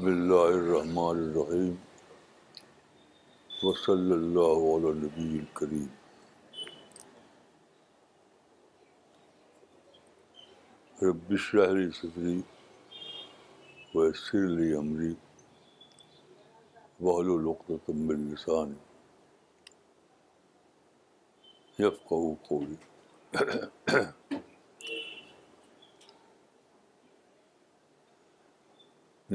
بسم 0.00 0.08
اللہ 0.08 0.44
الرحمن 0.58 1.18
الرحیم 1.22 1.72
وصلی 3.62 4.12
اللہ 4.12 4.62
علیہ 4.74 4.92
نبی 5.00 5.24
الکریم 5.38 5.86
رب 11.06 11.34
شہری 11.50 11.90
صدری 12.00 12.40
ویسر 13.94 14.44
علی 14.46 14.72
عمری 14.80 15.12
بہل 17.00 17.30
القطم 17.38 18.08
السان 18.16 18.72
یفقو 21.78 22.22
قولی 22.48 22.80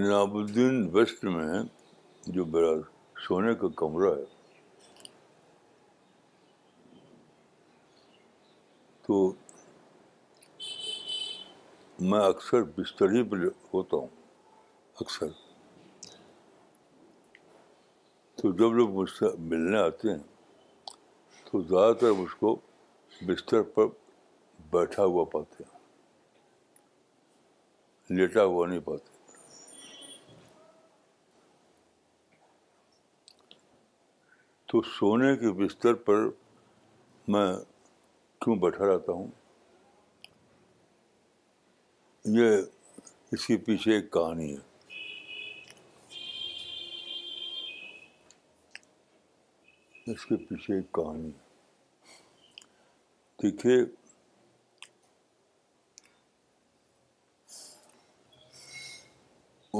ناب 0.03 0.33
الدین 0.35 0.81
ویسٹ 0.93 1.23
میں 1.25 1.61
جو 2.35 2.43
بڑا 2.53 2.71
سونے 3.27 3.51
کا 3.59 3.67
کمرہ 3.77 4.09
ہے 4.15 4.23
تو 9.07 9.15
میں 12.09 12.19
اکثر 12.27 12.59
بستر 12.77 13.07
ہی 13.15 13.21
پہ 13.29 13.35
ہوتا 13.73 13.95
ہوں 13.97 14.07
اکثر 15.01 15.27
تو 18.35 18.43
جب 18.51 18.71
لوگ 18.79 18.89
مجھ 18.99 19.09
سے 19.17 19.25
ملنے 19.49 19.77
آتے 19.85 20.05
ہیں 20.11 20.23
تو 21.45 21.53
زیادہ 21.69 21.93
تر 22.01 22.09
مجھ 22.19 22.35
کو 22.39 22.49
بستر 23.27 23.59
پر 23.75 23.85
بیٹھا 24.73 25.03
ہوا 25.03 25.23
پاتے 25.33 25.57
ہیں 25.63 25.73
لیٹا 28.17 28.43
ہوا 28.43 28.65
نہیں 28.67 28.79
پاتے 28.91 29.09
تو 34.75 34.81
سونے 34.95 35.31
کے 35.39 35.49
بستر 35.63 35.93
پر 36.07 36.19
میں 37.33 37.45
کیوں 38.43 38.55
بیٹھا 38.61 38.83
رہتا 38.87 39.11
ہوں 39.11 39.27
یہ 42.37 42.47
اس 43.33 43.41
کے 43.47 43.55
پیچھے 43.65 43.89
ایک 43.95 44.07
کہانی 44.13 44.49
ہے 44.53 44.61
اس 50.11 50.21
کے 50.25 50.35
پیچھے 50.49 50.71
ایک 50.75 50.87
کہانی 50.99 51.27
ہے 51.29 51.33
دیکھیے 53.43 53.77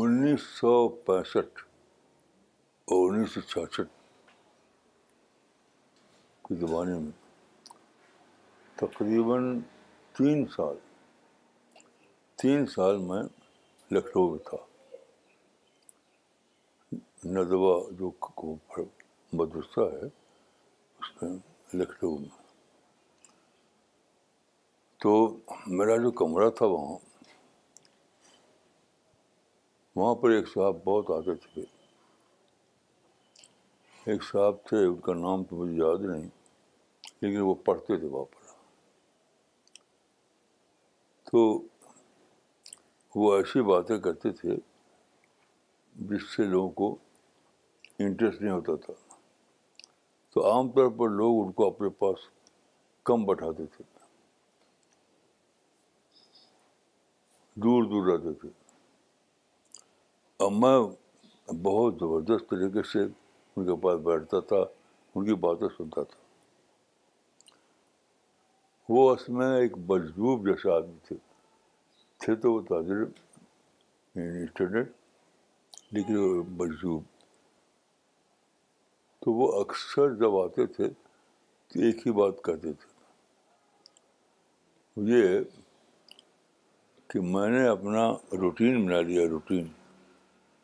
انیس 0.04 0.42
سو 0.60 0.72
پینسٹھ 1.10 1.60
اور 2.92 3.00
انیس 3.14 3.30
سو 3.34 3.42
چھیاسٹھ 3.42 3.92
کی 6.48 6.56
زمانے 6.60 6.94
میں 7.00 7.12
تقریباً 8.80 9.44
تین 10.18 10.46
سال 10.56 10.76
تین 12.42 12.66
سال 12.76 12.98
میں 13.08 13.22
لکھنؤ 13.96 14.30
میں 14.32 14.38
تھا 14.50 14.58
ندوہ 17.34 17.74
جو 18.00 18.12
مدرسہ 19.40 19.90
ہے 19.96 20.06
اس 20.08 21.22
میں 21.22 21.36
لکھنؤ 21.82 22.16
میں 22.18 22.30
تو 25.04 25.16
میرا 25.78 25.96
جو 26.04 26.12
کمرہ 26.22 26.50
تھا 26.58 26.66
وہاں 26.76 26.98
وہاں 29.96 30.14
پر 30.22 30.30
ایک 30.36 30.48
صاحب 30.54 30.78
بہت 30.84 31.12
آتے 31.18 31.36
تھے 31.54 31.64
ایک 34.12 34.24
صاحب 34.24 34.56
تھے 34.70 34.78
ان 34.86 34.96
کا 35.06 35.14
نام 35.20 35.44
تو 35.50 35.56
مجھے 35.56 35.74
یاد 35.78 36.02
نہیں 36.10 36.28
لیکن 37.22 37.40
وہ 37.42 37.54
پڑھتے 37.66 37.98
تھے 37.98 38.08
وہاں 38.08 38.26
پر 38.34 38.54
تو 41.32 41.42
وہ 43.20 43.36
ایسی 43.36 43.62
باتیں 43.72 43.98
کرتے 44.06 44.32
تھے 44.40 44.56
جس 46.10 46.24
سے 46.36 46.44
لوگوں 46.46 46.70
کو 46.80 46.96
انٹرسٹ 48.04 48.42
نہیں 48.42 48.52
ہوتا 48.54 48.76
تھا 48.86 48.94
تو 50.34 50.46
عام 50.52 50.70
طور 50.72 50.90
پر 50.98 51.10
لوگ 51.20 51.44
ان 51.46 51.52
کو 51.60 51.68
اپنے 51.68 51.90
پاس 52.00 52.28
کم 53.10 53.26
بٹھاتے 53.26 53.66
تھے 53.76 53.84
دور 57.64 57.84
دور 57.90 58.12
رہتے 58.12 58.34
تھے 58.42 58.50
اب 60.46 60.52
میں 60.64 60.80
بہت 61.64 61.94
زبردست 62.00 62.50
طریقے 62.50 62.84
سے 62.92 63.04
ان 63.04 63.66
کے 63.66 63.80
پاس 63.84 64.00
بیٹھتا 64.06 64.40
تھا 64.50 64.64
ان 65.16 65.26
کی 65.26 65.36
باتیں 65.48 65.68
سنتا 65.78 66.04
تھا 66.04 66.24
وہ 68.90 69.10
اس 69.14 69.28
میں 69.38 69.52
ایک 69.60 69.78
بجروب 69.88 70.46
جیسے 70.48 70.72
آدمی 70.72 70.98
تھے 71.08 71.16
تھے 72.24 72.36
تو 72.42 72.52
وہ 72.54 72.60
تاجر 72.68 73.00
یعنی 74.16 74.44
اسٹوڈنٹ 74.44 74.92
لیکن 75.94 76.16
وہ 76.18 76.42
بیجوب 76.58 77.04
تو 79.24 79.32
وہ 79.34 79.52
اکثر 79.62 80.14
جب 80.20 80.38
آتے 80.40 80.66
تھے 80.74 80.88
تو 81.70 81.80
ایک 81.86 82.06
ہی 82.08 82.12
بات 82.20 82.44
کہتے 82.46 82.74
تھے 82.74 82.90
یہ 85.14 85.40
کہ 87.14 87.20
میں 87.34 87.48
نے 87.50 87.66
اپنا 87.68 88.08
روٹین 88.42 88.86
بنا 88.86 89.02
لیا 89.08 89.28
روٹین 89.30 89.68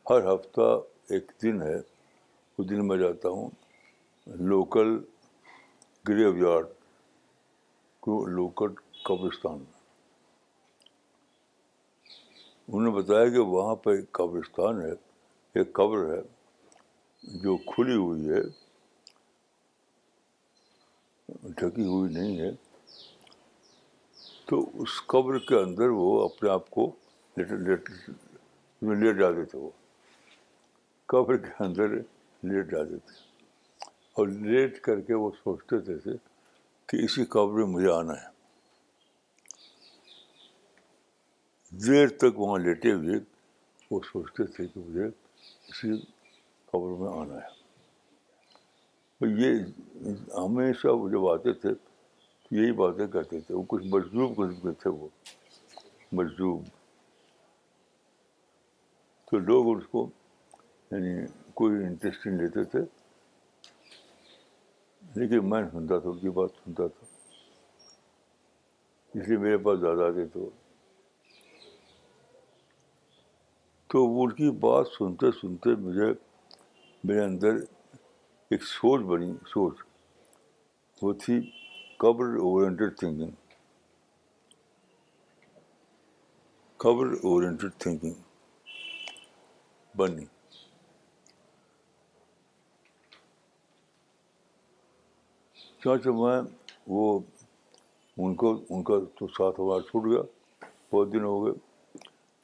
ہر 0.10 0.24
ہفتہ 0.34 0.70
ایک 1.16 1.32
دن 1.44 1.62
ہے 1.62 1.78
اس 1.78 2.70
دن 2.70 2.88
میں 2.88 2.98
جاتا 2.98 3.30
ہوں 3.30 3.50
لوکل 4.52 4.98
گریو 6.08 6.36
یارڈ 6.46 6.68
لوکٹ 8.08 8.80
قبرستان 9.06 9.64
انہوں 12.68 12.82
نے 12.84 12.90
بتایا 13.02 13.28
کہ 13.34 13.40
وہاں 13.52 13.76
پہ 13.84 13.90
ایک 13.96 14.12
قبرستان 14.18 14.82
ہے 14.82 14.92
ایک 15.60 15.74
قبر 15.80 16.06
ہے 16.14 16.22
جو 17.44 17.56
کھلی 17.72 17.96
ہوئی 17.96 18.30
ہے 18.30 18.42
ڈھکی 21.58 21.86
ہوئی 21.88 22.12
نہیں 22.14 22.40
ہے 22.40 22.50
تو 24.50 24.62
اس 24.84 25.02
قبر 25.08 25.38
کے 25.50 25.56
اندر 25.60 25.90
وہ 26.02 26.10
اپنے 26.24 26.50
آپ 26.50 26.70
کو 26.70 26.92
لیٹ 27.38 27.52
لیٹ 27.68 27.90
میں 28.82 29.14
جاتے 29.20 29.46
تھے 29.52 29.60
وہ 29.60 29.70
قبر 31.14 31.38
کے 31.46 31.64
اندر 31.64 31.96
لیٹ 31.98 32.72
جاتے 32.72 32.98
تھے 33.06 33.24
اور 34.20 34.28
لیٹ 34.28 34.82
کر 34.88 35.02
کے 35.02 35.14
وہ 35.14 35.32
سوچتے 35.44 35.80
تھے 36.00 36.16
کہ 36.92 36.98
اسی 37.04 37.24
قبر 37.34 37.58
میں 37.60 37.66
مجھے 37.74 37.92
آنا 37.92 38.14
ہے 38.22 38.30
دیر 41.86 42.08
تک 42.22 42.40
وہاں 42.40 42.58
لیٹے 42.64 42.92
ہوئے 42.94 43.20
وہ 43.92 44.00
سوچتے 44.06 44.44
تھے 44.56 44.66
کہ 44.74 44.80
مجھے 44.80 45.06
اسی 45.06 45.92
قبر 46.72 46.96
میں 47.02 47.08
آنا 47.20 47.38
ہے 47.44 49.30
یہ 49.42 49.58
ہمیشہ 50.44 50.96
وہ 51.00 51.08
جب 51.10 51.28
آتے 51.32 51.54
تھے 51.62 51.74
تو 52.48 52.56
یہی 52.56 52.72
باتیں 52.84 53.06
کرتے 53.14 53.40
تھے 53.40 53.56
وہ 53.56 53.64
کچھ 53.74 53.84
مجذوب 53.94 54.36
قسم 54.38 54.62
کے 54.68 54.74
تھے 54.82 54.90
وہ 55.00 55.08
مجذوب 56.20 56.64
تو 59.32 59.40
لوگ 59.50 59.76
اس 59.78 59.88
کو 59.92 60.10
یعنی 60.92 61.20
کوئی 61.62 61.84
انٹرسٹ 61.86 62.28
نہیں 62.28 62.38
لیتے 62.42 62.64
تھے 62.76 62.80
لیکن 65.16 65.50
میں 65.50 65.62
سنتا 65.72 65.98
تھا 66.00 66.10
ان 66.10 66.18
کی 66.20 66.30
بات 66.36 66.50
سنتا 66.64 66.88
تھا 66.88 67.06
اس 69.20 69.28
لیے 69.28 69.38
میرے 69.38 69.58
پاس 69.64 69.80
زیادہ 69.80 70.04
آتے 70.12 70.26
تھے 70.34 70.42
تو 73.92 74.06
ان 74.24 74.32
کی 74.36 74.50
بات 74.60 74.88
سنتے 74.98 75.32
سنتے 75.42 75.76
مجھے 75.88 76.12
میرے 77.04 77.24
اندر 77.24 77.56
ایک 78.52 78.64
سوچ 78.68 79.02
بنی 79.10 79.32
سوچ 79.54 79.84
وہ 81.02 81.14
تھی 81.26 81.40
قبر 82.00 82.38
قبر 82.38 82.38
اورینٹیڈ 82.48 83.32
اورینٹیڈ 87.24 87.74
تھنکنگ 87.80 88.14
تھنکنگ 88.14 88.22
بنی 89.98 90.26
میں 95.86 96.42
وہ 96.94 97.20
ان 98.22 98.34
کو 98.40 98.50
ان 98.70 98.84
کا 98.84 98.94
تو 99.20 99.28
ساتھ 99.36 99.60
ہمارا 99.62 99.82
چھوٹ 99.90 100.04
گیا 100.06 100.22
بہت 100.94 101.12
دن 101.14 101.24
ہو 101.24 101.46
گئے 101.46 101.54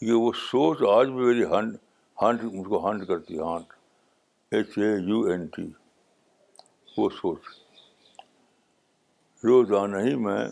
یہ 0.09 0.13
وہ 0.23 0.31
سوچ 0.49 0.81
آج 0.97 1.07
بھی 1.07 1.25
میری 1.25 1.43
ہنڈ 1.53 1.75
ہانڈ 2.21 2.41
ان 2.51 2.63
کو 2.67 2.87
ہنڈ 2.89 3.05
کرتی 3.07 3.37
ہے 3.37 3.43
haunt 3.43 3.73
H 4.55 4.77
A 4.77 4.89
U 5.07 5.19
N 5.31 5.45
T 5.55 5.65
وہ 6.97 7.09
سوچ 7.21 7.41
روزانہ 9.43 9.97
ہی 10.07 10.15
میں 10.25 10.43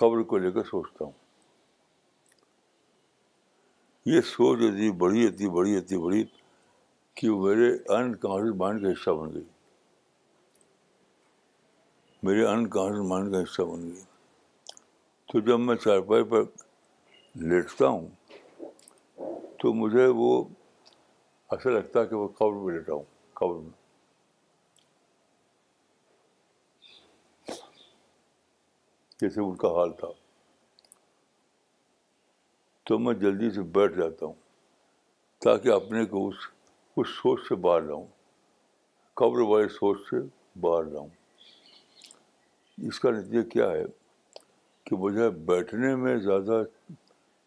قبر 0.00 0.22
کو 0.30 0.38
لے 0.38 0.50
کر 0.52 0.62
سوچتا 0.70 1.04
ہوں 1.04 1.12
یہ 4.14 4.20
سوچ 4.34 4.58
اتنی 4.68 4.90
بڑی 5.04 5.26
اتنی 5.26 5.48
بڑی 5.56 5.76
اتنی 5.76 5.98
بڑی 6.04 6.24
کہ 7.16 7.30
میرے 7.42 7.70
انکانشیس 7.96 8.54
مائنڈ 8.60 8.82
کا 8.82 8.90
حصہ 8.92 9.10
بن 9.20 9.32
گئی 9.34 9.44
میرے 12.26 12.44
کانشیس 12.70 13.04
مائنڈ 13.08 13.32
کا 13.32 13.40
حصہ 13.42 13.62
بن 13.62 13.82
گئی 13.90 14.02
تو 15.32 15.40
جب 15.48 15.60
میں 15.66 15.74
چارپائی 15.82 16.22
پر 16.30 16.42
لیٹتا 17.48 17.86
ہوں 17.88 18.06
تو 19.62 19.72
مجھے 19.80 20.06
وہ 20.20 20.32
ایسا 21.52 21.70
لگتا 21.70 22.00
ہے 22.00 22.06
کہ 22.06 22.14
وہ 22.16 22.26
قبر 22.38 22.80
پہ 22.86 22.90
ہوں 22.90 23.02
قبر 23.40 23.60
میں 23.62 23.70
جیسے 29.20 29.40
ان 29.40 29.54
کا 29.62 29.68
حال 29.78 29.92
تھا 30.00 30.08
تو 32.86 32.98
میں 33.04 33.14
جلدی 33.22 33.50
سے 33.54 33.62
بیٹھ 33.78 33.96
جاتا 33.98 34.26
ہوں 34.26 34.34
تاکہ 35.44 35.72
اپنے 35.72 36.04
کو 36.12 36.26
اس 36.28 36.48
اس 37.00 37.08
سوچ 37.22 37.40
سے 37.48 37.54
باہر 37.68 37.86
جاؤں 37.88 38.04
قبر 39.22 39.40
والے 39.52 39.68
سوچ 39.78 40.00
سے 40.10 40.20
باہر 40.66 40.88
جاؤں 40.92 41.08
اس 42.86 42.98
کا 43.00 43.10
نتیجہ 43.10 43.42
کیا 43.50 43.70
ہے 43.70 43.84
کہ 44.86 44.96
مجھے 44.96 45.28
بیٹھنے 45.46 45.94
میں 46.02 46.16
زیادہ 46.26 46.62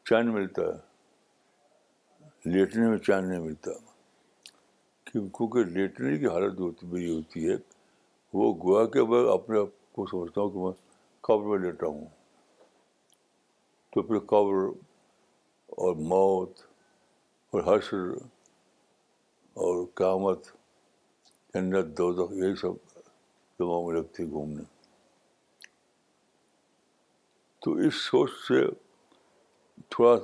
چین 0.09 0.31
ملتا 0.33 0.61
ہے 0.61 2.51
لیٹنے 2.53 2.87
میں 2.89 2.97
چین 3.05 3.27
نہیں 3.29 3.39
ملتا 3.39 3.71
کیونکہ 5.11 5.63
لیٹنے 5.77 6.17
کی 6.19 6.27
حالت 6.27 6.57
جو 6.57 6.69
میری 6.91 7.13
ہوتی 7.15 7.47
ہے 7.49 7.55
وہ 8.33 8.53
گوا 8.63 8.85
کے 8.95 9.03
میں 9.11 9.21
اپنے 9.33 9.59
آپ 9.59 9.69
کو 9.95 10.05
سمجھتا 10.11 10.41
ہوں 10.41 10.49
کہ 10.49 10.59
میں 10.65 10.71
قبر 11.27 11.45
میں 11.49 11.57
لیٹا 11.65 11.87
ہوں 11.87 12.05
تو 13.93 14.01
پھر 14.01 14.19
قبر 14.33 14.65
اور 15.85 15.95
موت 16.15 16.59
اور 17.53 17.61
حشر 17.73 18.09
اور 19.63 19.85
قیامت 19.95 20.51
جنت 21.53 21.97
دو 21.97 22.11
یہی 22.43 22.55
سب 22.61 22.99
دماغ 23.59 23.85
میں 23.87 23.95
لگتی 23.99 24.29
گھومنے 24.29 24.63
تو 27.65 27.71
اس 27.85 27.93
سوچ 28.05 28.31
سے 28.47 28.61
تھوڑا 29.93 30.15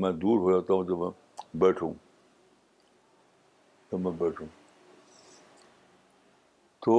میں 0.00 0.10
دور 0.22 0.38
ہو 0.38 0.50
جاتا 0.52 0.74
ہوں 0.74 0.84
جب 0.88 0.98
میں 0.98 1.10
بیٹھوں 1.62 1.92
جب 3.92 4.00
میں 4.00 4.10
بیٹھوں 4.18 4.46
تو 6.86 6.96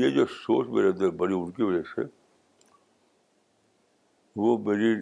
یہ 0.00 0.10
جو 0.10 0.26
سوچ 0.34 0.66
میرے 0.74 0.88
اندر 0.88 1.10
بڑی 1.24 1.34
ان 1.34 1.50
کی 1.50 1.62
وجہ 1.62 1.82
سے 1.94 2.02
وہ 4.42 4.56
میری 4.70 4.94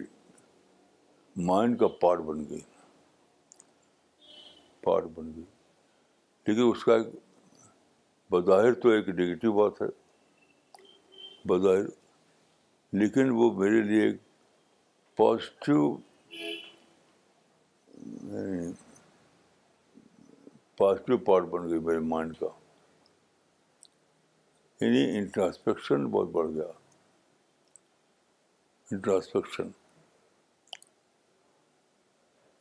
مائنڈ 1.49 1.79
کا 1.79 1.87
پارٹ 2.01 2.19
بن 2.29 2.43
گئی 2.49 2.61
پارٹ 4.83 5.03
بن 5.15 5.31
گئی 5.35 5.43
لیکن 6.47 6.69
اس 6.71 6.83
کا 6.85 6.95
ایک 6.95 7.07
بظاہر 8.31 8.73
تو 8.81 8.89
ایک 8.89 9.09
نگیٹو 9.09 9.51
بات 9.61 9.81
ہے 9.81 9.87
بظاہر 11.47 11.85
لیکن 12.99 13.29
وہ 13.35 13.51
میرے 13.59 13.81
لیے 13.83 14.09
پازیٹیو 15.17 15.93
پازیٹیو 20.77 21.17
پارٹ 21.25 21.43
بن 21.51 21.69
گئی 21.69 21.79
میرے 21.85 21.99
مائنڈ 22.13 22.37
کا 22.39 22.47
یعنی 24.83 25.03
انٹراسپیکشن 25.17 26.05
بہت 26.11 26.29
بڑھ 26.31 26.49
گیا 26.55 26.71
انٹراسپیکشن 28.91 29.69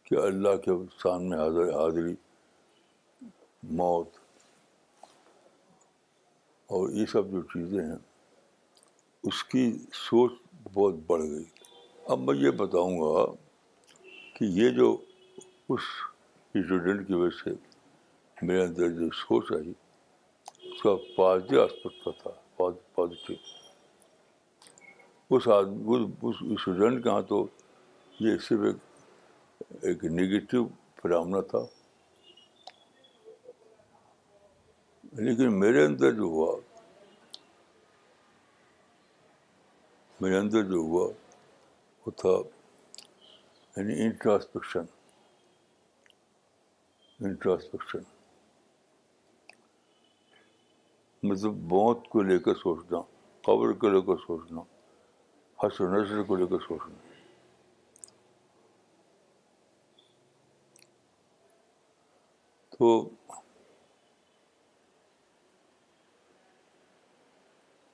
کہ 0.05 0.15
اللہ 0.23 0.57
کے 0.65 0.71
سامنے 1.03 1.37
حاضر 1.39 1.73
حاضری 1.79 2.15
موت 3.79 4.19
اور 6.79 6.89
یہ 6.95 7.07
سب 7.13 7.31
جو 7.31 7.41
چیزیں 7.53 7.83
ہیں 7.83 7.97
اس 9.29 9.43
کی 9.45 9.63
سوچ 10.09 10.33
بہت 10.75 10.95
بڑھ 11.07 11.23
گئی 11.31 11.45
اب 12.13 12.19
میں 12.27 12.35
یہ 12.37 12.51
بتاؤں 12.61 12.99
گا 13.01 13.25
کہ 14.37 14.45
یہ 14.59 14.71
جو 14.79 14.87
اس 15.73 15.81
اسٹوڈنٹ 16.59 17.07
کی 17.07 17.15
وجہ 17.15 17.37
سے 17.43 17.51
میرے 18.47 18.63
اندر 18.65 18.91
جو 19.01 19.09
سوچ 19.19 19.53
آئی 19.57 19.73
اس 20.71 20.83
کا 20.83 20.95
پازیٹیو 21.17 21.63
آسپیکٹ 21.63 22.05
کا 22.05 22.11
تھا 22.23 22.31
پازیٹیو 22.95 23.37
اس 25.37 25.49
آدمی 25.59 26.03
اس 26.29 26.37
اسٹوڈنٹ 26.51 27.03
کے 27.05 27.09
ہاں 27.11 27.21
تو 27.29 27.47
یہ 28.27 28.39
صرف 28.49 28.65
ایک 28.67 28.75
ایک 29.91 30.05
نگیٹو 30.21 30.67
فرامنا 31.03 31.41
تھا 31.51 31.65
لیکن 35.23 35.59
میرے 35.61 35.85
اندر 35.85 36.13
جو 36.17 36.25
ہوا 36.35 36.53
میرے 40.21 40.37
اندر 40.37 40.63
جو 40.71 40.79
ہوا 40.87 41.05
وہ 42.07 42.11
تھا 42.21 42.29
یعنی 43.77 43.95
انٹراسپیکشن 44.05 44.85
انٹراسپیکشن 47.27 48.03
مطلب 51.29 51.63
بہت 51.69 52.07
کو 52.13 52.23
لے 52.23 52.39
کر 52.49 52.55
سوچنا 52.65 53.01
قبر 53.47 53.73
کو 53.85 53.89
لے 53.95 54.01
کر 54.07 54.17
سوچنا 54.27 54.61
حسر 55.65 55.91
نشر 55.99 56.23
کو 56.29 56.37
لے 56.37 56.47
کر 56.51 56.59
سوچنا 56.69 57.09
تو 62.79 62.95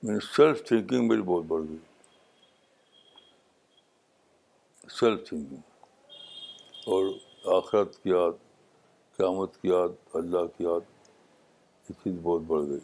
میری 0.07 0.19
سیلف 0.35 0.63
تھنکنگ 0.67 1.07
میری 1.07 1.21
بہت 1.21 1.43
بڑھ 1.47 1.63
گئی 1.69 1.77
سیلف 4.99 5.21
تھنکنگ 5.27 6.87
اور 6.93 7.05
آخرت 7.55 7.95
کی 8.03 8.09
یاد 8.09 8.37
قیامت 9.17 9.57
کی 9.61 9.67
یاد 9.69 9.91
اللہ 10.15 10.45
کی 10.57 10.63
یاد 10.63 10.85
یہ 11.89 11.93
چیز 12.03 12.13
بہت 12.21 12.41
بڑھ 12.47 12.61
گئی 12.69 12.79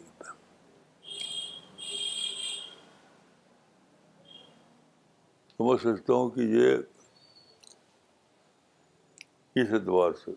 تو 5.56 5.64
میں 5.68 5.76
سمجھتا 5.82 6.12
ہوں 6.14 6.30
کہ 6.34 6.40
یہ 6.56 6.72
اس 9.60 9.72
اعتبار 9.72 10.12
سے 10.24 10.32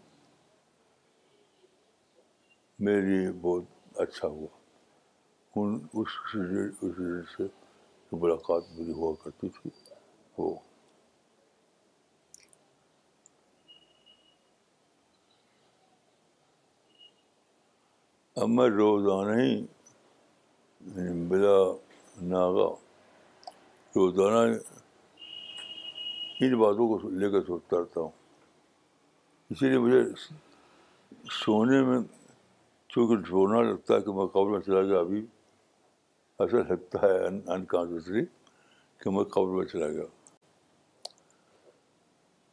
میرے 2.88 3.02
لیے 3.08 3.32
بہت 3.42 4.00
اچھا 4.02 4.28
ہوا 4.28 4.56
ان 5.62 5.78
اس 6.00 6.18
سے 7.38 7.48
ملاقات 8.12 8.64
میری 8.78 8.92
ہوا 9.02 9.14
کرتی 9.24 9.50
تھی 9.62 9.70
وہ 10.38 10.56
اب 18.42 18.50
میں 18.56 18.68
روزانہ 18.70 19.36
ہی 19.38 21.22
بلا 21.28 21.56
ناگا 22.32 22.66
روزانہ 23.96 24.40
ان 26.46 26.54
باتوں 26.60 26.88
کو 26.88 27.10
لے 27.20 27.30
کر 27.32 27.42
سوچتا 27.48 27.80
رہتا 27.80 28.00
ہوں 28.02 28.10
اسی 29.50 29.70
لیے 29.70 29.78
مجھے 29.86 30.02
سونے 31.40 31.82
میں 31.88 31.98
چونکہ 32.94 33.16
ڈھونا 33.30 33.62
لگتا 33.70 33.96
ہے 33.96 34.02
کہ 34.02 34.14
میں 34.18 34.26
قبر 34.34 34.50
میں 34.52 34.60
چلا 34.66 34.82
گیا 34.90 35.00
ابھی 35.00 35.26
ایسا 36.40 36.58
لگتا 36.70 37.00
ہے 37.08 37.16
انکانشیسلی 37.54 38.24
کہ 39.04 39.10
میں 39.16 39.24
قبر 39.38 39.56
میں 39.58 39.66
چلا 39.72 39.88
گیا 39.96 40.06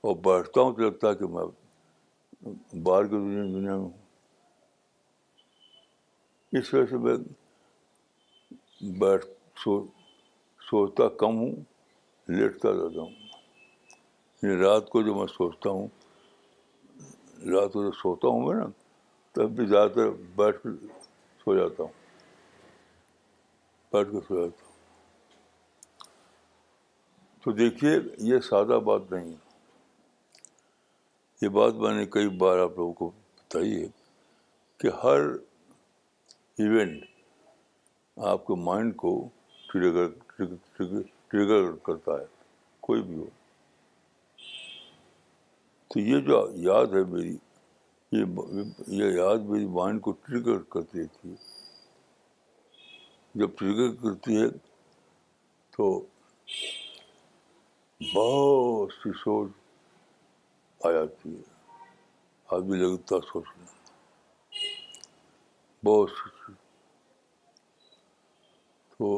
اور 0.06 0.16
بیٹھتا 0.28 0.60
ہوں 0.60 0.72
تو 0.74 0.82
لگتا 0.86 1.10
ہے 1.10 1.14
کہ 1.20 1.26
میں 1.36 1.44
باہر 2.88 3.04
کے 3.06 3.16
دنیا 3.16 3.42
دنیا 3.58 3.76
میں 3.82 3.88
اس 6.58 6.72
وجہ 6.74 6.86
سے 6.90 6.96
میں 7.04 7.14
بیٹھ 8.98 9.24
سو 9.62 9.72
سوچتا 10.70 11.06
کم 11.20 11.36
ہوں 11.38 11.52
لیٹتا 12.36 12.68
رہتا 12.72 13.00
ہوں 13.00 13.08
یعنی 14.42 14.56
رات 14.62 14.88
کو 14.90 15.00
جو 15.06 15.14
میں 15.14 15.26
سوچتا 15.32 15.70
ہوں 15.70 15.86
رات 17.54 17.72
کو 17.72 17.82
جو 17.82 17.90
سوتا 18.02 18.28
ہوں 18.34 18.46
میں 18.46 18.54
نا 18.58 18.66
تب 19.34 19.50
بھی 19.56 19.66
زیادہ 19.72 19.90
تر 19.94 20.10
بیٹھ 20.36 20.62
کے 20.62 20.68
سو 21.44 21.56
جاتا 21.58 21.82
ہوں 21.82 21.92
بیٹھ 23.92 24.10
کے 24.10 24.20
سو 24.28 24.36
جاتا 24.40 24.66
ہوں 24.66 24.72
تو 27.44 27.52
دیکھیے 27.62 27.96
یہ 28.32 28.38
سادہ 28.50 28.78
بات 28.90 29.10
نہیں 29.12 29.32
ہے 29.32 29.42
یہ 31.44 31.48
بات 31.58 31.74
میں 31.84 31.94
نے 31.94 32.06
کئی 32.18 32.28
بار 32.44 32.58
آپ 32.66 32.78
لوگوں 32.78 32.92
کو 33.02 33.10
بتائی 33.40 33.80
ہے 33.82 33.86
کہ 34.80 34.94
ہر 35.02 35.20
ایونٹ 36.62 37.04
آپ 38.30 38.46
کے 38.46 38.54
مائنڈ 38.64 38.94
کو 38.96 39.10
ٹریگر 39.72 40.08
ٹریگر 40.78 41.70
کرتا 41.86 42.12
ہے 42.20 42.24
کوئی 42.86 43.02
بھی 43.02 43.16
ہو 43.16 43.24
تو 45.94 46.00
یہ 46.00 46.20
جو 46.28 46.38
یاد 46.70 46.94
ہے 46.94 47.02
میری 47.12 47.36
یہ 48.18 49.10
یاد 49.16 49.48
میری 49.48 49.66
مائنڈ 49.78 50.00
کو 50.02 50.12
ٹریگر 50.26 50.62
کرتی 50.74 51.06
تھی 51.20 51.34
جب 53.40 53.56
ٹریگر 53.58 53.94
کرتی 54.02 54.40
ہے 54.42 54.46
تو 55.76 55.90
بہت 58.14 58.92
سی 59.02 59.12
سوچ 59.24 59.50
آ 60.86 60.90
جاتی 60.92 61.34
ہے 61.36 62.56
آدمی 62.56 62.76
لگتا 62.84 63.20
سوچنا 63.32 63.72
بہت 65.84 66.10
سی 66.10 66.33
تو 68.98 69.08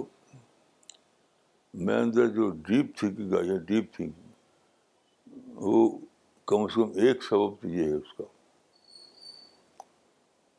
میں 1.84 1.94
اندر 2.00 2.26
جو 2.34 2.48
ڈیپ 2.66 2.96
تھنکنگ 2.98 3.32
آئی 3.38 3.48
ہے 3.50 3.58
ڈیپ 3.68 3.92
تھنکنگ 3.94 5.54
وہ 5.62 5.80
کم 6.50 6.62
از 6.64 6.74
کم 6.74 6.90
ایک 7.04 7.22
سبب 7.24 7.54
تو 7.60 7.68
یہ 7.68 7.82
ہے 7.84 7.94
اس 7.94 7.98
کا 8.18 8.24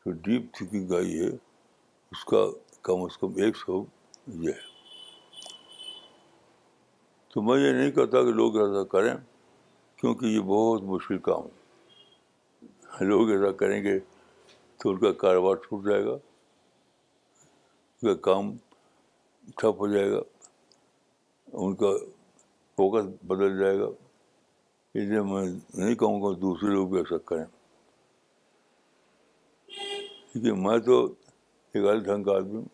جو 0.06 0.12
ڈیپ 0.28 0.54
تھنکنگ 0.58 0.92
آئی 0.98 1.20
ہے 1.20 1.28
اس 1.30 2.24
کا 2.32 2.46
کم 2.88 3.04
از 3.04 3.18
کم 3.22 3.36
ایک 3.44 3.58
سبب 3.66 4.44
یہ 4.44 4.52
ہے 4.54 4.66
تو 7.34 7.42
میں 7.48 7.58
یہ 7.62 7.72
نہیں 7.80 7.92
کہتا 7.98 8.24
کہ 8.24 8.32
لوگ 8.42 8.58
ایسا 8.62 8.84
کریں 8.92 9.14
کیونکہ 10.02 10.26
یہ 10.26 10.40
بہت 10.54 10.84
مشکل 10.94 11.18
کام 11.30 11.48
ہے 13.00 13.06
لوگ 13.06 13.32
ایسا 13.32 13.52
کریں 13.58 13.84
گے 13.84 13.98
تو 14.80 14.90
ان 14.90 15.00
کا 15.00 15.12
کاروبار 15.26 15.56
چھوٹ 15.68 15.86
جائے 15.90 16.06
گا 16.06 16.14
ان 16.14 18.08
کا 18.08 18.14
کام 18.32 18.56
ٹھپ 19.58 19.80
ہو 19.80 19.88
جائے 19.94 20.10
گا 20.12 20.20
ان 21.60 21.76
کا 21.76 21.92
فوکس 22.78 23.06
بدل 23.28 23.58
جائے 23.60 23.78
گا 23.80 23.86
اس 23.86 25.08
لیے 25.10 25.22
میں 25.30 25.46
نہیں 25.46 25.96
کہوں 25.96 26.22
گا 26.22 26.34
دوسرے 26.42 26.70
لوگ 26.74 26.88
بھی 26.90 26.98
ایسا 26.98 27.18
کریں 27.28 27.44
کیونکہ 30.32 30.54
میں 30.68 30.78
تو 30.86 31.00
ایک 31.06 31.86
الگ 31.86 32.04
ڈھنگ 32.04 32.24
کا 32.24 32.36
آدمی 32.36 32.56
ہوں 32.58 32.66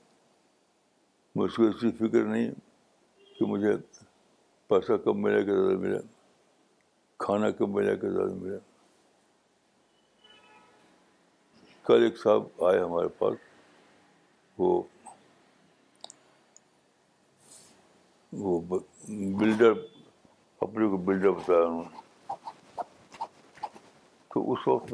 مجھ 1.36 1.54
کو 1.56 1.66
ایسی 1.66 1.92
فکر 1.98 2.24
نہیں 2.26 2.46
ہے 2.48 2.54
کہ 3.40 3.46
مجھے 3.52 3.74
پیسہ 4.70 4.98
کم 5.04 5.22
ملے 5.22 5.44
کہ 5.46 5.52
زیادہ 5.58 5.78
ملے 5.80 5.98
کھانا 7.26 7.50
کم 7.60 7.74
ملے 7.74 7.96
کہ 8.02 8.10
زیادہ 8.10 8.34
ملے 8.42 8.58
کل 11.88 12.04
ایک 12.04 12.18
صاحب 12.24 12.64
آئے 12.66 12.80
ہمارے 12.82 13.08
پاس 13.20 13.38
وہ 14.58 14.82
وہ 18.42 18.60
بلڈر 19.38 19.72
اپنے 20.62 20.88
کو 20.90 20.98
بلڈر 21.06 21.30
بتایا 21.32 21.66
انہوں 21.66 21.84
نے 21.84 22.80
تو 24.34 24.52
اس 24.52 24.68
وقت 24.68 24.94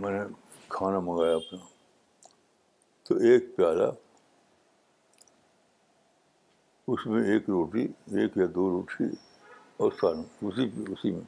میں 0.00 0.10
نے 0.12 0.18
کھانا 0.74 1.00
منگایا 1.08 1.34
اپنا 1.36 1.58
تو 3.08 3.14
ایک 3.28 3.54
پیالہ 3.56 3.90
اس 6.92 7.06
میں 7.06 7.22
ایک 7.32 7.50
روٹی 7.50 7.82
ایک 8.20 8.36
یا 8.36 8.46
دو 8.54 8.68
روٹی 8.70 9.04
اور 9.82 9.92
سال 10.00 10.16
اسی 10.46 10.64
اسی 10.70 10.92
اسی 10.92 11.10
میں 11.14 11.22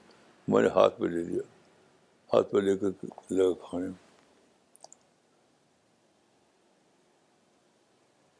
میں 0.49 0.63
نے 0.63 0.69
ہاتھ 0.77 0.99
پہ 1.01 1.07
لے 1.07 1.23
لیا 1.31 1.43
ہاتھ 2.35 2.53
پہ 2.53 2.59
لے 2.61 2.77
کر 2.79 3.05
لگا 3.31 3.53
کھانے 3.69 3.91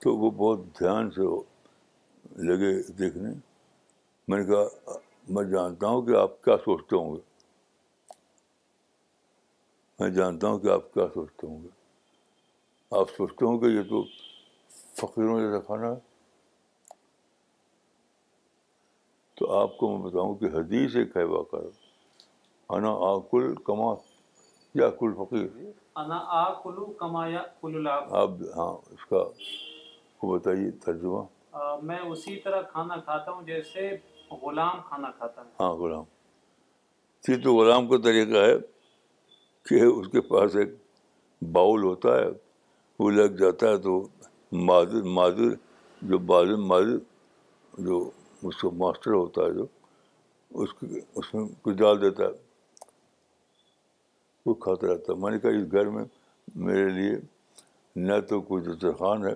تو 0.03 0.17
وہ 0.19 0.31
بہت 0.45 0.65
دھیان 0.79 1.11
سے 1.15 1.25
لگے 2.49 2.73
دیکھنے 2.99 3.33
میں 4.29 4.39
نے 4.39 4.45
کہا 4.51 4.95
میں 5.35 5.43
جانتا 5.51 5.87
ہوں 5.89 6.03
کہ 6.07 6.15
آپ 6.17 6.43
کیا 6.45 6.57
سوچتے 6.65 6.97
ہوں 6.97 7.15
گے 7.15 7.21
میں 10.01 10.09
جانتا 10.15 10.49
ہوں 10.49 10.59
کہ 10.59 10.69
آپ 10.73 10.93
کیا 10.95 11.05
سوچتے 11.15 11.47
ہوں 11.47 11.63
گے 11.63 11.69
آپ 13.01 13.11
سوچتے 13.17 13.45
ہوں 13.47 13.59
کہ 13.59 13.67
یہ 13.77 13.83
تو 13.89 14.03
فقیروں 15.01 15.39
جیسا 15.41 15.61
کھانا 15.67 15.91
ہے 15.91 15.99
تو 19.39 19.53
آپ 19.59 19.77
کو 19.79 19.97
میں 19.97 20.05
بتاؤں 20.11 20.35
کہ 20.41 20.47
حدیث 20.57 20.97
ایک 20.97 21.17
ہے 21.17 21.23
واقع 21.37 21.57
انا 22.75 22.91
آکل 23.11 23.55
کل 23.55 23.63
کما 23.65 23.95
یا 24.81 24.91
کل 25.01 25.13
فقیر 25.19 25.47
آپ 28.11 28.43
ہاں 28.57 28.73
اس 28.93 29.07
کا 29.11 29.23
بتائیے 30.27 30.71
ترجمہ 30.85 31.23
میں 31.85 31.99
اسی 32.11 32.37
طرح 32.45 32.61
کھانا 32.73 32.97
کھاتا 33.05 33.31
ہوں 33.31 33.43
جیسے 33.47 33.91
غلام 34.43 34.81
کھانا 34.89 35.11
کھاتا 35.19 35.41
ہوں 35.41 35.51
ہاں 35.61 35.73
غلام 35.81 36.05
ٹھیک 37.25 37.43
تو 37.45 37.55
غلام 37.57 37.89
کا 37.89 37.97
طریقہ 38.05 38.45
ہے 38.45 38.55
کہ 39.69 39.81
اس 39.85 40.09
کے 40.13 40.21
پاس 40.29 40.57
ایک 40.61 40.73
باؤل 41.53 41.83
ہوتا 41.85 42.17
ہے 42.19 42.29
وہ 42.99 43.11
لگ 43.11 43.37
جاتا 43.41 43.69
ہے 43.71 43.77
تو 43.83 44.01
معذر 44.71 45.03
معذر 45.19 45.55
جو 46.13 46.19
بازر 46.33 46.57
معذر 46.71 46.97
جو 47.89 48.09
اس 48.49 48.57
کو 48.61 48.71
ماسٹر 48.85 49.13
ہوتا 49.13 49.43
ہے 49.45 49.53
جو 49.55 49.67
اس 50.63 50.69
اس 51.21 51.33
میں 51.35 51.47
کچھ 51.63 51.75
ڈال 51.77 52.01
دیتا 52.01 52.25
ہے 52.25 52.89
وہ 54.47 54.55
کھاتا 54.65 54.93
رہتا 54.93 55.13
ہے 55.13 55.19
میں 55.23 55.31
نے 55.31 55.39
کہا 55.41 55.51
اس 55.59 55.71
گھر 55.73 55.89
میں 55.97 56.05
میرے 56.67 56.89
لیے 56.89 57.15
نہ 58.09 58.19
تو 58.29 58.41
کوئی 58.51 58.63
دسترخوان 58.65 59.25
ہے 59.27 59.35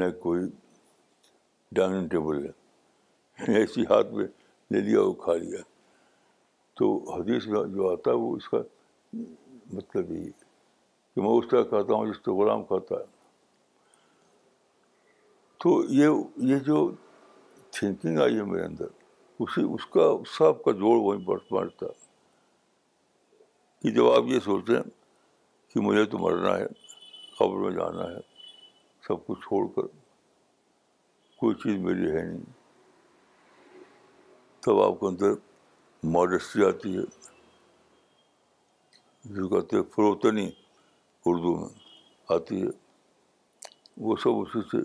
نہ 0.00 0.04
کوئی 0.22 0.44
ڈائننگ 1.76 2.08
ٹیبل 2.08 2.44
ہے 2.46 3.54
ایسی 3.58 3.84
ہاتھ 3.90 4.12
میں 4.14 4.26
لے 4.72 4.80
لیا 4.88 5.00
وہ 5.00 5.12
کھا 5.24 5.34
لیا 5.36 5.58
تو 6.78 6.96
حدیث 7.14 7.44
جو 7.74 7.88
آتا 7.92 8.10
ہے 8.10 8.16
وہ 8.16 8.34
اس 8.36 8.48
کا 8.48 8.58
مطلب 9.72 10.10
یہی 10.12 10.26
ہے 10.26 10.30
کہ 11.14 11.20
میں 11.22 11.30
اس 11.38 11.44
طرح 11.50 11.62
کھاتا 11.72 11.94
ہوں 11.94 12.06
جس 12.12 12.22
طرح 12.22 12.34
غلام 12.34 12.62
کھاتا 12.64 12.94
ہے 12.98 13.04
تو 15.62 15.82
یہ 15.94 16.08
یہ 16.52 16.58
جو 16.66 16.90
تھنکنگ 17.78 18.18
آئی 18.22 18.36
ہے 18.36 18.42
میرے 18.50 18.64
اندر 18.64 18.86
اسی 19.42 19.62
اس 19.74 19.86
کا 19.96 20.06
سب 20.36 20.62
کا 20.62 20.72
جوڑ 20.82 20.96
وہیں 20.98 21.26
پر 21.26 21.38
بٹتا 21.50 21.86
کہ 23.82 23.90
جب 23.96 24.10
آپ 24.10 24.24
یہ 24.26 24.40
سوچتے 24.44 24.76
ہیں 24.76 24.82
کہ 25.74 25.80
مجھے 25.86 26.04
تو 26.12 26.18
مرنا 26.18 26.56
ہے 26.58 26.66
قبر 27.38 27.58
میں 27.64 27.70
جانا 27.78 28.10
ہے 28.14 28.18
سب 29.08 29.26
کچھ 29.26 29.40
چھوڑ 29.48 29.66
کر 29.76 29.97
کوئی 31.40 31.54
چیز 31.60 31.74
میری 31.82 32.10
ہے 32.10 32.22
نہیں 32.26 32.44
تب 34.66 34.80
آپ 34.82 34.98
کے 35.00 35.06
اندر 35.06 35.32
ماڈسٹی 36.14 36.64
آتی 36.66 36.96
ہے 36.96 37.02
جو 39.34 39.48
کہتے 39.48 39.76
ہیں 39.76 39.82
فروتنی 39.94 40.46
اردو 41.30 41.54
میں 41.60 41.68
آتی 42.36 42.60
ہے 42.62 42.68
وہ 44.06 44.16
سب 44.22 44.40
اسی 44.42 44.62
سے 44.70 44.82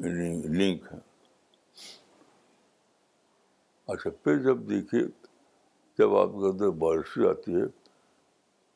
لنک 0.00 0.44
یعنی 0.44 0.72
ہیں 0.92 1.00
اچھا 3.92 4.10
پھر 4.24 4.42
جب 4.44 4.68
دیکھیے 4.70 5.02
جب 5.98 6.16
آپ 6.24 6.30
کے 6.40 6.48
اندر 6.52 6.70
ماڈسٹی 6.84 7.28
آتی 7.36 7.54
ہے 7.60 7.66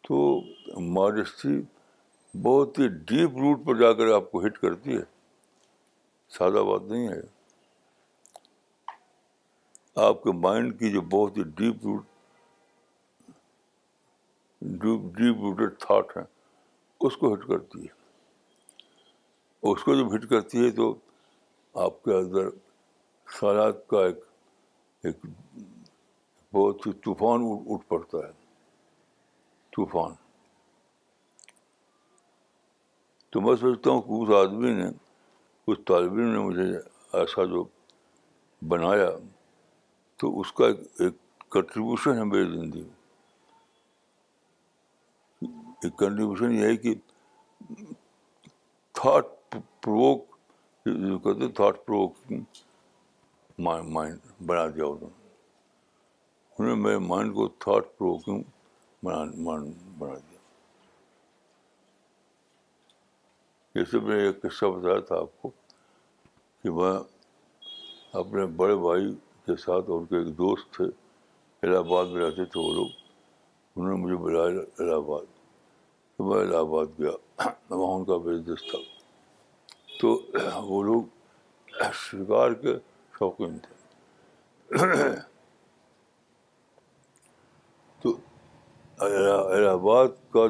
تو 0.09 0.19
ماڈسٹی 1.01 1.61
بہت 2.43 2.79
ہی 2.79 2.89
ڈیپ 3.13 3.39
روٹ 3.45 3.67
پر 3.67 3.79
جا 3.83 3.93
کر 4.01 4.13
آپ 4.23 4.31
کو 4.33 4.45
ہٹ 4.47 4.59
کرتی 4.67 4.97
ہے 4.97 5.05
سادہ 6.37 6.63
بات 6.71 6.83
نہیں 6.91 7.09
ہے 7.09 7.21
آپ 10.07 10.23
کے 10.23 10.33
مائنڈ 10.41 10.79
کی 10.79 10.91
جو 10.93 11.01
بہت 11.13 11.37
ہی 11.39 11.43
deep 11.61 11.85
root 11.87 12.03
deep 14.83 15.01
deep 15.17 15.41
rooted 15.45 15.79
thought 15.81 16.17
ہیں 16.17 16.25
اس 17.07 17.17
کو 17.17 17.33
ہٹ 17.35 17.47
کرتی 17.49 17.83
ہے 17.87 17.97
اس 19.71 19.83
کو 19.85 19.95
جب 19.97 20.15
ہٹ 20.15 20.29
کرتی 20.31 20.65
ہے 20.65 20.71
تو 20.81 20.95
آپ 21.85 22.03
کے 22.05 22.15
اندر 22.19 22.49
خیالات 23.39 23.87
کا 23.89 24.05
ایک 24.07 24.21
ایک 25.09 25.27
بہت 26.55 26.87
ہی 26.87 26.93
طوفان 27.05 27.41
اٹھ 27.73 27.89
پڑتا 27.89 28.19
ہے 28.27 28.33
طوفان 29.77 30.13
تو 33.33 33.41
میں 33.47 33.55
سوچتا 33.61 33.91
ہوں 33.91 34.01
کہ 34.03 34.23
اس 34.23 34.37
آدمی 34.47 34.73
نے 34.75 34.89
اس 35.73 35.79
طالب 35.87 36.13
علم 36.13 36.29
نے 36.33 36.39
مجھے 36.39 36.65
ایسا 37.21 37.45
جو 37.51 37.63
بنایا 38.69 39.09
تو 40.19 40.29
اس 40.41 40.53
کا 40.61 40.67
ایک 40.67 40.79
ایک 41.05 41.15
کنٹریبیوشن 41.53 42.17
ہے 42.19 42.25
میری 42.31 42.45
زندگی 42.57 42.83
میں 42.83 42.95
ایک 45.83 45.97
کنٹریبیوشن 45.99 46.55
یہ 46.59 46.65
ہے 46.67 46.77
کہ 46.85 46.95
thought 49.01 49.53
provoke 49.83 50.37
thought 51.61 51.85
provoke 51.87 52.33
mind 53.69 54.33
بنا 54.49 54.67
دیا 54.75 54.85
انہوں 54.85 54.99
نے 55.03 55.27
انہوں 56.65 56.75
نے 56.77 56.83
میرے 56.85 56.99
مائنڈ 57.13 57.35
کو 57.35 57.49
تھاٹ 57.65 58.03
بنا 59.03 59.55
دیا 59.65 60.28
جیسے 63.75 63.99
میں 64.01 64.17
نے 64.17 64.25
ایک 64.27 64.41
قصہ 64.43 64.67
بتایا 64.77 65.01
تھا 65.09 65.17
آپ 65.17 65.41
کو 65.43 65.49
کہ 66.63 66.71
میں 66.77 66.93
اپنے 68.21 68.45
بڑے 68.61 68.77
بھائی 68.85 69.13
کے 69.47 69.57
ساتھ 69.65 69.91
ان 69.97 70.05
کے 70.09 70.17
ایک 70.19 70.31
دوست 70.39 70.73
تھے 70.75 70.85
الہ 71.67 71.77
آباد 71.79 72.07
میں 72.13 72.21
رہتے 72.25 72.45
تھے 72.45 72.61
وہ 72.61 72.73
لوگ 72.75 72.99
انہوں 73.77 73.91
نے 73.91 73.97
مجھے 74.05 74.17
بلایا 74.25 74.61
الہ 74.83 74.95
آباد 74.95 75.27
تو 76.17 76.25
میں 76.29 76.41
الہ 76.43 76.57
آباد 76.65 76.99
گیا 76.99 77.47
وہاں 77.71 77.97
ان 77.97 78.05
کا 78.05 78.17
بزنس 78.31 78.67
تھا 78.71 78.79
تو 80.01 80.19
وہ 80.69 80.83
لوگ 80.83 81.83
شکار 82.07 82.53
کے 82.63 82.75
شوقین 83.19 83.59
تھے 83.67 85.71
تو 88.03 88.17
الہ 89.05 89.67
آباد 89.71 90.21
کا 90.33 90.47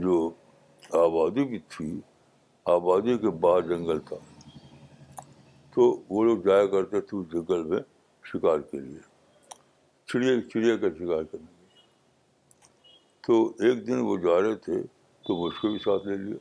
جو 0.00 0.30
آبادی 1.00 1.44
بھی 1.48 1.58
تھی 1.72 1.90
آبادی 2.76 3.16
کے 3.18 3.30
باہر 3.42 3.62
جنگل 3.68 3.98
تھا 4.08 4.16
تو 5.74 5.82
وہ 6.14 6.24
لوگ 6.24 6.38
جایا 6.46 6.66
کرتے 6.72 7.00
تھے 7.00 7.18
اس 7.18 7.26
جنگل 7.32 7.62
میں 7.68 7.78
شکار 8.32 8.58
کے 8.70 8.80
لیے 8.80 8.98
چڑیا 10.08 10.32
چڑیا 10.52 10.76
کا 10.80 10.88
شکار 10.98 11.22
کرنے 11.32 11.46
کے 11.46 11.72
لیے 11.74 12.90
تو 13.26 13.44
ایک 13.66 13.86
دن 13.86 14.00
وہ 14.06 14.16
جا 14.24 14.40
رہے 14.40 14.54
تھے 14.64 14.80
تو 15.26 15.36
مجھ 15.44 15.54
کو 15.60 15.68
بھی 15.68 15.78
ساتھ 15.84 16.06
لے 16.08 16.16
لیا 16.24 16.36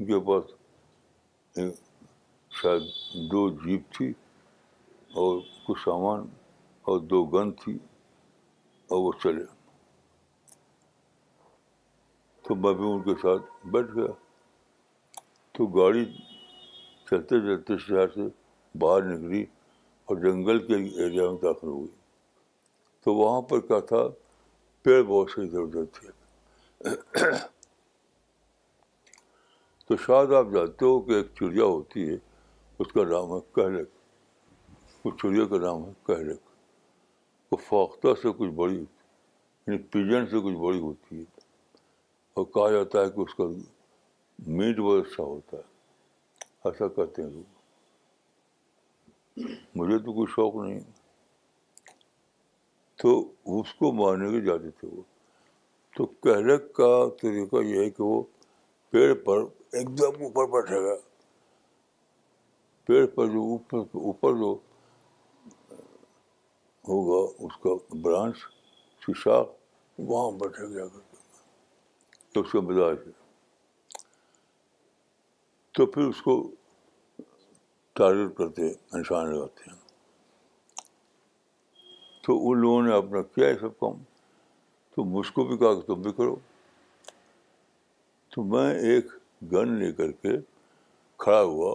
ان 0.00 0.06
کے 0.06 0.20
پاس 0.26 0.54
شاید 2.60 2.82
دو 3.30 3.48
جیپ 3.64 3.92
تھی 3.96 4.12
اور 5.22 5.40
کچھ 5.66 5.80
سامان 5.84 6.26
اور 6.88 7.00
دو 7.12 7.24
گن 7.34 7.50
تھی 7.62 7.76
اور 8.92 8.98
وہ 9.04 9.12
چلے 9.22 9.44
تو 12.48 12.54
میں 12.62 12.72
بھی 12.74 12.84
ان 12.92 13.00
کے 13.02 13.10
ساتھ 13.22 13.66
بیٹھ 13.72 13.90
گیا 13.96 14.10
تو 15.54 15.66
گاڑی 15.78 16.04
چلتے 17.10 17.40
چلتے 17.46 17.76
شہر 17.86 18.08
سے 18.14 18.26
باہر 18.84 19.02
نکلی 19.12 19.44
اور 20.08 20.16
جنگل 20.24 20.58
کے 20.66 20.74
ایریا 21.04 21.30
میں 21.30 21.38
داخل 21.42 21.68
ہوئی 21.68 21.88
تو 23.04 23.14
وہاں 23.14 23.40
پر 23.50 23.60
کیا 23.66 23.78
تھا 23.90 24.02
پیڑ 24.84 25.02
بہت 25.02 25.30
سے 25.30 25.42
ادھر 25.42 25.60
ادھر 25.66 25.84
تھے 25.98 26.10
تو 29.88 29.96
شاید 30.06 30.32
آپ 30.38 30.46
جانتے 30.54 30.84
ہو 30.84 30.98
کہ 31.06 31.12
ایک 31.12 31.26
چڑیا 31.40 31.64
ہوتی 31.64 32.08
ہے 32.08 32.16
اس 32.82 32.92
کا 32.92 33.04
نام 33.10 33.32
ہے 33.34 33.40
کہلک 33.54 33.88
اس 35.06 35.14
چڑیا 35.22 35.44
کا 35.52 35.58
نام 35.66 35.84
ہے 35.86 35.92
کہلک 36.06 37.52
وہ 37.52 37.56
فوختہ 37.68 38.14
سے 38.22 38.32
کچھ 38.38 38.50
بڑی 38.62 38.78
ہوتی 38.78 38.96
ہے 39.00 39.72
یعنی 39.74 39.82
پیجن 39.92 40.26
سے 40.30 40.40
کچھ 40.44 40.56
بڑی 40.64 40.80
ہوتی 40.80 41.18
ہے 41.18 41.41
اور 42.36 42.44
کہا 42.54 42.70
جاتا 42.70 43.00
ہے 43.04 43.10
کہ 43.14 43.20
اس 43.20 43.34
کا 43.34 43.44
میٹ 44.58 44.78
بہت 44.80 45.06
اچھا 45.06 45.22
ہوتا 45.24 45.56
ہے 45.56 46.68
ایسا 46.70 46.86
کہتے 46.98 47.22
ہیں 47.22 47.30
لوگ 47.30 47.50
مجھے 49.78 49.98
تو 50.04 50.12
کوئی 50.12 50.26
شوق 50.34 50.54
نہیں 50.64 50.78
تو 53.02 53.14
اس 53.60 53.74
کو 53.74 53.92
مارنے 54.00 54.30
کے 54.32 54.40
جاتے 54.46 54.70
تھے 54.80 54.88
وہ 54.92 55.02
تو 55.96 56.06
کہنے 56.26 56.56
کا 56.76 56.92
طریقہ 57.22 57.62
یہ 57.64 57.78
ہے 57.84 57.90
کہ 57.90 58.02
وہ 58.02 58.22
پیڑ 58.90 59.12
پر 59.24 59.42
ایک 59.78 59.88
دم 59.98 60.22
اوپر 60.28 60.46
بیٹھے 60.52 60.82
گا 60.84 60.94
پیڑ 62.86 63.04
پر 63.14 63.26
جو 63.32 63.40
اوپر 63.52 63.86
اوپر 64.08 64.34
جو 64.40 64.56
ہوگا 66.88 67.22
اس 67.46 67.56
کا 67.62 67.74
برانچ 68.06 68.36
شیشا 69.06 69.40
وہاں 69.98 70.30
بیٹھے 70.38 70.66
گیا 70.74 70.86
کر 70.96 71.11
تو 72.32 72.40
اس 72.40 72.52
کا 72.52 72.60
مزاج 72.66 72.96
ہے 73.06 73.10
تو 75.76 75.86
پھر 75.94 76.02
اس 76.08 76.20
کو 76.22 76.34
ٹارگیٹ 78.00 78.36
کرتے 78.36 78.66
ہیں 78.66 78.74
انسان 78.98 79.30
لگاتے 79.34 79.70
ہیں 79.70 79.76
تو 82.26 82.36
ان 82.50 82.58
لوگوں 82.60 82.82
نے 82.82 82.94
اپنا 82.96 83.22
کیا 83.34 83.46
ہے 83.48 83.56
سب 83.60 83.78
کام 83.80 84.02
تو 84.96 85.04
مجھ 85.16 85.30
کو 85.32 85.44
بھی 85.46 85.56
کہا 85.58 85.74
کہ 85.80 85.86
تم 85.86 86.00
بھی 86.02 86.12
کرو 86.16 86.34
تو 88.34 88.42
میں 88.54 88.70
ایک 88.92 89.06
گن 89.52 89.72
لے 89.78 89.92
کر 90.00 90.12
کے 90.22 90.36
کھڑا 91.24 91.42
ہوا 91.42 91.72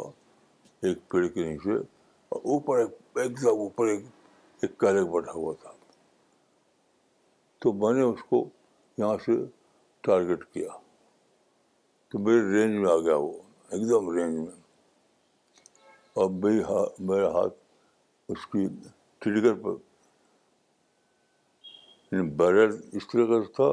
ایک 0.88 1.08
پیڑ 1.10 1.25
کے 1.27 1.43
نیچے 1.49 1.73
اور 1.75 2.39
اوپر 2.53 2.79
ایک 2.79 3.17
ایک 3.23 3.45
اوپر 3.51 3.88
ایک 3.88 4.05
ایک 4.62 4.84
بیٹھا 4.84 5.31
ہوا 5.31 5.53
تھا 5.62 5.71
تو 7.62 7.71
میں 7.84 7.93
نے 7.99 8.01
اس 8.12 8.23
کو 8.29 8.43
یہاں 8.97 9.15
سے 9.25 9.34
ٹارگیٹ 10.05 10.43
کیا 10.53 10.69
تو 12.10 12.19
میرے 12.23 12.41
رینج 12.53 12.77
میں 12.81 12.91
آ 12.91 12.97
گیا 13.05 13.15
وہ 13.23 13.31
ایک 13.71 13.89
دم 13.89 14.10
رینج 14.17 14.38
میں 14.39 14.51
اور 16.19 16.29
میری 16.43 16.62
ہاتھ 16.63 17.01
میرا 17.10 17.29
ہاتھ 17.33 17.53
اس 18.31 18.45
کی 18.51 18.65
ٹریگر 19.21 19.53
پر 19.63 19.75
بیرل 22.38 22.71
یعنی 22.73 22.97
اس 22.97 23.07
طرح 23.12 23.25
کا 23.31 23.41
تھا 23.55 23.67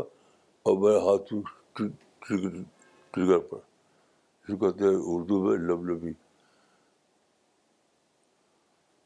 اور 0.69 0.79
میرا 0.83 0.99
ہاتھ 1.07 1.33
ٹریگر 1.79 3.39
پر 3.39 3.59
کو 4.49 4.57
کہتے 4.57 4.85
ہیں 4.85 4.97
اردو 5.15 5.43
میں 5.45 5.57
لب 5.69 5.85
لبی 5.89 6.13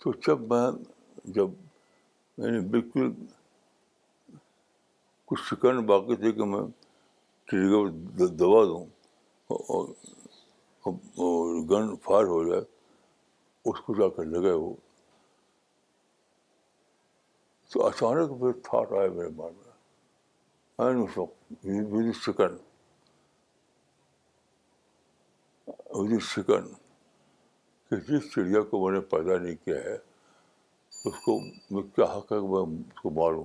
تو 0.03 0.13
جب 0.27 0.41
میں 0.53 0.71
جب 1.35 1.49
میں 1.49 2.47
یعنی 2.47 2.59
نے 2.59 2.67
بالکل 2.71 3.11
کچھ 5.31 5.41
سیکنڈ 5.49 5.87
باقی 5.89 6.17
تھے 6.17 6.33
کہ 6.33 6.45
میں 6.55 6.61
کو 7.51 7.89
دبا 8.39 8.65
دوں 8.69 8.85
اور 10.87 11.63
گن 11.71 11.95
فائر 12.05 12.25
ہو 12.33 12.43
جائے 12.49 12.61
اس 13.71 13.81
کو 13.87 13.95
جا 13.99 14.09
کر 14.17 14.25
لگے 14.33 14.53
وہ 14.63 14.73
تو 17.73 17.87
اچانک 17.87 18.31
پھر 18.41 18.53
تھاٹ 18.69 18.93
آئے 18.99 19.09
میرے 19.17 19.29
من 19.37 19.53
میں 19.59 21.05
اس 21.05 21.19
وقت 21.19 21.67
ود 25.91 26.21
کہ 27.91 27.97
جس 28.09 28.31
چڑیا 28.33 28.61
کو 28.71 28.81
میں 28.85 28.93
نے 28.95 29.01
پیدا 29.13 29.37
نہیں 29.43 29.55
کیا 29.65 29.77
ہے 29.85 29.95
اس 31.09 31.19
کو 31.25 31.39
میں 31.75 31.83
کیا 31.97 32.05
حق 32.17 32.33
ہے 32.33 32.41
کہ 32.41 32.47
میں 32.53 32.65
اس 32.95 33.01
کو 33.01 33.11
ماروں 33.21 33.45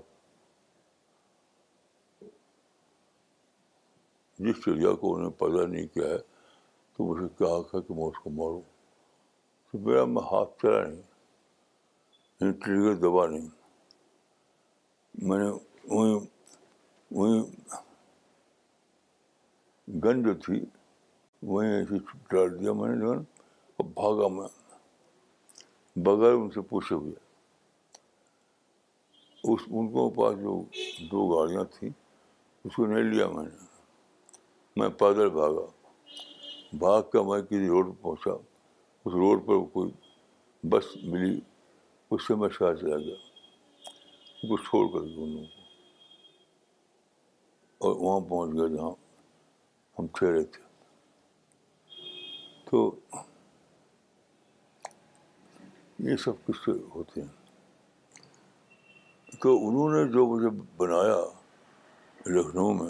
جس 4.46 4.58
چڑیا 4.64 4.92
کو 5.00 5.14
انہوں 5.16 5.30
نے 5.30 5.36
پیدا 5.40 5.66
نہیں 5.72 5.86
کیا 5.94 6.06
ہے 6.10 6.18
تو 6.96 7.04
مجھے 7.08 7.28
کیا 7.38 7.48
حق 7.56 7.74
ہے 7.76 7.82
کہ 7.88 7.94
میں 7.98 8.06
اس 8.08 8.18
کو 8.24 8.30
ماروں 8.40 8.60
تو 9.72 9.78
میرا 9.88 10.04
میں 10.14 10.22
ہاتھ 10.32 10.52
چلا 10.62 10.82
نہیں 10.88 11.02
یعنی 12.42 12.52
ٹریگر 12.66 12.94
دبا 13.04 13.26
نہیں 13.28 13.48
میں 15.30 15.38
نے 15.44 15.50
وہیں 15.96 16.20
وہیں 17.20 17.42
گن 20.06 20.24
جو 20.24 20.34
تھی 20.46 20.64
وہیں 21.54 22.00
ڈال 22.34 22.60
دیا 22.60 22.74
میں 22.84 22.90
نے 22.96 23.02
گن 23.06 23.24
اور 23.78 23.86
بھاگا 23.96 24.28
میں 24.38 24.48
بغیر 26.10 26.34
ان 26.42 26.50
سے 26.54 26.62
پوچھے 26.74 26.96
ہوئے 26.96 27.12
اس 29.52 29.62
ان 29.70 29.92
کو 29.92 30.10
پاس 30.22 30.36
جو 30.42 30.62
دو 31.12 31.28
گاڑیاں 31.36 31.64
تھیں 31.78 31.90
اس 32.66 32.76
کو 32.76 32.86
نہیں 32.94 33.12
لیا 33.14 33.28
میں 33.36 33.44
نے 33.44 33.72
میں 34.78 34.88
پیدل 35.00 35.30
بھاگا 35.30 35.66
بھاگ 36.84 37.02
کر 37.12 37.22
میں 37.26 37.42
کسی 37.50 37.68
روڈ 37.68 37.88
پہ 37.96 38.02
پہنچا 38.04 38.32
اس 38.32 39.14
روڈ 39.14 39.46
پر 39.48 39.56
کوئی 39.74 39.90
بس 40.70 40.86
ملی 41.14 41.40
اس 42.12 42.28
سے 42.28 42.36
میں 42.42 42.48
شہر 42.58 42.76
چلا 42.76 42.98
گیا 42.98 43.16
ان 43.16 44.50
کو 44.50 44.58
چھوڑ 44.64 44.88
کر 44.94 45.06
دونوں 45.10 45.28
انہوں 45.28 45.46
کو 45.46 46.48
اور 47.90 47.96
وہاں 48.00 48.20
پہنچ 48.30 48.54
گیا 48.58 48.68
جہاں 48.76 48.90
ہم 50.00 50.08
ٹھہرے 50.18 50.44
تھے 50.54 50.62
تو 52.70 52.80
یہ 56.10 56.16
سب 56.24 56.46
کچھ 56.48 56.68
ہوتے 56.96 57.22
ہیں 57.22 57.42
تو 59.42 59.56
انہوں 59.68 59.90
نے 59.98 60.04
جو 60.14 60.26
مجھے 60.34 60.50
بنایا 60.78 61.22
لکھنؤ 62.38 62.74
میں 62.74 62.90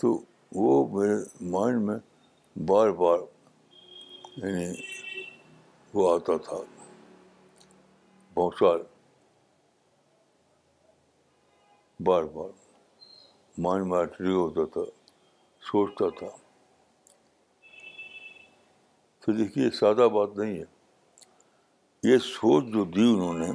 تو 0.00 0.16
وہ 0.62 0.74
میرے 0.90 1.14
مائنڈ 1.50 1.80
میں 1.86 1.96
بار 2.66 2.88
بار 2.98 3.18
یعنی 4.36 4.64
وہ 5.94 6.12
آتا 6.14 6.36
تھا 6.48 6.56
بہت 8.34 8.54
سال 8.58 8.82
بار 12.06 12.22
بار 12.34 12.50
مائنڈ 13.66 13.86
میں 13.92 14.04
ہوتا 14.30 14.64
تھا 14.72 14.84
سوچتا 15.70 16.08
تھا 16.18 16.28
تو 19.24 19.32
دیکھیے 19.36 19.70
سادہ 19.80 20.08
بات 20.14 20.36
نہیں 20.38 20.56
ہے 20.58 20.64
یہ 22.12 22.18
سوچ 22.26 22.64
جو 22.72 22.84
دی 22.96 23.10
انہوں 23.14 23.38
نے 23.38 23.50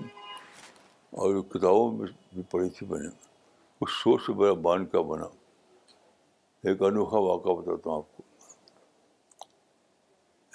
اور 1.21 1.33
جو 1.33 1.41
کتابوں 1.57 1.91
میں 1.97 2.07
بھی 2.33 2.43
پڑھی 2.51 2.69
تھی 2.77 2.87
میں 2.89 2.99
نے 2.99 3.09
اس 3.81 3.91
سوچ 4.03 4.21
سے 4.25 4.33
میرا 4.41 4.53
بان 4.69 4.85
کا 4.95 5.01
بنا 5.13 5.25
ایک 6.67 6.81
انوکھا 6.83 7.17
واقعہ 7.23 7.53
بتاتا 7.55 7.89
ہوں 7.89 7.97
آپ 7.97 8.07
کو 8.17 8.23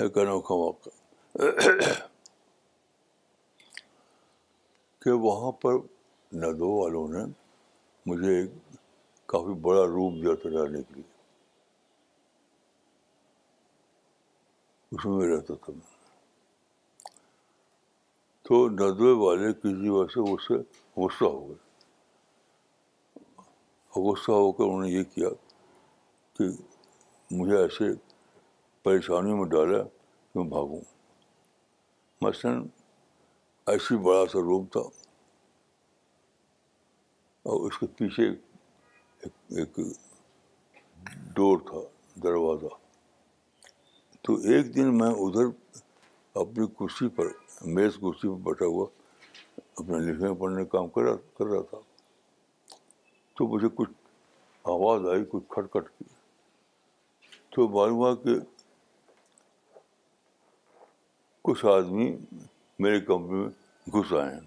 ایک 0.02 0.18
انوکھا 0.18 0.54
واقعہ 0.54 1.92
کہ 5.02 5.10
وہاں 5.26 5.52
پر 5.62 5.74
ندو 6.42 6.70
والوں 6.72 7.08
نے 7.14 7.24
مجھے 8.08 8.36
ایک 8.40 8.76
کافی 9.32 9.54
بڑا 9.66 9.84
روم 9.94 10.20
دیا 10.22 10.34
تھا 10.42 10.50
رہنے 10.50 10.82
کے 10.88 10.94
لیے 10.94 11.12
اس 14.94 15.04
میں 15.06 15.26
رہتا 15.34 15.54
تھا 15.64 15.72
میں 15.76 16.02
تو 18.48 18.68
ندوے 18.70 19.12
والے 19.24 19.52
کسی 19.62 19.88
وجہ 19.88 20.12
سے 20.26 20.32
اس 20.34 20.46
سے 20.48 20.54
غصہ 21.04 21.24
ہو 21.24 21.48
گئے 21.48 21.62
غصہ 24.08 24.32
ہو 24.32 24.52
کر 24.52 24.64
انہوں 24.64 24.82
نے 24.82 24.90
یہ 24.90 25.02
کیا 25.14 25.28
کہ 26.38 26.44
مجھے 27.38 27.56
ایسے 27.56 27.84
پریشانیوں 28.84 29.36
میں 29.38 29.44
ڈالا 29.50 29.82
کہ 29.82 30.38
میں 30.38 30.44
بھاگوں 30.52 30.80
مثلاً 32.22 32.62
ایسی 33.72 33.96
بڑا 34.06 34.24
سا 34.32 34.38
روم 34.46 34.64
تھا 34.72 34.80
اور 37.50 37.66
اس 37.66 37.78
کے 37.78 37.86
پیچھے 37.98 38.28
ایک 39.60 39.78
ڈور 41.36 41.58
تھا 41.68 41.80
دروازہ 42.22 42.74
تو 44.24 44.34
ایک 44.52 44.74
دن 44.76 44.96
میں 44.98 45.10
ادھر 45.24 45.48
اپنی 46.40 46.66
کرسی 46.78 47.08
پر 47.16 47.26
میز 47.74 47.96
کرسی 48.00 48.28
پر 48.28 48.38
بیٹھا 48.48 48.66
ہوا 48.74 48.86
اپنے 49.76 49.98
لکھنے 50.10 50.32
پڑھنے 50.40 50.64
کام 50.74 50.88
کر 50.96 51.02
رہا 51.08 51.16
کر 51.38 51.46
رہا 51.52 51.62
تھا 51.70 51.78
تو 53.38 53.46
مجھے 53.54 53.68
کچھ 53.74 53.90
آواز 54.74 55.06
آئی 55.12 55.24
کچھ 55.32 55.44
کھٹ 55.54 55.70
کھٹ 55.72 55.88
کی 55.98 56.04
تو 57.54 57.66
معلوم 57.74 57.96
ہوا 57.96 58.14
کہ 58.22 58.30
کچھ 61.48 61.64
آدمی 61.72 62.06
میرے 62.82 63.00
کمرے 63.08 63.34
میں 63.40 63.94
گھس 64.00 64.12
آئے 64.22 64.32
ہیں 64.34 64.40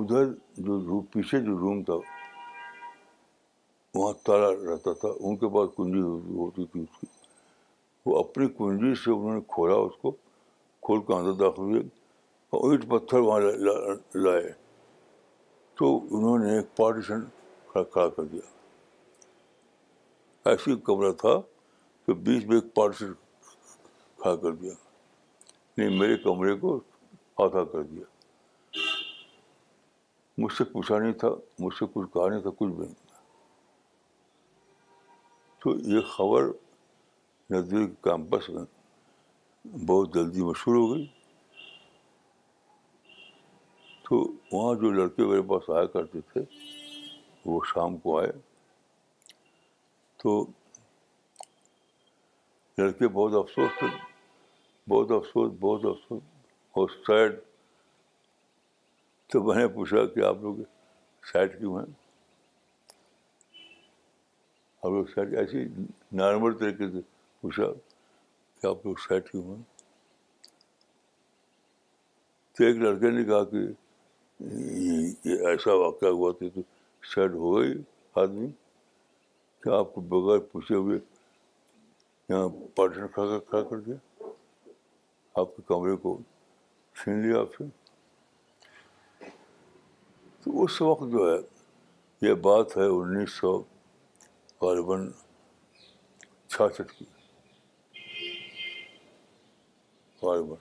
ادھر 0.00 0.24
جو 0.66 0.78
روم 0.86 1.04
پیچھے 1.12 1.40
جو 1.48 1.56
روم 1.64 1.82
تھا 1.88 1.94
وہاں 3.98 4.12
تالا 4.26 4.48
رہتا 4.72 4.92
تھا 5.02 5.08
ان 5.26 5.36
کے 5.42 5.48
پاس 5.54 5.68
کنجی 5.76 6.00
ہوتی 6.08 6.36
ہوتی 6.40 6.64
تھی 6.72 6.80
اس 6.82 6.96
کی 7.00 7.06
وہ 8.06 8.18
اپنی 8.24 8.48
کنجی 8.58 8.94
سے 9.04 9.10
انہوں 9.10 9.34
نے 9.34 9.40
کھولا 9.54 9.74
اس 9.88 9.96
کو 10.02 10.10
کھول 10.88 11.02
کے 11.06 11.14
اندر 11.14 11.32
داخل 11.46 11.62
ہوئے 11.62 11.80
اور 12.56 12.70
اینٹ 12.70 12.88
پتھر 12.90 13.28
وہاں 13.28 13.40
لائے 14.24 14.50
تو 15.78 15.96
انہوں 16.10 16.38
نے 16.46 16.56
ایک 16.56 16.76
پارٹیشن 16.76 17.24
کھڑا 17.72 18.08
کر 18.10 18.24
دیا 18.32 18.56
ایسی 20.46 20.74
کمرہ 20.86 21.12
تھا 21.20 21.40
کہ 22.06 22.14
بیچ 22.24 22.44
میں 22.46 22.56
ایک 22.56 22.74
پارٹی 22.74 23.04
کھا 24.20 24.34
کر 24.42 24.54
دیا 24.60 24.72
نے 25.78 25.88
میرے 25.98 26.16
کمرے 26.22 26.54
کو 26.58 26.78
آدھا 27.44 27.64
کر 27.72 27.82
دیا 27.82 28.04
مجھ 30.42 30.52
سے 30.58 30.64
پوچھا 30.72 30.98
نہیں 30.98 31.12
تھا 31.20 31.28
مجھ 31.58 31.74
سے 31.78 31.86
کچھ 31.94 32.08
کہا 32.14 32.28
نہیں 32.28 32.40
تھا 32.42 32.50
کچھ 32.58 32.72
بھی 32.74 32.84
نہیں 32.84 32.94
تھا 33.08 33.16
تو 35.62 35.74
یہ 35.94 36.00
خبر 36.16 36.46
نزدیک 37.50 38.02
کیمپس 38.04 38.48
میں 38.50 38.64
بہت 39.86 40.14
جلدی 40.14 40.42
مشہور 40.44 40.76
ہو 40.76 40.92
گئی 40.94 41.06
تو 44.08 44.16
وہاں 44.52 44.74
جو 44.80 44.90
لڑکے 44.92 45.24
میرے 45.26 45.42
پاس 45.48 45.70
آیا 45.76 45.86
کرتے 45.96 46.20
تھے 46.32 46.40
وہ 47.46 47.60
شام 47.72 47.96
کو 48.04 48.18
آئے 48.20 48.30
تو 50.22 50.32
لڑکے 52.78 53.08
بہت 53.16 53.34
افسوس 53.40 53.78
تھے 53.78 53.86
بہت 54.88 55.10
افسوس 55.16 55.52
بہت 55.60 55.84
افسوس 55.90 56.22
اور 56.78 56.88
سیڈ 57.06 57.38
تو 59.32 59.42
میں 59.44 59.54
نے 59.56 59.66
پوچھا 59.74 60.04
کہ 60.14 60.24
آپ 60.28 60.42
لوگ 60.42 60.56
سیڈ 61.32 61.58
کیوں 61.58 61.78
ہیں 61.78 61.84
آپ 64.82 64.90
لوگ 64.90 65.04
سائڈ 65.14 65.34
ایسی 65.38 65.64
نارمل 66.22 66.54
طریقے 66.58 66.90
سے 66.90 67.00
پوچھا 67.40 67.72
کہ 68.60 68.66
آپ 68.66 68.86
لوگ 68.86 68.94
سیڈ 69.08 69.28
کیوں 69.30 69.42
ہیں 69.54 69.62
تو 72.56 72.64
ایک 72.64 72.76
لڑکے 72.82 73.10
نے 73.18 73.24
کہا 73.24 73.42
کہ 73.52 73.66
ایسا 75.50 75.72
واقعہ 75.84 76.08
ہوا 76.08 76.32
تھا 76.38 76.46
تو 76.54 76.62
سیٹ 77.14 77.34
ہو 77.44 77.56
گئی 77.58 77.74
آدمی 78.22 78.46
کہ 79.62 79.70
آپ 79.76 79.94
کو 79.94 80.00
بغیر 80.12 80.38
پوچھے 80.52 80.74
ہوئے 80.74 80.98
یہاں 82.28 82.48
پارٹنر 82.76 83.06
کھا 83.14 83.22
کر 83.26 83.38
کھا 83.50 83.62
کر 83.70 83.80
دیا 83.86 84.26
آپ 85.40 85.56
کے 85.56 85.62
کمرے 85.68 85.94
کو 86.02 86.16
چھین 87.02 87.18
لیا 87.26 87.40
آپ 87.40 87.54
سے 87.58 87.64
تو 90.44 90.62
اس 90.64 90.80
وقت 90.82 91.10
جو 91.12 91.28
ہے 91.32 91.38
یہ 92.28 92.34
بات 92.48 92.76
ہے 92.76 92.86
انیس 92.96 93.32
سو 93.40 93.52
غالباً 94.62 95.08
چھاسٹھ 96.54 96.92
کی 96.98 97.04
غالباً 100.22 100.56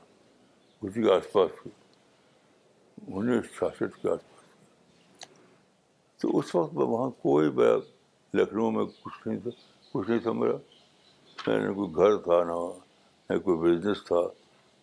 اسی 0.85 1.03
کے 1.03 1.11
آس 1.13 1.31
پاس 1.33 1.51
کی 1.63 1.69
انیس 3.07 3.45
سو 3.45 3.55
چھاسٹھ 3.69 4.01
کے 4.01 4.09
آس 4.13 4.21
پاس 4.31 5.29
تو 6.21 6.37
اس 6.39 6.55
وقت 6.55 6.73
میں 6.73 6.85
وہاں 6.93 7.09
کوئی 7.21 7.49
بھی 7.59 7.65
لکھنؤ 8.37 8.69
میں 8.71 8.83
کچھ 9.03 9.27
نہیں 9.27 9.37
تھا 9.43 9.49
کچھ 9.91 10.09
نہیں 10.09 10.19
تھا 10.25 10.31
میرا 10.41 11.71
کوئی 11.77 11.89
گھر 11.95 12.17
تھا 12.27 12.37
نہ 12.49 13.37
کوئی 13.45 13.57
بزنس 13.63 14.03
تھا 14.09 14.19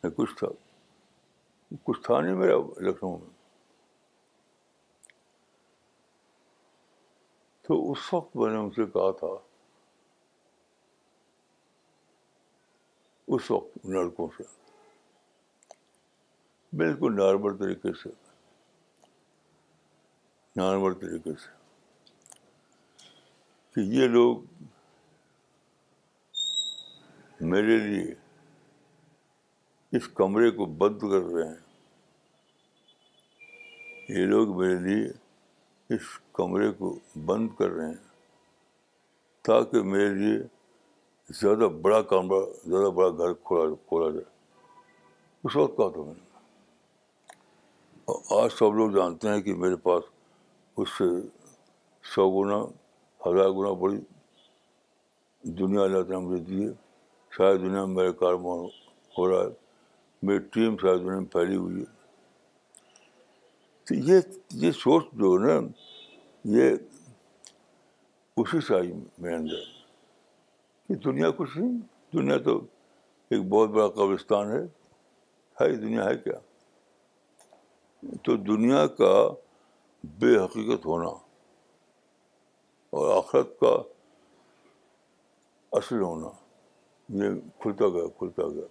نہ 0.02 0.08
کچھ 0.16 0.34
تھا 0.38 0.46
کچھ 1.84 2.00
تھا 2.06 2.20
نہیں 2.20 2.34
میرا 2.42 2.56
لکھنؤ 2.88 3.16
میں 3.18 3.32
تو 7.68 7.76
اس 7.90 8.12
وقت 8.14 8.36
میں 8.36 8.50
نے 8.52 8.56
ان 8.62 8.70
سے 8.76 8.84
کہا 8.96 9.10
تھا 9.20 9.32
اس 13.34 13.50
وقت 13.50 13.86
لڑکوں 13.96 14.28
سے 14.36 14.44
بالکل 16.82 17.16
نارمل 17.16 17.56
طریقے 17.62 17.92
سے 18.02 18.08
نارمل 20.60 20.94
طریقے 21.04 21.32
سے 21.44 21.62
کہ 23.74 23.80
یہ 23.92 24.06
لوگ 24.08 24.42
میرے 27.52 27.76
لیے 27.86 28.14
اس 29.96 30.06
کمرے 30.20 30.50
کو 30.58 30.66
بند 30.80 30.98
کر 31.08 31.22
رہے 31.36 31.46
ہیں 31.48 31.62
یہ 34.18 34.26
لوگ 34.32 34.56
میرے 34.58 34.74
لیے 34.84 35.08
اس 35.94 36.06
کمرے 36.38 36.70
کو 36.78 36.94
بند 37.26 37.48
کر 37.58 37.70
رہے 37.70 37.86
ہیں 37.88 39.42
تاکہ 39.46 39.82
میرے 39.94 40.14
لیے 40.14 40.38
زیادہ 41.40 41.68
بڑا 41.88 42.00
کمرہ 42.14 42.40
زیادہ 42.68 42.90
بڑا 43.00 43.08
گھر 43.16 43.32
کھولا 43.46 43.74
کھولا 43.88 44.10
جائے 44.18 44.24
اس 45.44 45.56
وقت 45.56 45.76
کہا 45.76 45.88
تھا 45.94 46.02
میں 46.02 46.14
نے 46.14 46.22
آج 48.40 48.50
سب 48.58 48.74
لوگ 48.80 48.90
جانتے 49.00 49.28
ہیں 49.32 49.40
کہ 49.48 49.54
میرے 49.64 49.76
پاس 49.88 50.04
اس 50.80 50.96
سے 50.98 51.10
سو 52.14 52.30
گنا 52.40 52.62
ہزار 53.26 53.50
گنا 53.56 53.72
بڑی 53.82 53.98
دنیا 55.58 55.82
اللہ 55.82 56.02
تعالیٰ 56.08 56.20
مجھے 56.26 56.40
دی 56.44 56.56
دیے 56.56 56.72
شاید 57.36 57.60
دنیا 57.60 57.84
میں 57.84 57.94
میرا 57.96 58.10
کاروبار 58.20 58.58
ہو 59.18 59.28
رہا 59.30 59.42
ہے 59.44 59.52
میری 60.26 60.38
ٹیم 60.54 60.76
شاید 60.82 61.00
دنیا 61.02 61.18
میں 61.18 61.30
پھیلی 61.32 61.56
ہوئی 61.56 61.80
ہے 61.80 61.84
تو 63.86 63.94
یہ 64.08 64.20
یہ 64.64 64.70
سوچ 64.82 65.04
جو 65.22 65.30
ہے 65.32 65.46
نا 65.46 65.58
یہ 66.56 66.70
اسی 68.40 68.58
آئی 68.74 68.92
میں 69.22 69.34
اندر 69.34 69.62
کہ 70.88 70.94
دنیا 71.10 71.30
کچھ 71.38 71.56
نہیں 71.58 71.72
دنیا 72.14 72.36
تو 72.46 72.58
ایک 73.30 73.42
بہت 73.48 73.68
بڑا 73.76 73.88
قبرستان 73.98 74.52
ہے 74.52 74.62
یہ 75.72 75.76
دنیا 75.88 76.04
ہے 76.04 76.16
کیا 76.24 76.38
تو 78.24 78.36
دنیا 78.52 78.86
کا 79.00 79.12
بے 80.20 80.36
حقیقت 80.44 80.86
ہونا 80.86 81.10
اور 82.98 83.08
آخرت 83.16 83.48
کا 83.60 83.70
اصل 85.76 86.00
ہونا 86.00 86.28
یہ 87.22 87.30
کھلتا 87.62 87.88
گیا 87.94 88.02
کھلتا 88.18 88.46
گیا 88.54 88.66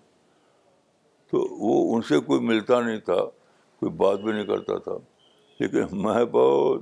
تو 1.31 1.39
وہ 1.67 1.73
ان 1.95 2.01
سے 2.09 2.19
کوئی 2.27 2.39
ملتا 2.51 2.79
نہیں 2.86 2.99
تھا 3.09 3.17
کوئی 3.79 3.91
بات 4.03 4.19
بھی 4.19 4.31
نہیں 4.31 4.45
کرتا 4.53 4.77
تھا 4.86 4.95
لیکن 5.59 6.01
میں 6.03 6.13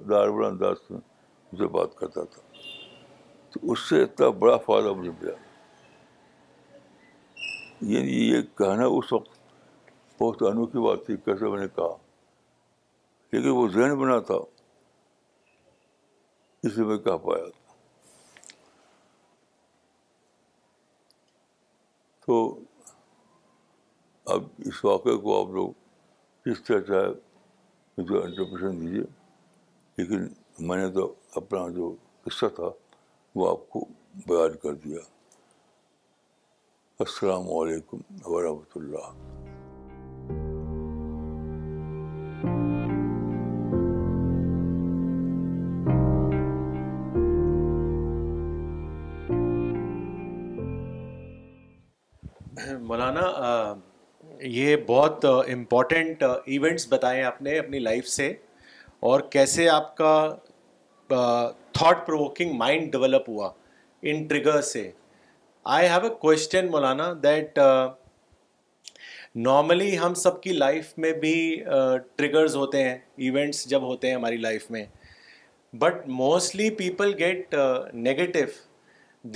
دار 0.09 0.29
بڑا 0.35 0.47
انداز 0.47 0.85
سے 1.57 1.67
بات 1.79 1.95
کرتا 2.01 2.23
تھا 2.35 2.41
تو 3.53 3.59
اس 3.71 3.87
سے 3.89 4.01
اتنا 4.03 4.29
بڑا 4.45 4.57
فائدہ 4.65 4.93
مجھے 4.99 5.11
ملا 5.21 5.33
یعنی 7.95 8.17
یہ 8.29 8.41
کہنا 8.57 8.85
اس 8.99 9.11
وقت 9.13 9.39
بہت 10.21 10.43
انوکھی 10.51 10.81
بات 10.87 11.05
تھی 11.05 11.17
کیسے 11.25 11.49
میں 11.51 11.59
نے 11.59 11.67
کہا 11.75 11.93
لیکن 13.31 13.49
وہ 13.61 13.67
ذہن 13.79 13.97
بنا 14.05 14.19
تھا 14.31 14.37
اس 16.63 16.75
لیے 16.77 16.85
میں 16.85 16.97
کہہ 17.05 17.17
پایا 17.25 17.45
تو 22.25 22.35
اب 24.33 24.43
اس 24.67 24.83
واقعے 24.85 25.15
کو 25.23 25.39
آپ 25.39 25.51
لوگ 25.53 26.49
اس 26.51 26.63
طرح 26.67 26.79
چاہے 26.89 27.07
مجھے 27.97 28.17
انٹرپریشن 28.17 28.81
دیجیے 28.85 29.03
لیکن 29.97 30.27
میں 30.67 30.77
نے 30.77 30.89
تو 30.93 31.13
اپنا 31.41 31.67
جو 31.75 31.93
قصہ 32.25 32.45
تھا 32.55 32.69
وہ 33.35 33.49
آپ 33.49 33.69
کو 33.69 33.85
بیان 34.27 34.57
کر 34.63 34.73
دیا 34.85 34.99
السلام 37.05 37.49
علیکم 37.59 37.99
ورحمۃ 38.31 38.75
اللہ 38.79 39.49
بہت 54.91 55.25
امپورٹنٹ 55.53 56.23
ایونٹس 56.23 56.85
بتائے 56.91 57.21
آپ 57.23 57.41
نے 57.41 57.57
اپنی 57.57 57.79
لائف 57.79 58.07
سے 58.09 58.27
اور 59.09 59.19
کیسے 59.31 59.67
آپ 59.69 59.95
کا 59.97 60.13
تھاٹ 61.09 62.05
پروکنگ 62.07 62.53
مائنڈ 62.57 62.91
ڈیولپ 62.91 63.29
ہوا 63.29 63.49
ان 64.11 64.23
ٹریگر 64.27 64.61
سے 64.71 64.81
I 65.75 65.87
have 65.89 66.03
a 66.03 66.09
question 66.21 66.67
Maulana 66.71 67.05
that 67.23 67.59
normally 69.47 69.97
ہم 69.99 70.13
سب 70.25 70.41
کی 70.43 70.53
لائف 70.53 70.91
میں 71.05 71.11
بھی 71.21 71.35
ٹریگرز 72.15 72.55
ہوتے 72.55 72.81
ہیں 72.83 72.97
ایونٹس 73.27 73.63
جب 73.69 73.81
ہوتے 73.91 74.07
ہیں 74.07 74.15
ہماری 74.15 74.37
لائف 74.47 74.69
میں 74.71 74.83
but 75.85 76.07
mostly 76.23 76.69
people 76.83 77.13
get 77.19 77.55
negative 78.09 78.45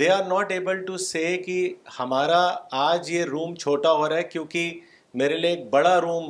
they 0.02 0.08
are 0.18 0.24
not 0.28 0.52
able 0.58 0.84
to 0.86 0.96
say 1.06 1.36
کہ 1.46 1.58
ہمارا 1.98 2.42
آج 2.86 3.10
یہ 3.12 3.24
روم 3.36 3.54
چھوٹا 3.64 3.92
ہو 3.92 4.08
رہا 4.08 4.16
ہے 4.16 4.22
کیونکہ 4.36 4.78
میرے 5.20 5.36
لیے 5.36 5.50
ایک 5.50 5.62
بڑا 5.70 6.00
روم 6.00 6.24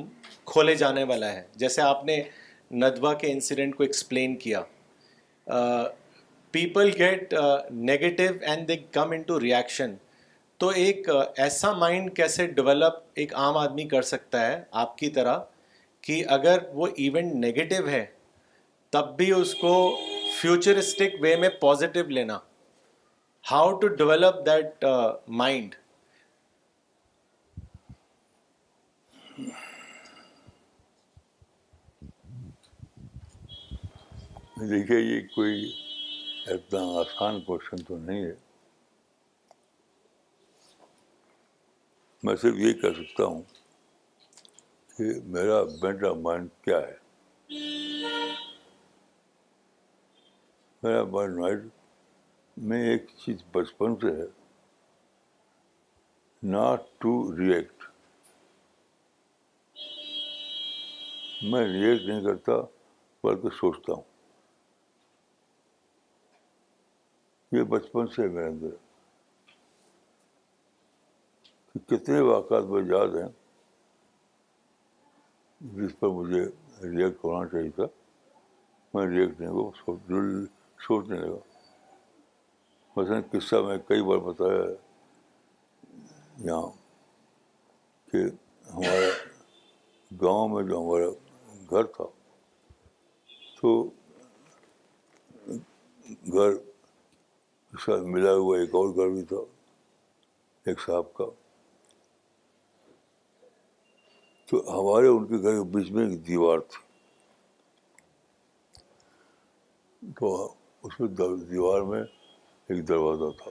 کھولے 0.50 0.74
جانے 0.80 1.02
والا 1.10 1.32
ہے 1.32 1.42
جیسے 1.60 1.80
آپ 1.82 2.04
نے 2.06 2.20
ندوہ 2.82 3.12
کے 3.20 3.30
انسیڈنٹ 3.32 3.74
کو 3.76 3.82
ایکسپلین 3.82 4.34
کیا 4.42 4.60
people 6.56 6.90
get 6.98 7.32
negative 7.90 8.26
and 8.50 8.68
they 8.68 8.76
come 8.96 9.10
into 9.30 9.38
reaction 9.40 9.94
تو 10.62 10.68
ایک 10.82 11.08
ایسا 11.46 11.72
مائنڈ 11.78 12.14
کیسے 12.16 12.46
ڈیولپ 12.60 13.00
ایک 13.22 13.34
عام 13.44 13.56
آدمی 13.56 13.84
کر 13.88 14.02
سکتا 14.12 14.46
ہے 14.46 14.62
آپ 14.82 14.96
کی 14.98 15.08
طرح 15.18 15.38
کہ 16.06 16.22
اگر 16.38 16.58
وہ 16.74 16.86
ایونٹ 16.96 17.34
نگیٹو 17.44 17.86
ہے 17.88 18.04
تب 18.96 19.16
بھی 19.16 19.30
اس 19.40 19.54
کو 19.64 19.74
فیوچرسٹک 20.40 21.20
وے 21.22 21.34
میں 21.44 21.48
پازیٹیو 21.60 22.04
لینا 22.20 22.38
how 23.50 23.72
to 23.80 23.88
develop 24.00 24.44
that 24.46 24.84
mind 25.42 25.74
دیکھیے 34.60 34.98
یہ 34.98 35.20
کوئی 35.34 35.70
اتنا 36.52 36.80
آسان 37.00 37.40
کوشچن 37.44 37.82
تو 37.86 37.96
نہیں 38.04 38.24
ہے 38.24 38.34
میں 42.24 42.34
صرف 42.42 42.54
یہ 42.58 42.72
کہہ 42.80 42.92
سکتا 43.00 43.24
ہوں 43.24 43.42
کہ 44.96 45.10
میرا 45.34 45.62
بینڈ 45.82 46.04
آف 46.10 46.16
مائنڈ 46.22 46.48
کیا 46.64 46.78
ہے 46.86 46.94
میرا 50.82 51.04
مائنڈ 51.10 51.68
میں 52.68 52.82
ایک 52.92 53.10
چیز 53.24 53.44
بچپن 53.54 53.96
سے 54.00 54.14
ہے 54.22 54.26
ناٹ 56.52 56.88
ٹو 57.00 57.12
ریئیکٹ 57.44 57.84
میں 61.50 61.64
ریئیکٹ 61.72 62.08
نہیں 62.08 62.24
کرتا 62.24 62.60
بلکہ 63.24 63.56
سوچتا 63.60 63.92
ہوں 63.92 64.14
یہ 67.56 67.62
بچپن 67.72 68.06
سے 68.14 68.26
میرے 68.32 68.46
اندر 68.48 68.74
کتنے 71.90 72.18
واقعات 72.30 72.64
میں 72.72 72.82
یاد 72.88 73.14
ہیں 73.20 73.28
جس 75.76 75.98
پر 76.00 76.08
مجھے 76.16 76.42
ریئیکٹ 76.82 77.24
ہونا 77.24 77.46
چاہیے 77.52 77.70
تھا 77.78 77.84
میں 78.94 79.06
ریئیکٹ 79.14 79.40
نہیں 79.40 79.50
ہوں 79.50 79.70
سوچنے 80.86 81.16
لگا 81.18 81.38
مثلاً 82.96 83.22
قصہ 83.32 83.62
میں 83.68 83.78
کئی 83.88 84.02
بار 84.10 84.18
بتایا 84.28 84.60
یہاں 86.44 86.68
کہ 88.10 88.24
ہمارا 88.76 89.08
گاؤں 90.22 90.48
میں 90.54 90.62
جو 90.68 90.82
ہمارا 90.82 91.10
گھر 91.70 91.86
تھا 91.96 92.04
تو 93.60 93.74
گھر 96.32 96.64
ساتھ 97.84 98.02
ملا 98.14 98.32
ہوا 98.34 98.58
ایک 98.58 98.74
اور 98.74 98.88
گھر 98.96 99.08
بھی 99.14 99.22
تھا 99.32 99.36
ایک 100.68 100.80
صاحب 100.86 101.12
کا 101.14 101.24
تو 104.50 104.58
ہمارے 104.78 105.06
ان 105.08 105.26
کے 105.26 105.36
گھر 105.42 105.56
کے 105.56 105.62
بیچ 105.76 105.90
میں 105.92 106.06
ایک 106.08 106.26
دیوار 106.26 106.58
تھی 106.72 106.82
تو 110.20 110.32
اس 110.86 110.98
میں 111.00 111.08
دیوار 111.50 111.80
میں 111.92 112.02
ایک 112.02 112.86
دروازہ 112.88 113.30
تھا 113.42 113.50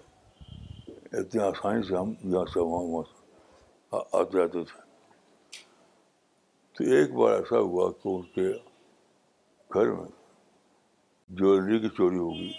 اتنی 1.20 1.42
آسانی 1.42 1.84
سے 1.88 1.96
ہم 1.96 2.14
یہاں 2.34 2.46
سے 2.54 2.60
وہاں 2.60 2.84
وہاں 2.92 3.04
سے 3.12 3.98
آتے 4.20 4.38
جاتے 4.38 4.64
تھے 4.72 4.84
تو 6.78 6.84
ایک 6.96 7.14
بار 7.20 7.34
ایسا 7.36 7.60
ہوا 7.68 7.92
تو 8.04 8.18
اس 8.20 8.26
کے 8.36 8.48
گھر 9.74 9.92
میں 9.92 10.08
جویلری 11.38 11.80
کی 11.80 11.90
چوری 11.98 12.18
ہو 12.18 12.32
گئی 12.34 12.52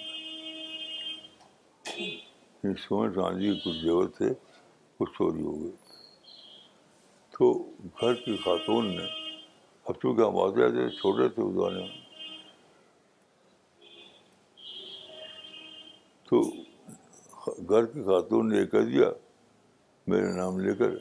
چاندی 2.74 3.55
کے 3.55 3.61
کچھ 3.64 3.76
ضرورت 3.85 4.22
وہ 5.00 5.07
چوری 5.16 5.42
ہو 5.42 5.61
گئے 5.62 5.70
تو 7.33 7.52
گھر 8.00 8.14
کی 8.24 8.37
خاتون 8.44 8.87
نے 8.96 9.05
اب 9.88 9.94
چونکہ 10.02 10.22
ہم 10.22 10.38
آتے 10.42 10.68
تھے 11.00 11.44
میں 11.57 11.87
تو 16.31 16.40
گھر 17.70 17.87
کی 17.92 18.02
خاتون 18.07 18.48
نے 18.48 18.59
یہ 18.59 18.64
کہہ 18.70 18.87
دیا 18.92 19.11
میرے 20.11 20.33
نام 20.37 20.59
لے 20.61 20.74
کر 20.79 20.94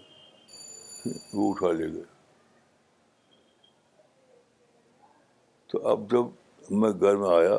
وہ 1.33 1.49
اٹھا 1.53 1.71
لے 1.77 1.91
گئے 1.93 2.03
تو 5.71 5.87
اب 5.91 6.09
جب 6.11 6.25
میں 6.81 6.89
گھر 6.99 7.15
میں 7.21 7.29
آیا 7.37 7.57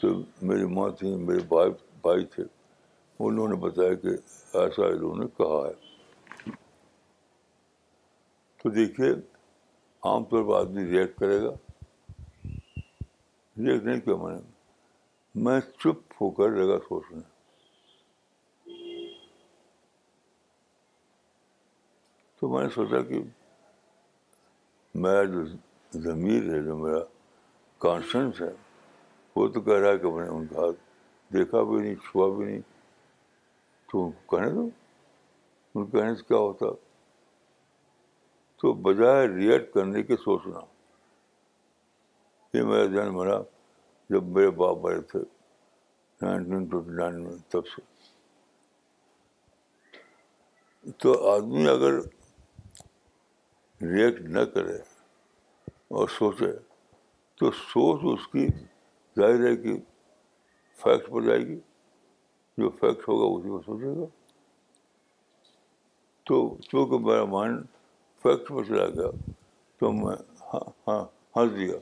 تو 0.00 0.08
میری 0.48 0.64
ماں 0.74 0.88
تھی 0.98 1.14
میرے 1.26 1.44
بھائی 1.48 1.70
بھائی 2.02 2.24
تھے 2.34 2.42
انہوں 3.26 3.48
نے 3.48 3.54
بتایا 3.66 3.94
کہ 4.02 4.08
ایسا 4.58 4.86
انہوں 4.86 5.16
نے 5.18 5.26
کہا 5.38 5.60
ہے 5.66 6.50
تو 8.62 8.70
دیکھیے 8.74 9.10
عام 10.10 10.24
طور 10.30 10.44
پر 10.48 10.58
آدمی 10.60 10.84
ریئیکٹ 10.90 11.18
کرے 11.20 11.40
گا 11.42 11.52
ریئیکٹ 12.46 13.84
نہیں 13.84 14.00
کیا 14.00 14.16
میں 14.22 14.34
نے 14.34 14.40
میں 15.44 15.58
چپ 15.82 16.12
ہو 16.20 16.30
کر 16.38 16.50
لگا 16.60 16.78
سوچنے 16.88 17.20
تو 22.40 22.48
میں 22.48 22.62
نے 22.62 22.68
سوچا 22.74 23.00
کہ 23.08 23.20
میرا 25.06 25.24
جو 25.32 25.44
ضمیر 26.06 26.52
ہے 26.54 26.62
جو 26.64 26.76
میرا 26.76 27.02
کانشنس 27.84 28.40
ہے 28.42 28.50
وہ 29.36 29.48
تو 29.54 29.60
کہہ 29.60 29.78
رہا 29.80 29.90
ہے 29.92 29.98
کہ 30.06 30.10
میں 30.14 30.22
نے 30.24 30.28
ان 30.36 30.46
کا 30.54 30.70
دیکھا 31.32 31.62
بھی 31.70 31.80
نہیں 31.82 31.94
چھوا 32.10 32.28
بھی 32.36 32.44
نہیں 32.44 32.60
تو 33.92 34.02
کہنے 34.30 34.48
دو 34.54 34.62
ان 35.78 35.84
کے 35.84 35.88
کہنے 35.98 36.14
سے 36.16 36.22
کیا 36.28 36.38
ہوتا 36.38 36.66
تو 38.60 38.70
بجائے 38.86 39.20
ریئیکٹ 39.28 39.68
کرنے 39.74 40.00
کے 40.02 40.16
سوچنا 40.24 40.60
یہ 42.56 42.60
میرا 42.68 42.84
ذہن 42.94 43.10
بنا 43.16 43.36
جب 44.14 44.22
میرے 44.36 44.50
باپ 44.62 44.76
بڑے 44.82 45.00
تھے 45.12 45.18
نائنٹین 46.22 46.62
ٹوینٹی 46.68 46.92
نائن 46.96 47.14
میں 47.24 47.34
تب 47.52 47.64
سے 47.74 47.80
تو 51.02 51.08
آدمی 51.30 51.64
اگر 51.68 51.94
ریئیکٹ 53.92 54.20
نہ 54.36 54.42
کرے 54.54 54.76
اور 55.96 56.04
سوچے 56.18 56.52
تو 57.40 57.44
سوچ 57.62 57.98
اس 58.12 58.24
کی 58.32 58.44
ظاہر 59.20 59.40
ہے 59.46 59.54
کہ 59.62 59.72
فیکٹ 60.82 61.04
پر 61.12 61.20
جائے 61.26 61.38
گی 61.46 61.58
جو 62.58 62.68
فیکٹ 62.78 63.08
ہوگا 63.08 63.24
اسی 63.34 63.48
میں 63.50 63.58
سوچے 63.64 63.88
گا 64.00 64.04
تو 66.26 66.38
چونکہ 66.70 66.98
میرا 67.06 67.24
مائنڈ 67.34 67.62
فیکٹ 68.22 68.50
میں 68.52 68.62
چلا 68.68 68.86
گیا 68.96 69.10
تو 69.80 69.90
میں 69.98 70.14
ہاں، 70.54 70.60
ہاں، 70.88 71.04
ہنس 71.36 71.54
دیا 71.58 71.76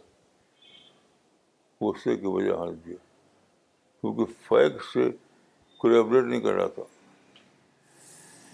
غصے 1.85 2.17
کی 2.17 2.27
وجہ 2.37 2.57
ہنس 2.63 2.85
دیا 2.87 2.97
کیونکہ 4.01 4.25
فیکٹ 4.49 4.83
سے 4.93 5.09
کولیبریٹ 5.81 6.25
نہیں 6.25 6.41
کر 6.47 6.55
رہا 6.61 6.67
تھا 6.75 6.83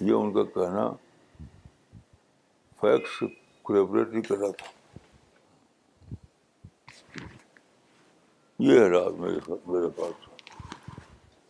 یہ 0.05 0.13
ان 0.15 0.33
کا 0.35 0.43
کہنا 0.55 0.89
فیکٹ 2.81 3.09
سے 3.19 3.27
کولیبریٹ 3.67 4.09
نہیں 4.13 4.23
کر 4.29 4.39
رہا 4.39 4.51
تھا 4.59 4.81
یہ 8.71 8.79
ہے 8.81 9.09
میرے 9.23 9.57
میرے 9.69 9.89
پاس 10.01 10.31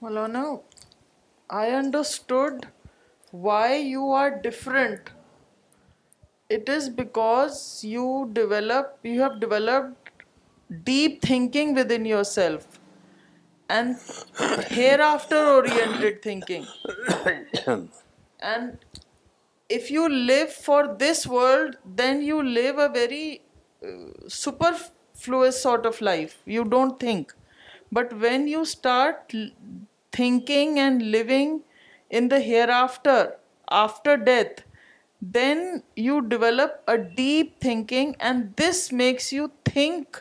Malana, 0.03 0.61
I 1.49 1.71
understood 1.71 2.67
why 3.31 3.77
you 3.77 4.07
are 4.11 4.41
different. 4.45 5.11
It 6.51 6.69
is 6.69 6.89
because 6.89 7.85
you 7.85 8.07
have 8.37 9.41
developed 9.41 10.25
deep 10.83 11.23
thinking 11.23 11.75
within 11.75 12.05
yourself 12.05 12.81
and 13.69 13.97
hereafter 14.67 15.39
oriented 15.39 16.21
thinking. 16.23 16.67
And 18.41 18.79
if 19.69 19.89
you 19.91 20.09
live 20.09 20.53
for 20.53 20.97
this 21.03 21.27
world, 21.27 21.77
then 22.03 22.23
you 22.23 22.43
live 22.43 22.79
a 22.79 22.89
very 22.89 23.43
uh, 23.87 24.27
superfluous 24.27 25.63
sort 25.63 25.87
of 25.87 26.01
life. 26.01 26.43
You 26.45 26.65
don't 26.65 26.99
think. 26.99 27.33
But 27.95 28.13
when 28.19 28.49
you 28.49 28.65
start 28.65 29.35
thinking 30.17 30.79
and 30.79 31.03
living 31.03 31.59
in 32.17 32.31
the 32.31 32.37
hair 32.47 32.69
after 32.75 33.25
after 33.83 34.17
death 34.29 34.61
then 35.35 35.59
you 36.07 36.19
develop 36.29 36.91
a 36.91 36.97
deep 37.17 37.61
thinking 37.63 38.13
and 38.19 38.45
this 38.59 38.93
Max 39.03 39.33
you 39.33 39.47
think 39.73 40.17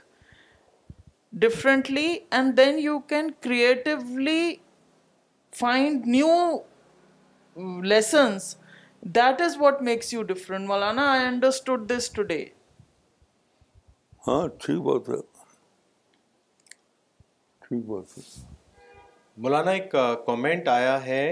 differently 1.42 2.08
and 2.32 2.58
then 2.58 2.80
you 2.80 3.00
can 3.10 3.32
creatively 3.42 4.54
find 5.60 6.06
new 6.06 6.36
lessons 7.94 8.56
that 9.18 9.42
is 9.42 9.58
what 9.60 9.82
makes 9.84 10.14
you 10.14 10.22
different 10.34 10.68
Maulana 10.68 11.10
I 11.12 11.26
understood 11.28 11.90
this 11.92 12.10
today 12.34 12.44
ہاں 14.28 14.48
ٹھیک 14.66 14.80
بات 14.88 15.10
ہے 15.10 15.22
ٹھیک 17.66 17.84
بات 17.86 18.18
ہے 18.18 18.50
مولانا 19.38 19.72
ایک 19.72 19.96
comment 20.26 20.68
آیا 20.68 20.98
ہے 21.06 21.24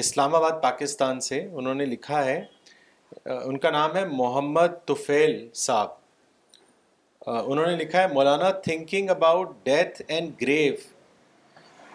اسلام 0.00 0.34
آباد 0.34 0.60
پاکستان 0.62 1.20
سے 1.20 1.40
انہوں 1.52 1.74
نے 1.74 1.84
لکھا 1.86 2.24
ہے 2.24 2.40
ان 3.44 3.58
کا 3.62 3.70
نام 3.70 3.96
ہے 3.96 4.04
محمد 4.10 4.74
تفیل 4.88 5.34
صاحب 5.64 5.88
انہوں 7.30 7.66
نے 7.66 7.74
لکھا 7.82 8.00
ہے 8.02 8.06
Maulana 8.12 8.50
thinking 8.66 9.10
about 9.10 9.50
death 9.64 10.00
and 10.06 10.32
grave 10.42 10.74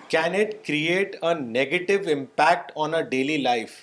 can 0.09 0.35
it 0.41 0.53
create 0.67 1.15
a 1.23 1.33
negative 1.41 1.93
impact 2.13 2.71
on 2.83 2.93
a 2.95 3.01
daily 3.09 3.37
life 3.41 3.79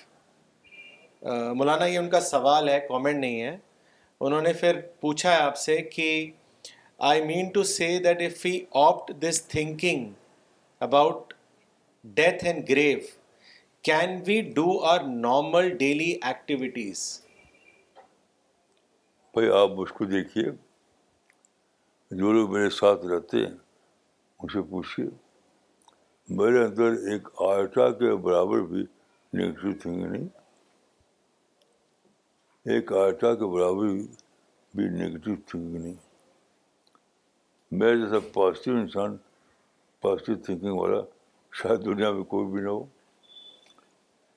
Maulana 1.57 1.85
یہ 1.85 1.97
ان 1.99 2.09
کا 2.09 2.19
سوال 2.29 2.69
ہے 2.69 2.79
کامنٹ 2.87 3.19
نہیں 3.19 3.41
ہے 3.41 3.57
انہوں 4.19 4.41
نے 4.41 4.53
پھر 4.59 4.79
پوچھا 5.01 5.31
ہے 5.31 5.41
آپ 5.41 5.57
سے 5.57 5.77
کہ 5.95 6.09
I 7.09 7.21
mean 7.25 7.49
to 7.53 7.61
see 7.69 7.87
that 8.03 8.19
if 8.21 8.37
we 8.43 8.59
opt 8.85 9.11
this 9.21 9.41
thinking 9.49 10.11
about 10.85 11.33
death 12.17 12.43
and 12.45 12.69
grave 12.69 12.99
can 13.85 14.19
we 14.27 14.39
do 14.55 14.65
our 14.89 15.01
normal 15.07 15.69
daily 15.77 16.09
activities 16.27 16.99
بھائی 19.33 19.49
آپ 19.59 19.71
مجھ 19.79 19.91
کو 19.93 20.05
دیکھیے 20.11 20.43
جو 22.19 22.31
لوگ 22.33 22.51
میرے 22.53 22.69
ساتھ 22.79 23.05
رہتے 23.13 23.45
ہیں 23.45 23.53
اسے 24.43 24.61
پوچھیے 24.69 25.05
میرے 26.37 26.63
اندر 26.65 26.91
ایک 27.11 27.27
آئٹا 27.49 27.89
کے 27.99 28.15
برابر 28.23 28.61
بھی 28.69 28.85
نگیٹو 29.41 29.71
تھنک 29.81 30.05
نہیں 30.11 30.27
ایک 32.73 32.93
آئٹا 33.05 33.33
کے 33.35 33.53
برابر 33.55 33.93
بھی 34.75 34.89
نگیٹو 34.95 35.35
تھنک 35.47 35.79
نہیں 35.81 36.03
میں 37.71 37.95
جیسا 37.95 38.17
پازیٹیو 38.33 38.75
انسان 38.77 39.15
پازیٹیو 40.01 40.35
تھینکنگ 40.45 40.77
والا 40.79 40.99
شاید 41.61 41.83
دنیا 41.85 42.11
میں 42.13 42.23
کوئی 42.31 42.45
بھی 42.51 42.61
نہ 42.61 42.69
ہو 42.69 42.83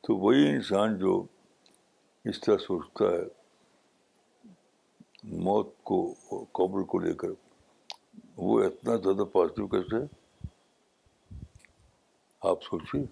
تو 0.07 0.17
وہی 0.19 0.49
انسان 0.51 0.97
جو 0.99 1.23
اس 2.31 2.41
طرح 2.41 2.57
سوچتا 2.67 3.05
ہے 3.13 3.25
موت 5.45 5.69
کو 5.91 6.45
قبر 6.59 6.83
کو 6.91 6.99
لے 6.99 7.13
کر 7.23 7.29
وہ 8.37 8.63
اتنا 8.65 8.95
زیادہ 9.05 9.25
پازیٹیو 9.33 9.67
کیسے 9.75 9.99
آپ 12.51 12.63
سوچیے 12.63 13.03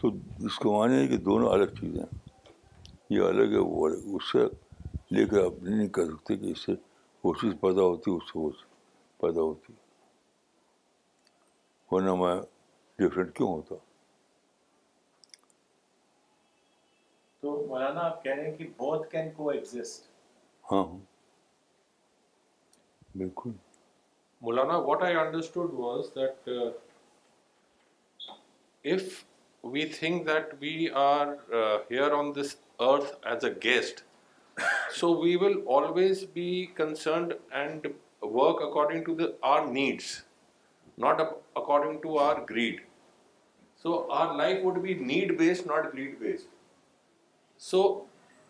تو 0.00 0.08
اس 0.46 0.58
کو 0.58 0.78
معنی 0.78 0.96
ہے 0.98 1.06
کہ 1.08 1.16
دونوں 1.30 1.48
الگ 1.52 1.72
چیزیں 1.80 2.00
ہیں 2.02 2.52
یہ 3.16 3.20
الگ 3.28 3.52
ہے 3.54 3.58
وہ 3.68 3.86
الگ 3.88 4.14
اس 4.14 4.30
سے 4.32 4.44
لے 5.14 5.26
کر 5.26 5.44
آپ 5.44 5.62
نہیں 5.62 5.88
کہہ 5.96 6.10
سکتے 6.12 6.36
کہ 6.36 6.50
اس 6.50 6.64
سے 6.66 6.72
وہ 7.24 7.34
چیز 7.40 7.52
پیدا 7.60 7.82
ہوتی 7.82 8.10
ہے 8.10 8.16
اس 8.16 8.32
سے 8.32 8.38
ہو 8.38 8.50
سکتی 8.50 8.72
پیدا 9.20 9.40
ہوتی 9.42 9.72
ورنہ 11.90 12.14
میں 12.22 12.34
ڈفرینٹ 12.98 13.34
کیوں 13.36 13.48
ہوتا 13.48 13.74
تو 17.40 17.56
مولانا 17.68 18.00
آپ 18.06 18.22
کہہ 18.24 18.34
رہے 18.34 18.48
ہیں 18.50 18.56
کہ 18.56 18.66
بہت 18.76 19.10
کین 19.10 19.30
کو 19.36 19.48
ایگزٹ 19.50 20.08
ہاں 20.70 20.84
بالکل 23.18 23.50
Maulana 24.46 24.76
what 24.86 25.02
I 25.02 25.16
understood 25.16 25.72
was 25.80 26.10
that 26.16 26.48
if 28.94 29.12
we 29.74 29.86
think 29.98 30.26
that 30.28 30.54
we 30.60 30.74
are 31.02 31.26
here 31.90 32.12
on 32.18 32.32
this 32.40 32.56
earth 32.88 33.26
as 33.32 33.44
a 33.44 33.50
guest 33.64 34.00
so 34.98 35.14
we 35.20 35.36
will 35.42 35.60
always 35.76 36.24
be 36.34 36.64
concerned 36.76 37.32
and 37.60 37.86
work 38.26 38.58
according 38.60 39.04
to 39.04 39.14
the, 39.14 39.34
our 39.42 39.66
needs, 39.66 40.22
not 40.96 41.20
according 41.56 42.02
to 42.02 42.16
our 42.18 42.44
greed. 42.44 42.80
So 43.76 44.10
our 44.10 44.36
life 44.36 44.62
would 44.62 44.82
be 44.82 44.94
need 44.94 45.36
based, 45.38 45.66
not 45.66 45.90
greed 45.92 46.18
based. 46.20 46.46
So 47.58 48.06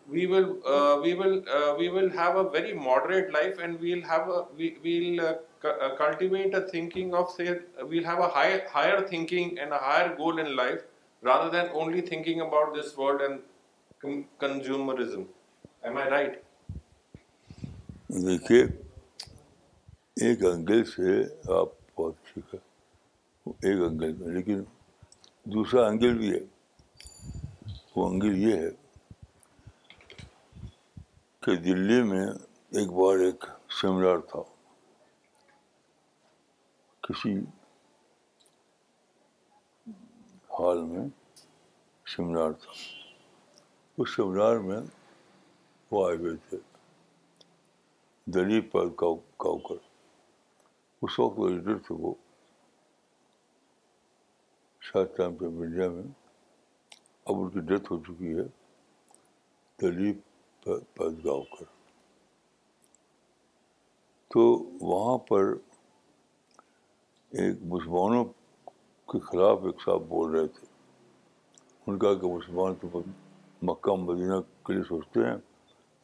we 0.09 0.27
will 0.27 0.57
uh, 0.67 1.01
we 1.01 1.13
will 1.13 1.43
uh, 1.51 1.75
we 1.75 1.89
will 1.89 2.09
have 2.11 2.35
a 2.35 2.49
very 2.49 2.73
moderate 2.73 3.33
life, 3.33 3.57
and 3.61 3.79
we'll 3.79 4.03
have 4.03 4.29
a 4.29 4.45
we 4.57 4.75
will 4.83 5.25
uh, 5.25 5.33
cu- 5.61 5.95
cultivate 5.97 6.53
a 6.53 6.61
thinking 6.61 7.13
of 7.13 7.29
say 7.31 7.59
we'll 7.83 8.03
have 8.03 8.19
a 8.19 8.29
higher 8.29 8.63
higher 8.71 9.05
thinking 9.07 9.57
and 9.59 9.73
a 9.73 9.77
higher 9.77 10.15
goal 10.15 10.39
in 10.39 10.55
life, 10.55 10.81
rather 11.21 11.49
than 11.49 11.69
only 11.73 12.01
thinking 12.01 12.41
about 12.41 12.73
this 12.73 12.95
world 12.95 13.21
and 13.21 13.39
com- 14.01 14.25
consumerism. 14.39 15.25
Am 15.83 15.97
I 15.97 16.09
right? 16.09 16.43
Okay. 18.15 18.69
ایک 20.23 20.43
angle 20.45 20.83
سے 20.89 21.15
آپ 21.53 21.69
بہت 21.95 22.13
ٹھیک 22.25 22.53
ہے 22.53 22.59
ایک 23.51 23.81
انگل 23.87 24.11
میں 24.19 24.27
لیکن 24.33 24.61
دوسرا 25.53 25.85
انگل 25.87 26.17
بھی 26.17 26.29
ہے 26.33 26.39
وہ 27.95 28.05
انگل 28.09 28.37
یہ 28.41 28.55
ہے 28.61 28.69
کہ 31.45 31.55
دلی 31.63 32.01
میں 32.09 32.25
ایک 32.79 32.91
بار 32.99 33.25
ایک 33.25 33.43
سیمینار 33.81 34.17
تھا 34.29 34.41
کسی 37.07 37.33
حال 40.59 40.81
میں 40.93 41.05
سیمینار 42.15 42.51
تھا 42.61 42.71
اس 44.01 44.15
سیمینار 44.15 44.55
میں 44.69 44.79
وہ 45.91 46.07
آئے 46.07 46.15
ہوئے 46.17 46.35
تھے 46.49 46.57
دلیپ 48.35 48.71
پر 48.71 48.89
کاؤ 49.03 49.57
کر 49.67 49.83
اس 51.05 51.17
وقت 51.19 51.37
وہ 51.39 51.47
تھے 51.85 51.95
وہ 52.03 52.11
شاید 54.87 55.07
ٹائم 55.17 55.35
پہ 55.37 55.45
انڈیا 55.47 55.87
میں 55.95 56.03
اب 57.29 57.35
ان 57.41 57.49
کی 57.53 57.59
ڈیتھ 57.71 57.91
ہو 57.91 57.97
چکی 58.07 58.31
ہے 58.37 58.45
دلیپ 59.81 60.65
تو 64.33 64.39
وہاں 64.93 65.17
پر 65.27 65.53
ایک 67.43 67.61
مسلمانوں 67.73 68.23
کے 69.11 69.19
خلاف 69.29 69.63
ایک 69.65 69.81
صاحب 69.85 70.07
بول 70.09 70.31
رہے 70.35 70.47
تھے 70.55 70.67
ان 71.87 71.97
کا 71.99 72.13
کہ 72.21 72.33
مسلمان 72.35 72.75
تو 72.81 73.01
مکہ 73.69 73.95
مدینہ 74.05 74.39
کے 74.65 74.73
لیے 74.73 74.83
سوچتے 74.89 75.25
ہیں 75.29 75.37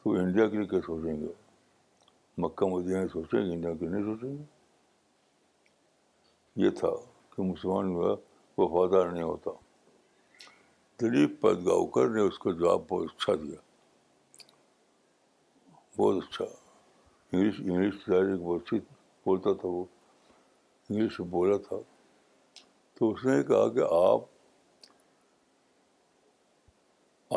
تو 0.04 0.10
انڈیا 0.24 0.48
کے 0.48 0.56
لیے 0.56 0.66
کیا 0.74 0.80
سوچیں 0.86 1.16
گے 1.20 1.32
مکہ 2.44 2.66
مدینہ 2.76 3.06
سوچیں 3.12 3.40
گے 3.44 3.52
انڈیا 3.52 3.72
کے 3.74 3.86
لیے 3.86 3.98
نہیں 4.00 4.14
سوچیں 4.14 4.28
گے 4.36 4.42
یہ 6.60 6.70
تھا 6.78 6.88
کہ 7.34 7.42
مسلمان 7.42 7.92
جو 7.94 8.08
ہے 8.08 8.14
وفادار 8.62 9.06
نہیں 9.10 9.22
ہوتا 9.22 9.50
دلیپ 11.00 11.40
پدگاؤکر 11.42 12.08
نے 12.14 12.20
اس 12.22 12.38
کا 12.38 12.50
جواب 12.58 12.80
بہت 12.90 13.06
اچھا 13.14 13.34
دیا 13.42 13.60
بہت 15.96 16.22
اچھا 16.24 16.44
انگلش 17.32 17.60
انگلش 17.60 18.08
بہت 18.42 18.62
اچھی 18.62 18.78
بولتا 19.26 19.52
تھا 19.60 19.68
وہ 19.68 19.84
انگلش 20.90 21.20
بولا 21.30 21.56
تھا 21.68 21.76
تو 22.98 23.10
اس 23.12 23.24
نے 23.24 23.42
کہا 23.48 23.68
کہ 23.74 23.86
آپ 24.10 24.30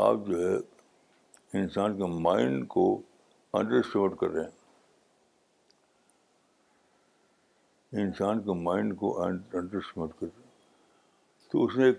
آپ 0.08 0.26
جو 0.28 0.40
ہے 0.48 0.56
انسان 1.62 1.98
کے 1.98 2.06
مائنڈ 2.22 2.68
کو 2.68 2.96
کر 3.60 4.28
رہے 4.28 4.44
ہیں 4.44 4.55
انسان 8.02 8.42
کے 8.44 8.54
مائنڈ 8.62 8.98
کو 9.00 9.10
تو 11.52 11.64
اس 11.66 11.76
نے 11.78 11.90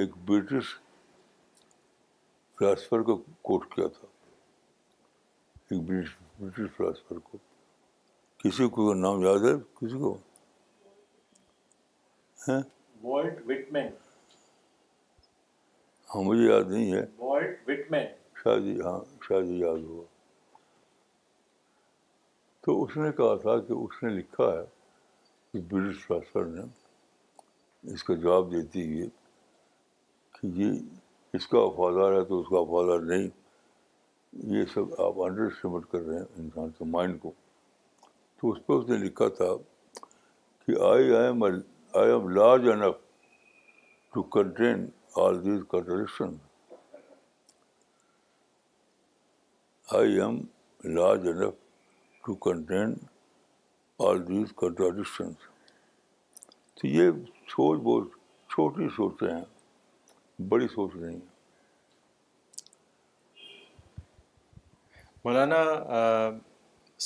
ایک 0.00 0.16
برٹش 0.28 0.66
فلاسفر 2.58 3.02
کو 3.08 3.16
کوٹ 3.48 3.64
کیا 3.74 3.86
تھا 3.98 4.06
ایک 5.70 5.82
برٹش 5.88 6.60
فلاسفر 6.76 7.18
کو 7.30 7.38
کسی 8.44 8.68
کو 8.76 8.92
نام 8.94 9.22
یاد 9.24 9.44
ہے 9.48 9.54
کسی 9.80 9.98
کو 9.98 10.16
ہاں 12.48 12.60
مجھے 16.26 16.44
یاد 16.44 16.70
نہیں 16.70 16.92
ہے 16.92 17.06
ہاں 18.46 18.98
شادی 19.26 19.58
یاد 19.58 19.82
ہوا 19.88 20.04
تو 22.64 22.82
اس 22.84 22.96
نے 22.96 23.10
کہا 23.16 23.36
تھا 23.42 23.58
کہ 23.66 23.72
اس 23.72 24.02
نے 24.02 24.08
لکھا 24.18 24.52
ہے 24.52 24.62
کہ 25.54 25.60
برٹش 25.70 25.96
شاسن 26.06 26.48
نے 26.54 26.62
اس 27.94 28.02
کا 28.04 28.14
جواب 28.22 28.50
دیتی 28.52 28.80
ہے 29.00 29.06
کہ 30.38 30.46
یہ 30.60 31.36
اس 31.38 31.46
کا 31.48 31.58
وفادار 31.64 32.12
ہے 32.18 32.24
تو 32.30 32.38
اس 32.40 32.48
کا 32.48 32.60
وفادار 32.64 33.04
نہیں 33.10 33.28
یہ 34.54 34.64
سب 34.72 34.94
آپ 35.04 35.20
انڈر 35.26 35.44
اسٹیمیٹ 35.46 35.84
کر 35.92 36.00
رہے 36.06 36.16
ہیں 36.18 36.24
انسان 36.44 36.70
کے 36.78 36.84
مائنڈ 36.96 37.20
کو 37.22 37.32
تو 38.40 38.50
اس 38.50 38.58
پہ 38.66 38.72
اس 38.72 38.88
نے 38.88 38.96
لکھا 39.04 39.28
تھا 39.36 39.52
کہ 40.66 40.80
I 40.90 41.14
I 41.20 41.26
am 41.26 41.44
I 41.44 42.10
am 42.12 42.28
large 42.40 42.68
enough 42.72 42.96
to 44.14 44.22
contain 44.38 44.86
all 45.26 45.42
these 45.44 45.60
contradiction 45.70 46.34
I 49.98 50.20
am 50.20 50.40
large 50.98 51.28
enough 51.34 51.54
to 52.24 52.34
contain 52.50 52.94
all 54.02 54.20
these 54.28 54.52
contradictions 54.60 55.36
تو 56.80 56.86
یہ 56.86 57.10
سوچ 57.48 57.78
بہت 57.80 58.06
چھوٹی 58.52 58.88
سوچیں 58.96 59.28
ہیں 59.30 59.42
بڑی 60.48 60.66
سوچ 60.68 60.94
نہیں 60.96 61.12
ہیں 61.12 61.34
مولانا 65.24 65.60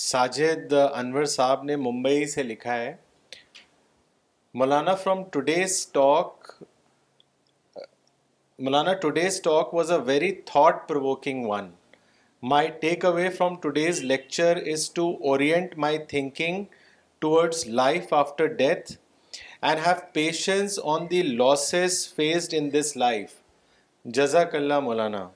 ساجد 0.04 0.72
انور 0.72 1.24
صاحب 1.36 1.64
نے 1.64 1.76
ممبئی 1.76 2.26
سے 2.30 2.42
لکھا 2.42 2.76
ہے 2.76 2.94
Maulana 4.58 4.94
from 5.02 5.22
today's 5.32 5.86
talk 5.94 6.52
Maulana 8.64 8.92
today's 9.02 9.40
talk 9.42 9.74
was 9.74 9.90
a 9.92 9.98
very 10.06 10.32
thought 10.52 10.88
provoking 10.88 11.46
one 11.48 11.70
my 12.50 12.68
takeaway 13.04 13.28
from 13.36 13.54
today's 13.60 14.02
lecture 14.04 14.56
is 14.72 14.90
to 14.94 15.08
orient 15.30 15.76
my 15.84 15.98
thinking 16.08 16.64
towards 17.20 17.66
life 17.66 18.12
after 18.14 18.46
death 18.60 18.92
and 19.62 19.80
have 19.86 19.94
patience 20.12 20.78
on 20.92 21.06
the 21.10 21.22
losses 21.22 21.96
faced 22.16 22.54
in 22.58 22.68
this 22.72 22.96
life 22.96 23.30
جزاک 24.18 24.54
اللہ 24.54 24.78
مولانا 24.80 25.26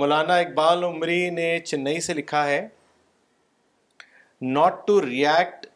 مولانا 0.00 0.34
اقبال 0.38 0.84
عمری 0.84 1.28
نے 1.38 1.48
چنئی 1.64 2.00
سے 2.08 2.14
لکھا 2.14 2.44
ہے 2.46 2.66
not 4.42 4.86
to 4.86 5.00
react 5.06 5.66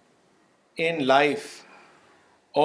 in 0.88 1.02
life 1.06 1.46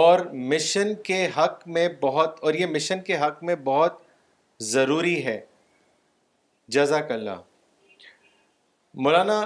اور 0.02 0.20
mission 0.54 0.94
کے 1.10 1.26
حق 1.38 1.68
میں 1.78 1.88
بہت 2.02 2.40
اور 2.44 2.54
یہ 2.54 2.66
مشن 2.76 3.02
کے 3.08 3.18
حق 3.22 3.44
میں 3.50 3.56
بہت 3.64 4.00
ضروری 4.74 5.24
ہے 5.26 5.40
جزاک 6.76 7.12
اللہ 7.12 7.42
مولانا 9.04 9.40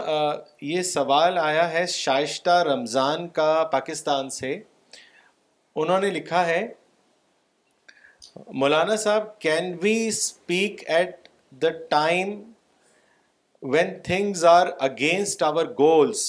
یہ 0.62 0.82
سوال 0.84 1.38
آیا 1.42 1.70
ہے 1.72 1.86
شائشتہ 1.90 2.58
رمضان 2.64 3.28
کا 3.38 3.46
پاکستان 3.72 4.30
سے 4.30 4.52
انہوں 5.82 6.00
نے 6.00 6.10
لکھا 6.10 6.46
ہے 6.48 6.62
مولانا 8.62 8.96
صاحب 9.04 9.26
can 9.42 9.74
we 9.82 9.96
speak 10.08 10.84
at 10.98 11.28
the 11.62 11.70
time 11.90 12.34
when 13.74 13.94
things 14.10 14.46
are 14.52 14.68
against 14.90 15.44
our 15.50 15.66
goals 15.80 16.24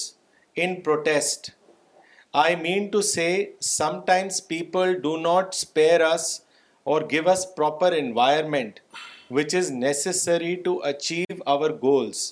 in 0.63 0.75
protest 0.83 1.49
I 2.45 2.55
mean 2.61 2.87
to 2.91 3.01
say 3.13 3.29
sometimes 4.07 4.45
people 4.47 4.99
do 5.01 5.15
not 5.29 5.53
spare 5.53 6.01
us 6.13 6.29
or 6.91 7.01
give 7.11 7.29
us 7.31 7.45
proper 7.55 7.93
environment 8.01 8.79
which 9.37 9.55
is 9.55 9.71
necessary 9.71 10.53
to 10.65 10.79
achieve 10.93 11.41
our 11.51 11.79
goals 11.83 12.31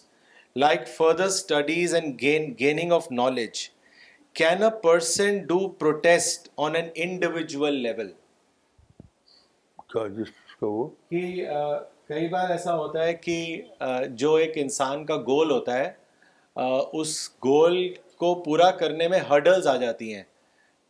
like 0.63 0.87
further 0.89 1.25
studies 1.25 1.93
and 1.95 2.19
gain 2.21 2.49
gaining 2.59 2.91
of 2.91 3.05
knowledge 3.17 3.59
can 4.35 4.63
a 4.63 4.69
person 4.81 5.37
do 5.47 5.59
protest 5.83 6.47
on 6.65 6.75
an 6.75 6.87
individual 7.03 7.75
level 7.83 8.09
کئی 12.07 12.27
بار 12.29 12.49
ایسا 12.49 12.75
ہوتا 12.77 13.03
ہے 13.05 13.13
کہ 13.13 13.35
جو 14.23 14.33
ایک 14.35 14.57
انسان 14.63 15.05
کا 15.11 15.17
گول 15.31 15.51
ہوتا 15.51 15.77
ہے 15.79 16.63
اس 16.99 17.15
گول 17.45 17.77
کو 18.23 18.33
پورا 18.43 18.69
کرنے 18.83 19.07
میں 19.15 19.19
ہڈلز 19.31 19.67
آ 19.67 19.75
جاتی 19.85 20.13
ہیں 20.13 20.23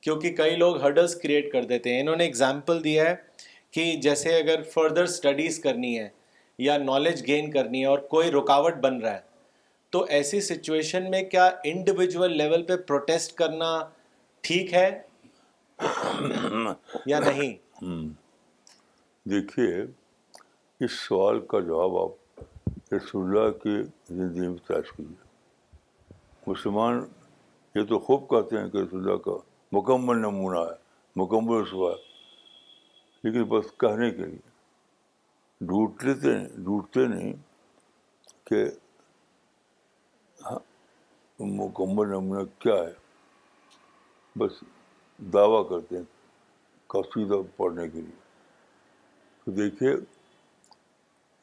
کیونکہ 0.06 0.36
کئی 0.36 0.56
لوگ 0.64 0.82
ہرڈلس 0.82 1.16
کریٹ 1.22 1.52
کر 1.52 1.64
دیتے 1.74 1.94
ہیں 1.94 2.02
انہوں 2.02 2.16
نے 2.16 2.26
اگزامپل 2.34 2.84
دیا 2.84 3.10
ہے 3.10 3.16
کہ 3.78 3.92
جیسے 4.08 4.38
اگر 4.42 4.62
فردر 4.74 5.04
اسٹڈیز 5.14 5.60
کرنی 5.68 5.98
ہے 6.00 6.10
یا 6.70 6.78
نالج 6.92 7.26
گین 7.28 7.52
کرنی 7.52 7.82
ہے 7.82 7.86
اور 7.96 8.00
کوئی 8.16 8.32
رکاوٹ 8.42 8.76
بن 8.90 9.02
رہا 9.02 9.14
ہے 9.16 9.28
تو 9.92 10.04
ایسی 10.18 10.40
سچویشن 10.42 11.10
میں 11.12 11.22
کیا 11.30 11.48
انڈیویجول 11.66 12.38
لیول 12.38 12.64
پہ 12.64 12.76
پروٹیسٹ 12.88 13.32
کرنا 13.38 13.68
ٹھیک 14.48 14.74
ہے 14.74 14.90
یا 17.06 17.20
نہیں 17.20 17.84
دیکھیے 19.30 19.70
اس 20.86 20.92
سوال 21.08 21.40
کا 21.52 21.60
جواب 21.68 21.98
آپ 22.02 22.94
رسول 22.94 23.28
اللہ 23.38 23.50
کی 23.64 23.76
زندگی 24.16 24.48
میں 24.48 24.58
تلاش 24.68 24.92
کیجیے 24.98 25.16
مسلمان 26.48 27.00
یہ 27.76 27.84
تو 27.90 28.00
خوب 28.10 28.30
کہتے 28.30 28.58
ہیں 28.60 28.70
کہ 28.70 28.78
رسول 28.78 29.04
اللہ 29.06 29.18
کا 29.30 29.38
مکمل 29.78 30.22
نمونہ 30.22 30.60
ہے 30.70 30.76
مکمل 31.22 31.62
رسوا 31.62 31.92
ہے 31.92 33.24
لیکن 33.28 33.44
بس 33.56 33.66
کہنے 33.80 34.10
کے 34.12 34.26
لیے 34.26 34.48
ڈھونڈتے 35.68 36.08
لیتے 36.08 37.08
نہیں 37.08 37.16
نہیں 37.24 37.34
کہ 38.50 38.64
مکمل 41.48 42.08
نمونہ 42.12 42.44
کیا 42.60 42.74
ہے 42.76 42.92
بس 44.40 44.62
دعویٰ 45.34 45.68
کرتے 45.70 45.98
ہیں 45.98 46.04
کافی 46.94 47.24
دور 47.30 47.44
پڑھنے 47.58 47.88
کے 47.90 48.02
لیے 48.02 48.16
تو 49.46 49.52
دیکھیے 49.56 49.92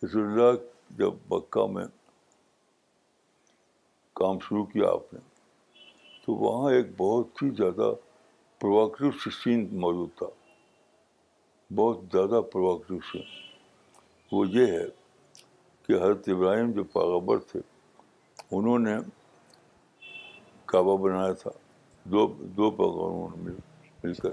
رسول 0.05 0.24
اللہ 0.30 0.59
جب 0.99 1.32
مکہ 1.32 1.66
میں 1.72 1.84
کام 4.20 4.38
شروع 4.49 4.64
کیا 4.72 4.90
آپ 4.92 5.12
نے 5.14 5.20
تو 6.24 6.34
وہاں 6.34 6.70
ایک 6.76 6.86
بہت 6.97 7.42
ہی 7.42 7.49
زیادہ 7.57 7.90
پرواکٹیو 8.61 9.30
سین 9.42 9.66
موجود 9.80 10.09
تھا 10.18 10.26
بہت 11.76 12.01
زیادہ 12.12 12.40
پرواکٹیو 12.53 12.99
سین 13.12 13.22
وہ 14.32 14.47
یہ 14.49 14.72
ہے 14.78 14.86
کہ 15.86 15.92
حضرت 16.03 16.28
ابراہیم 16.28 16.70
جو 16.76 16.84
پاغبر 16.94 17.38
تھے 17.53 17.61
انہوں 18.57 18.78
نے 18.78 18.97
کعبہ 20.72 20.96
بنایا 21.02 21.32
تھا 21.42 21.50
دو 22.12 22.26
دو 22.56 22.70
پیغمبروں 22.78 23.28
نے 23.30 23.42
مل 23.42 23.60
مل 24.02 24.12
کر 24.22 24.30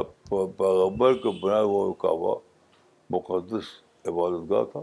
اب 0.00 0.06
پیغمبر 0.56 1.14
کا 1.22 1.30
بنایا 1.42 1.62
ہوا 1.70 1.92
کعبہ 2.02 2.34
مقدس 3.16 3.66
عبادت 4.08 4.48
گاہ 4.50 4.64
تھا 4.72 4.80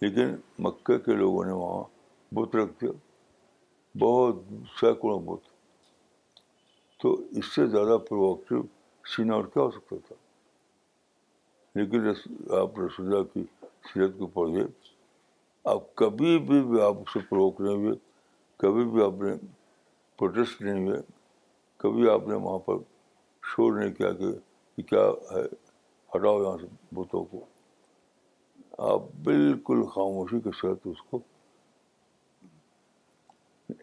لیکن 0.00 0.34
مکہ 0.66 0.98
کے 1.04 1.14
لوگوں 1.22 1.44
نے 1.44 1.52
وہاں 1.62 1.82
بت 2.34 2.56
رکھ 2.56 2.72
دیا 2.80 2.90
بہت 3.98 4.42
سینکڑوں 4.80 5.18
بت 5.26 5.48
تو 7.02 7.12
اس 7.38 7.54
سے 7.54 7.66
زیادہ 7.74 7.96
پروکٹیو 8.08 8.62
سین 9.14 9.30
اور 9.32 9.44
کیا 9.54 9.62
ہو 9.62 9.70
سکتا 9.70 9.96
تھا 10.06 10.14
لیکن 11.78 12.08
آپ 12.60 12.78
رسول 12.80 13.22
کی 13.32 13.42
سیرت 13.92 14.18
کو 14.18 14.26
پڑھیے 14.34 14.62
آپ 15.72 15.94
کبھی 16.02 16.38
بھی 16.50 16.58
آپ 16.82 16.96
اسے 17.06 17.20
پروک 17.28 17.60
نہیں 17.60 17.74
ہوئے 17.74 17.96
کبھی 18.62 18.84
بھی 18.90 19.02
آپ 19.04 19.14
نے 19.22 19.32
پروٹیسٹ 20.18 20.60
نہیں 20.62 20.86
ہوئے 20.86 21.00
کبھی 21.82 22.08
آپ 22.10 22.28
نے 22.28 22.34
وہاں 22.44 22.58
پر 22.66 22.76
شور 23.54 23.78
نہیں 23.78 23.92
کیا 23.94 24.12
کہ 24.20 24.82
کیا 24.82 25.02
ہے 25.32 25.42
ہٹاؤ 26.14 26.42
یہاں 26.42 26.56
سے 26.60 26.66
بتوں 27.00 27.24
کو 27.30 27.44
آپ 28.92 29.00
بالکل 29.24 29.82
خاموشی 29.94 30.40
کے 30.46 30.50
ساتھ 30.60 30.86
اس 30.88 31.02
کو 31.10 31.18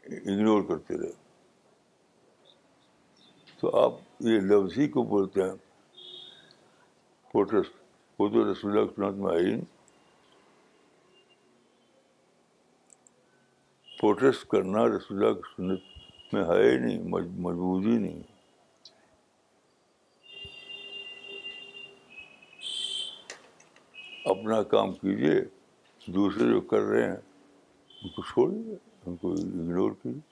اگنور 0.06 0.64
کرتے 0.68 0.98
رہے 1.02 1.12
تو 3.60 3.76
آپ 3.84 3.94
یہ 4.30 4.40
لفظ 4.50 4.78
ہی 4.80 4.88
کو 4.96 5.04
بولتے 5.14 5.44
ہیں 5.44 5.56
پروٹیسٹ 7.34 7.82
وہ 8.20 8.28
تو 8.34 8.52
رسول 8.52 8.78
اللہ 8.78 9.10
میں 9.22 9.32
آئین 9.36 9.60
پروٹیسٹ 14.04 14.44
کرنا 14.52 14.84
رسول 14.86 15.18
اللہ 15.24 15.34
کی 15.42 15.50
سنت 15.56 16.34
میں 16.34 16.44
ہے 16.46 16.72
نہیں 16.86 17.02
مجبور 17.44 17.82
ہی 17.84 17.92
نہیں 17.98 18.20
اپنا 24.34 24.62
کام 24.74 24.92
کیجیے 25.04 25.36
دوسرے 26.16 26.50
جو 26.50 26.60
کر 26.72 26.82
رہے 26.90 27.04
ہیں 27.06 27.14
ان 27.16 28.10
کو 28.16 28.22
چھوڑیے 28.34 28.76
ان 29.06 29.16
کو 29.22 29.32
اگنور 29.34 29.92
کیجیے 30.04 30.32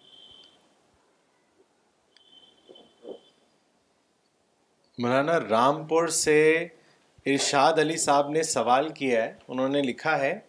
مولانا 5.01 5.39
رام 5.49 5.83
پور 5.93 6.07
سے 6.21 6.37
ارشاد 6.65 7.79
علی 7.85 7.97
صاحب 8.07 8.29
نے 8.37 8.43
سوال 8.55 8.89
کیا 9.01 9.23
ہے 9.25 9.33
انہوں 9.47 9.69
نے 9.77 9.81
لکھا 9.91 10.17
ہے 10.19 10.39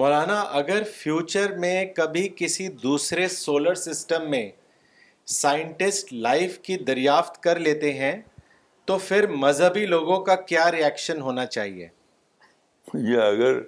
مولانا 0.00 0.40
اگر 0.58 0.82
فیوچر 0.94 1.56
میں 1.60 1.84
کبھی 1.96 2.28
کسی 2.36 2.68
دوسرے 2.82 3.26
سولر 3.28 3.74
سسٹم 3.80 4.30
میں 4.30 4.48
سائنٹسٹ 5.40 6.12
لائف 6.12 6.58
کی 6.62 6.76
دریافت 6.86 7.42
کر 7.42 7.58
لیتے 7.66 7.92
ہیں 7.98 8.14
تو 8.86 8.96
پھر 9.08 9.26
مذہبی 9.42 9.84
لوگوں 9.86 10.20
کا 10.24 10.34
کیا 10.50 10.70
ریئیکشن 10.72 11.20
ہونا 11.26 11.44
چاہیے 11.56 11.88
یہ 12.94 13.20
اگر 13.20 13.60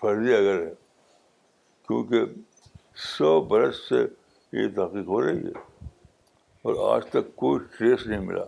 فرضی 0.00 0.34
اگر 0.34 0.60
ہے 0.66 0.72
کیونکہ 1.88 2.24
سو 3.16 3.40
برس 3.48 3.76
سے 3.88 4.02
یہ 4.62 4.68
تحقیق 4.76 5.08
ہو 5.08 5.20
رہی 5.26 5.38
ہے 5.46 5.58
اور 6.72 6.94
آج 6.94 7.06
تک 7.12 7.34
کوئی 7.36 7.64
ٹریس 7.78 8.06
نہیں 8.06 8.20
ملا 8.26 8.44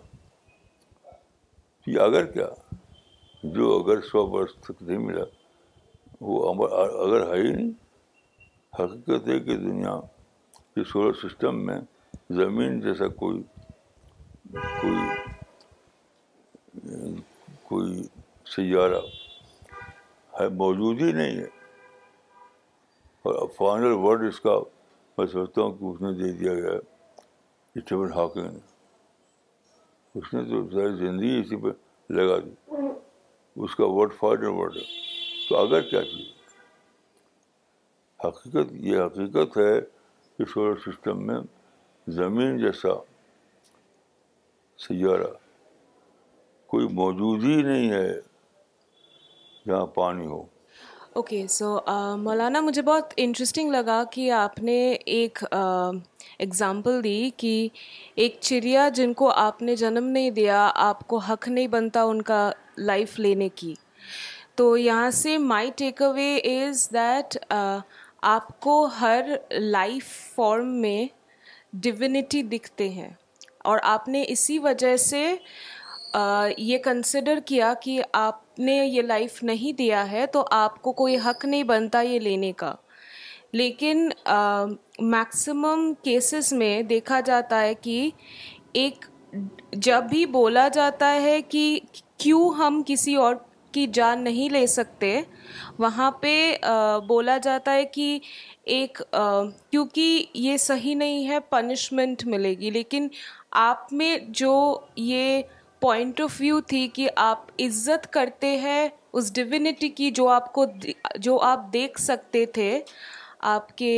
یہ 1.86 1.98
اگر 2.00 2.24
کیا 2.32 2.46
جو 3.56 3.78
اگر 3.82 4.00
سو 4.10 4.26
برس 4.30 4.54
تک 4.66 4.82
نہیں 4.82 4.98
ملا 4.98 5.24
وہ 6.20 6.48
عمر 6.50 6.70
اگر 7.04 7.22
ہے 7.32 7.36
ہی 7.40 7.48
نہیں 7.52 7.70
حقیقت 8.78 9.22
ہے 9.28 9.38
کہ 9.40 9.54
دنیا 9.56 9.96
کے 10.74 10.82
سولر 10.92 11.12
سسٹم 11.22 11.54
میں 11.66 11.80
زمین 12.38 12.70
جیسا 12.80 13.06
کوئی 13.22 13.38
کوئی 14.80 14.98
کوئی 17.68 17.88
سیارہ 18.54 19.00
ہے 20.40 20.46
موجود 20.62 20.96
ہی 21.00 21.10
نہیں 21.20 21.34
ہے 21.38 21.46
اور 23.30 23.34
فائنل 23.56 23.92
ورڈ 24.04 24.20
اس 24.26 24.38
کا 24.40 24.54
میں 25.18 25.26
سمجھتا 25.32 25.58
ہوں 25.62 25.72
کہ 25.78 25.82
اس 25.84 25.98
نے 26.02 26.10
دے 26.22 26.30
دیا 26.38 26.54
گیا 26.54 26.72
ہے 26.72 26.82
ہاکنگ 28.14 28.48
نے 28.52 28.58
اس 30.18 30.26
نے 30.34 30.40
تو 30.50 30.56
ساری 30.70 30.92
زندگی 30.96 31.38
اسی 31.40 31.56
پہ 31.62 31.68
لگا 32.12 32.36
دی 32.44 32.52
اس 33.64 33.72
کا 33.76 33.84
ورڈ 33.94 34.10
فائنل 34.20 34.46
ورڈ 34.58 34.74
ہے 34.76 34.86
تو 35.48 35.56
اگر 35.56 35.80
کیا 35.90 36.00
چیز 36.12 36.24
حقیقت 38.24 38.72
یہ 38.86 38.98
حقیقت 39.04 39.56
ہے 39.58 39.78
کہ 40.38 40.44
سولر 40.52 40.76
سسٹم 40.86 41.26
میں 41.26 41.38
زمین 42.16 42.56
جیسا 42.58 42.94
سیارہ 44.86 45.30
کوئی 46.72 46.88
موجود 47.02 47.44
ہی 47.44 47.62
نہیں 47.62 47.88
ہے 47.90 48.08
جہاں 49.66 49.86
پانی 49.98 50.26
ہو 50.26 50.42
اوکے 51.18 51.46
سو 51.48 51.68
uh, 51.90 52.16
مولانا 52.22 52.60
مجھے 52.60 52.82
بہت 52.90 53.12
انٹرسٹنگ 53.24 53.70
لگا 53.72 54.02
کہ 54.12 54.30
آپ 54.38 54.58
نے 54.68 54.78
ایک 55.18 55.42
ایگزامپل 55.52 57.02
دی 57.04 57.30
کہ 57.36 57.56
ایک 58.24 58.36
چڑیا 58.40 58.88
جن 58.94 59.12
کو 59.20 59.30
آپ 59.46 59.62
نے 59.62 59.76
جنم 59.84 60.08
نہیں 60.16 60.30
دیا 60.40 60.70
آپ 60.90 61.06
کو 61.08 61.18
حق 61.28 61.48
نہیں 61.48 61.66
بنتا 61.78 62.02
ان 62.10 62.22
کا 62.30 62.48
لائف 62.90 63.18
لینے 63.20 63.48
کی 63.54 63.74
تو 64.56 64.76
یہاں 64.76 65.10
سے 65.10 65.36
my 65.38 65.70
take 65.76 66.00
away 66.02 66.34
is 66.60 66.88
that 66.92 67.36
آپ 67.54 68.48
کو 68.62 68.82
ہر 69.00 69.24
لائف 69.60 70.04
فارم 70.34 70.68
میں 70.80 71.00
ڈونیٹی 71.86 72.42
دکھتے 72.52 72.88
ہیں 72.90 73.08
اور 73.70 73.78
آپ 73.92 74.06
نے 74.08 74.24
اسی 74.34 74.58
وجہ 74.68 74.96
سے 75.08 75.20
یہ 76.58 76.78
کنسیڈر 76.84 77.38
کیا 77.46 77.72
کہ 77.82 78.00
آپ 78.20 78.58
نے 78.58 78.76
یہ 78.76 79.02
لائف 79.02 79.42
نہیں 79.42 79.72
دیا 79.78 80.10
ہے 80.10 80.26
تو 80.32 80.44
آپ 80.62 80.80
کو 80.82 80.92
کوئی 81.02 81.16
حق 81.26 81.44
نہیں 81.44 81.62
بنتا 81.72 82.00
یہ 82.02 82.18
لینے 82.20 82.52
کا 82.62 82.74
لیکن 83.60 84.08
میکسیمم 85.14 85.92
کیسز 86.04 86.52
میں 86.62 86.80
دیکھا 86.94 87.20
جاتا 87.26 87.60
ہے 87.62 87.74
کہ 87.80 87.98
ایک 88.84 89.04
جب 89.88 90.04
بھی 90.10 90.24
بولا 90.38 90.66
جاتا 90.74 91.12
ہے 91.22 91.40
کہ 91.48 91.68
کیوں 92.18 92.52
ہم 92.58 92.82
کسی 92.86 93.14
اور 93.24 93.34
کی 93.76 93.86
جان 93.96 94.22
نہیں 94.24 94.52
لے 94.52 94.66
سکتے 94.74 95.08
وہاں 95.84 96.10
پہ 96.20 96.32
بولا 97.08 97.36
جاتا 97.46 97.72
ہے 97.78 97.84
کہ 97.96 98.06
ایک 98.76 99.00
کیونکہ 99.70 100.24
یہ 100.44 100.56
صحیح 100.68 100.94
نہیں 101.04 101.26
ہے 101.28 101.40
پنشمنٹ 101.56 102.24
ملے 102.32 102.52
گی 102.60 102.70
لیکن 102.76 103.08
آپ 103.64 103.92
میں 103.98 104.16
جو 104.40 104.52
یہ 105.10 105.42
پوائنٹ 105.84 106.20
آف 106.20 106.40
ویو 106.40 106.60
تھی 106.70 106.86
کہ 106.98 107.08
آپ 107.24 107.50
عزت 107.66 108.12
کرتے 108.12 108.56
ہیں 108.62 108.80
اس 109.18 109.32
ڈیوینٹی 109.34 109.88
کی 109.98 110.10
جو 110.20 110.28
آپ 110.38 110.52
کو 110.52 110.64
جو 111.26 111.38
آپ 111.50 111.72
دیکھ 111.72 112.00
سکتے 112.00 112.44
تھے 112.58 112.70
آپ 113.56 113.76
کے 113.78 113.92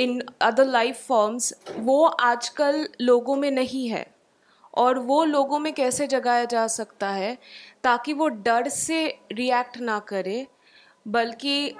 ان 0.00 0.18
ادر 0.48 0.64
لائف 0.76 1.00
فارمس 1.06 1.52
وہ 1.84 1.98
آج 2.30 2.50
کل 2.60 2.80
لوگوں 3.10 3.36
میں 3.42 3.50
نہیں 3.60 3.92
ہے 3.92 4.02
اور 4.78 4.96
وہ 5.06 5.24
لوگوں 5.26 5.58
میں 5.60 5.70
کیسے 5.76 6.06
جگایا 6.06 6.42
جا 6.50 6.66
سکتا 6.70 7.14
ہے 7.16 7.34
تاکہ 7.82 8.14
وہ 8.14 8.28
ڈر 8.42 8.66
سے 8.72 8.98
ریئیکٹ 9.36 9.76
نہ 9.86 9.98
کرے 10.06 10.42
بلکہ 11.16 11.70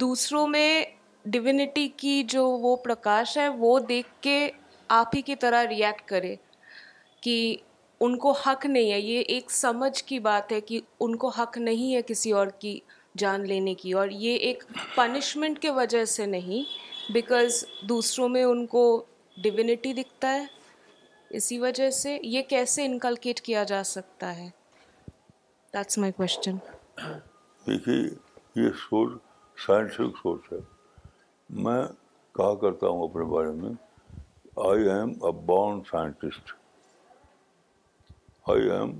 دوسروں 0.00 0.46
میں 0.48 0.68
ڈیونٹی 1.36 1.86
کی 2.02 2.22
جو 2.34 2.46
وہ 2.50 2.74
پرکاش 2.84 3.36
ہے 3.38 3.48
وہ 3.62 3.78
دیکھ 3.88 4.08
کے 4.22 4.36
آپ 4.98 5.16
ہی 5.16 5.22
کی 5.30 5.34
طرح 5.44 5.64
ریئیکٹ 5.70 6.02
کرے 6.08 6.34
کہ 7.22 7.34
ان 8.06 8.16
کو 8.26 8.32
حق 8.46 8.66
نہیں 8.66 8.92
ہے 8.92 9.00
یہ 9.00 9.22
ایک 9.34 9.50
سمجھ 9.52 10.02
کی 10.10 10.18
بات 10.28 10.52
ہے 10.52 10.60
کہ 10.70 10.80
ان 11.06 11.16
کو 11.24 11.28
حق 11.38 11.58
نہیں 11.68 11.94
ہے 11.94 12.02
کسی 12.10 12.32
اور 12.40 12.46
کی 12.58 12.78
جان 13.24 13.46
لینے 13.48 13.74
کی 13.82 13.92
اور 14.02 14.08
یہ 14.26 14.36
ایک 14.48 14.62
پنشمنٹ 14.94 15.58
کے 15.62 15.70
وجہ 15.80 16.04
سے 16.14 16.26
نہیں 16.36 17.10
بیکاز 17.14 17.64
دوسروں 17.88 18.28
میں 18.36 18.44
ان 18.44 18.64
کو 18.76 18.84
ڈیونٹی 19.42 19.92
دکھتا 20.02 20.34
ہے 20.34 20.44
اسی 21.36 21.58
وجہ 21.58 21.88
سے 21.92 22.16
یہ 22.22 22.42
کیسے 22.48 22.84
انکلکیٹ 22.86 23.40
کیا 23.46 23.62
جا 23.68 23.82
سکتا 23.84 24.34
ہے 24.36 24.48
دیکھیے 27.66 27.96
یہ 28.62 28.68
سوچ 28.82 29.12
سائنٹیفک 29.66 30.16
سوچ 30.22 30.52
ہے 30.52 30.58
میں 31.64 31.82
کہا 32.36 32.54
کرتا 32.60 32.86
ہوں 32.86 33.02
اپنے 33.08 33.24
بارے 33.32 33.50
میں 33.60 33.72
I 34.70 34.88
am 34.90 35.12
born 35.46 35.80
scientist 35.90 36.52
I 38.50 38.70
am 38.78 38.98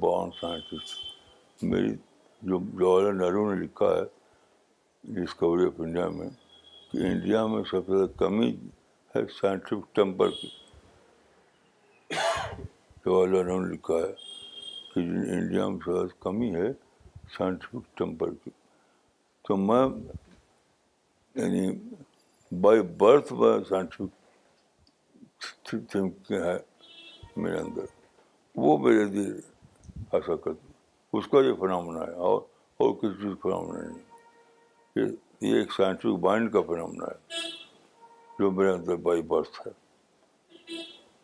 born 0.00 0.30
scientist 0.40 1.64
میری 1.70 1.94
جواہر 2.42 3.02
لال 3.02 3.16
نہرو 3.18 3.52
نے 3.52 3.60
لکھا 3.64 3.86
ہے 3.96 5.14
ڈسکوری 5.20 5.66
آف 5.66 5.80
انڈیا 5.84 6.08
میں 6.18 6.28
کہ 6.90 7.06
انڈیا 7.12 7.46
میں 7.46 7.62
سب 7.70 7.86
سے 7.86 7.96
زیادہ 7.96 8.18
کمی 8.18 8.54
ہے 9.16 9.20
سائنٹیفک 9.40 9.94
ٹیمپر 9.96 10.30
کی 10.40 10.48
نے 13.06 13.70
لکھا 13.72 13.94
ہے 14.02 14.12
کہ 14.94 15.00
انڈیا 15.34 15.64
میں 15.68 16.02
کمی 16.22 16.50
ہے 16.54 16.68
سائنٹیفک 17.36 17.84
ٹیمپر 17.98 18.28
کی 18.44 18.50
تو 19.48 19.52
میں 19.56 19.82
یعنی 21.40 21.64
بائی 22.64 22.80
برتھ 22.98 23.32
میں 23.40 23.52
سائنٹیفک 23.68 24.10
تھنک 25.90 26.12
ہے 26.32 26.56
میرے 27.42 27.58
اندر 27.58 27.84
وہ 28.62 28.70
میرے 28.78 29.04
دیر 29.12 29.32
ایسا 30.14 30.34
کرتی 30.44 30.66
اس 31.18 31.26
کا 31.32 31.38
یہ 31.44 31.54
فنامنا 31.60 32.00
ہے 32.06 32.12
اور 32.28 32.36
اور 32.82 32.90
کسی 33.00 33.14
چیز 33.22 33.34
کا 33.40 33.44
فنامنا 33.48 33.78
نہیں 33.88 34.06
یہ 35.50 35.56
ایک 35.58 35.70
سائنٹیفک 35.76 36.16
مائنڈ 36.24 36.46
کا 36.52 36.60
فنامنا 36.66 37.06
ہے 37.10 37.18
جو 38.38 38.46
میرے 38.50 38.70
اندر 38.72 38.94
بائی 39.08 39.22
برتھ 39.32 39.56
ہے 39.66 39.72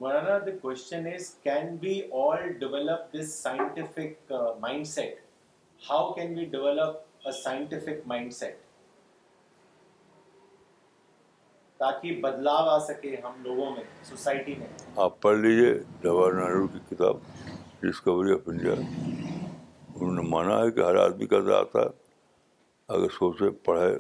مولانا 0.01 0.35
the 0.47 0.53
question 0.63 1.07
is 1.13 1.25
can 1.45 1.71
we 1.85 1.93
all 2.21 2.43
develop 2.59 3.01
this 3.15 3.31
scientific 3.39 4.11
uh, 4.31 4.55
mindset? 4.65 5.17
How 5.87 6.13
can 6.19 6.37
we 6.37 6.45
develop 6.57 7.29
a 7.33 7.35
scientific 7.43 8.05
mindset? 8.15 8.59
تاکہ 11.79 12.15
بدلاو 12.23 12.69
آ 12.69 12.79
سکے 12.87 13.15
ہم 13.25 13.43
لوگوں 13.43 13.71
میں 13.75 13.83
سوسائٹی 14.05 14.55
میں 14.59 14.67
آپ 15.03 15.21
پڑھ 15.23 15.37
لیجیے 15.39 15.73
جواہر 16.03 16.33
نہرو 16.39 16.67
کی 16.69 16.79
کتاب 16.89 17.17
ڈسکوری 17.83 18.33
آف 18.35 18.49
انڈیا 18.53 18.73
انہوں 18.81 20.15
نے 20.15 20.23
مانا 20.29 20.59
ہے 20.63 20.71
کہ 20.77 20.81
ہر 20.85 20.97
آدمی 21.03 21.27
کا 21.35 21.39
آتا 21.59 21.79
ہے 21.81 21.87
اگر 22.97 23.09
سوچے 23.19 23.51
پڑھے 23.69 23.95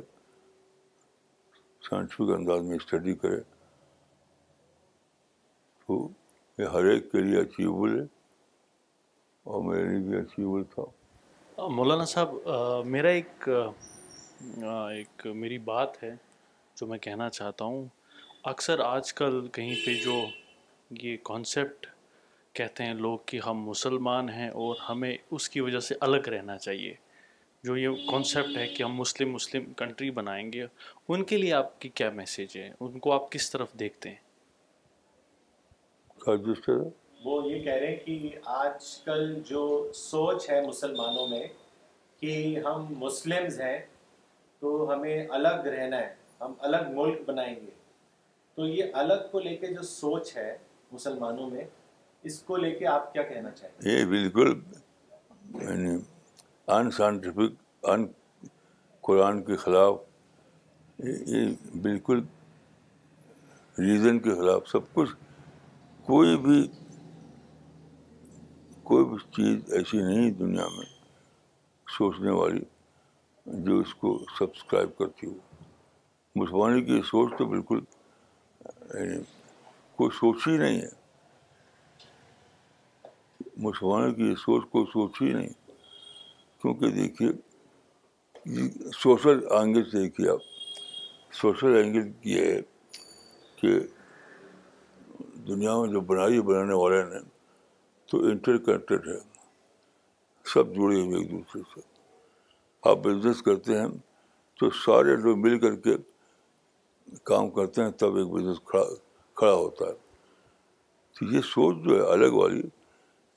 سائنسفک 1.90 2.34
انداز 2.38 2.62
میں 2.70 2.76
اسٹڈی 2.76 3.14
کرے 3.22 3.40
یہ 5.90 6.66
ہر 6.72 6.84
ایک 6.90 7.10
کے 7.12 7.20
لیے 7.20 7.38
اچیوبل 7.40 7.98
ہے 8.00 8.04
اور 9.52 9.62
میرے 9.68 9.84
لیے 9.98 10.20
بھی 10.52 10.62
تھا 10.74 11.64
مولانا 11.76 12.04
صاحب 12.04 12.86
میرا 12.94 13.08
ایک 13.18 13.48
ایک 13.48 15.26
میری 15.34 15.58
بات 15.68 16.02
ہے 16.02 16.12
جو 16.80 16.86
میں 16.86 16.98
کہنا 17.06 17.28
چاہتا 17.38 17.64
ہوں 17.64 17.86
اکثر 18.50 18.80
آج 18.84 19.12
کل 19.20 19.46
کہیں 19.52 19.74
پہ 19.86 19.94
جو 20.04 20.20
یہ 21.02 21.16
کانسیپٹ 21.24 21.86
کہتے 22.56 22.84
ہیں 22.84 22.94
لوگ 22.94 23.18
کہ 23.26 23.40
ہم 23.46 23.62
مسلمان 23.68 24.28
ہیں 24.28 24.48
اور 24.64 24.76
ہمیں 24.88 25.12
اس 25.30 25.48
کی 25.50 25.60
وجہ 25.60 25.80
سے 25.88 25.94
الگ 26.00 26.28
رہنا 26.34 26.56
چاہیے 26.58 26.94
جو 27.64 27.76
یہ 27.76 28.06
کانسیپٹ 28.10 28.56
ہے 28.56 28.66
کہ 28.76 28.82
ہم 28.82 28.94
مسلم 28.96 29.32
مسلم 29.32 29.72
کنٹری 29.76 30.10
بنائیں 30.20 30.52
گے 30.52 30.64
ان 30.64 31.24
کے 31.32 31.36
لیے 31.38 31.52
آپ 31.52 31.78
کی 31.80 31.88
کیا 32.00 32.10
میسیج 32.20 32.56
ہے 32.58 32.70
ان 32.80 32.98
کو 33.06 33.12
آپ 33.12 33.30
کس 33.32 33.50
طرف 33.52 33.72
دیکھتے 33.78 34.08
ہیں 34.08 34.26
وہ 36.28 37.42
یہ 37.50 37.62
کہہ 37.64 37.72
رہے 37.72 37.86
ہیں 37.86 37.96
کہ 38.04 38.30
آج 38.62 38.84
کل 39.04 39.32
جو 39.48 39.60
سوچ 39.94 40.48
ہے 40.50 40.60
مسلمانوں 40.66 41.26
میں 41.28 41.46
کہ 42.20 42.32
ہم 42.64 42.84
مسلمز 42.98 43.60
ہیں 43.60 43.78
تو 44.60 44.72
ہمیں 44.92 45.26
الگ 45.38 45.66
رہنا 45.76 45.98
ہے 46.00 46.12
ہم 46.40 46.52
الگ 46.68 46.90
ملک 46.94 47.20
بنائیں 47.26 47.54
گے 47.60 47.70
تو 48.56 48.66
یہ 48.66 48.94
الگ 49.02 49.26
کو 49.32 49.40
لے 49.40 49.56
کے 49.56 49.66
جو 49.74 49.82
سوچ 49.92 50.36
ہے 50.36 50.56
مسلمانوں 50.92 51.48
میں 51.50 51.64
اس 52.30 52.40
کو 52.46 52.56
لے 52.64 52.70
کے 52.78 52.86
آپ 52.94 53.12
کیا 53.12 53.22
کہنا 53.28 53.50
چاہیں 53.60 53.90
یہ 53.90 54.04
بالکل 54.14 54.52
ان 56.76 56.90
سائنٹیفک 56.98 57.86
ان 57.92 58.06
قرآن 59.08 59.42
کے 59.44 59.56
خلاف 59.64 59.96
یہ 61.30 61.50
بالکل 61.82 62.20
ریزن 63.78 64.18
کے 64.18 64.34
خلاف 64.40 64.68
سب 64.70 64.92
کچھ 64.94 65.10
کوئی 66.08 66.36
بھی 66.42 66.56
کوئی 68.90 69.04
بھی 69.06 69.16
چیز 69.36 69.72
ایسی 69.78 69.98
نہیں 70.02 70.30
دنیا 70.38 70.66
میں 70.76 70.84
سوچنے 71.96 72.30
والی 72.38 72.60
جو 73.66 73.78
اس 73.78 73.94
کو 74.02 74.12
سبسکرائب 74.38 74.96
کرتی 74.98 75.26
ہو 75.26 75.34
مسلمانی 76.40 76.80
کی 76.84 77.00
سوچ 77.08 77.32
تو 77.38 77.44
بالکل 77.48 77.80
یعنی 78.94 79.18
کوئی 79.96 80.16
سوچ 80.18 80.46
ہی 80.46 80.56
نہیں 80.56 80.80
ہے 80.80 80.88
مسلمانوں 83.68 84.10
کی 84.20 84.34
سوچ 84.44 84.64
کو 84.72 84.84
سوچ 84.92 85.20
ہی 85.22 85.32
نہیں 85.32 85.52
کیونکہ 86.62 86.90
دیکھیے 87.02 88.60
سوشل 89.02 89.46
اینگل 89.58 89.92
دیکھیے 89.92 90.30
آپ 90.30 91.34
سوشل 91.42 91.76
اینگل 91.82 92.10
یہ 92.34 92.50
ہے 92.52 92.60
کہ 93.60 93.78
دنیا 95.48 95.74
میں 95.80 95.88
جو 95.88 96.00
بنائی 96.08 96.40
بنانے 96.48 96.74
والے 96.80 97.02
نے 97.10 97.18
تو 98.10 98.18
انٹر 98.28 98.56
کنیکٹڈ 98.64 99.06
ہے 99.08 99.18
سب 100.52 100.74
جڑے 100.74 101.00
ہوئے 101.00 101.18
ایک 101.20 101.30
دوسرے 101.32 101.62
سے 101.74 101.80
آپ 102.90 102.98
بزنس 103.04 103.42
کرتے 103.42 103.78
ہیں 103.80 103.86
تو 104.60 104.70
سارے 104.84 105.16
لوگ 105.22 105.38
مل 105.44 105.58
کر 105.60 105.74
کے 105.84 105.96
کام 107.30 107.50
کرتے 107.56 107.82
ہیں 107.82 107.90
تب 108.02 108.16
ایک 108.16 108.26
بزنس 108.32 108.60
کھڑا 108.70 108.84
کھڑا 109.40 109.52
ہوتا 109.52 109.86
ہے 109.86 109.92
تو 111.18 111.32
یہ 111.34 111.40
سوچ 111.52 111.76
جو 111.84 111.96
ہے 111.96 112.10
الگ 112.12 112.34
والی 112.40 112.62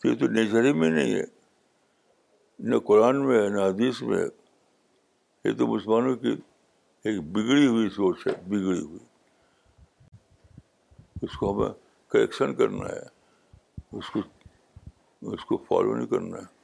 تو 0.01 0.07
یہ 0.07 0.15
تو 0.19 0.59
ہی 0.65 0.73
میں 0.79 0.89
نہیں 0.89 1.13
ہے 1.13 1.23
نہ 2.71 2.77
قرآن 2.87 3.25
میں 3.27 3.41
ہے 3.43 3.47
نہ 3.49 3.61
حدیث 3.69 4.01
میں 4.09 4.17
ہے 4.23 4.27
یہ 5.49 5.57
تو 5.57 5.67
مسلمانوں 5.67 6.15
کی 6.23 6.35
ایک 7.09 7.19
بگڑی 7.35 7.67
ہوئی 7.67 7.89
سوچ 7.95 8.27
ہے 8.27 8.33
بگڑی 8.47 8.81
ہوئی 8.81 8.99
اس 11.25 11.37
کو 11.37 11.51
ہمیں 11.51 11.73
کریکشن 12.13 12.53
کرنا 12.55 12.87
ہے 12.87 12.99
اس 13.97 14.05
اس 14.15 15.45
کو 15.45 15.57
کو 15.57 15.57
فالو 15.67 15.95
نہیں 15.95 16.07
کرنا 16.13 16.37
ہے 16.37 16.59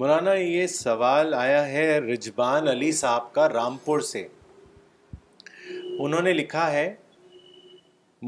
مولانا 0.00 0.32
یہ 0.34 0.66
سوال 0.72 1.34
آیا 1.34 1.66
ہے 1.68 1.86
رجبان 2.00 2.68
علی 2.68 2.90
صاحب 3.00 3.32
کا 3.34 3.48
رامپور 3.52 4.00
سے 4.10 4.26
انہوں 5.98 6.22
نے 6.22 6.32
لکھا 6.32 6.70
ہے 6.72 6.86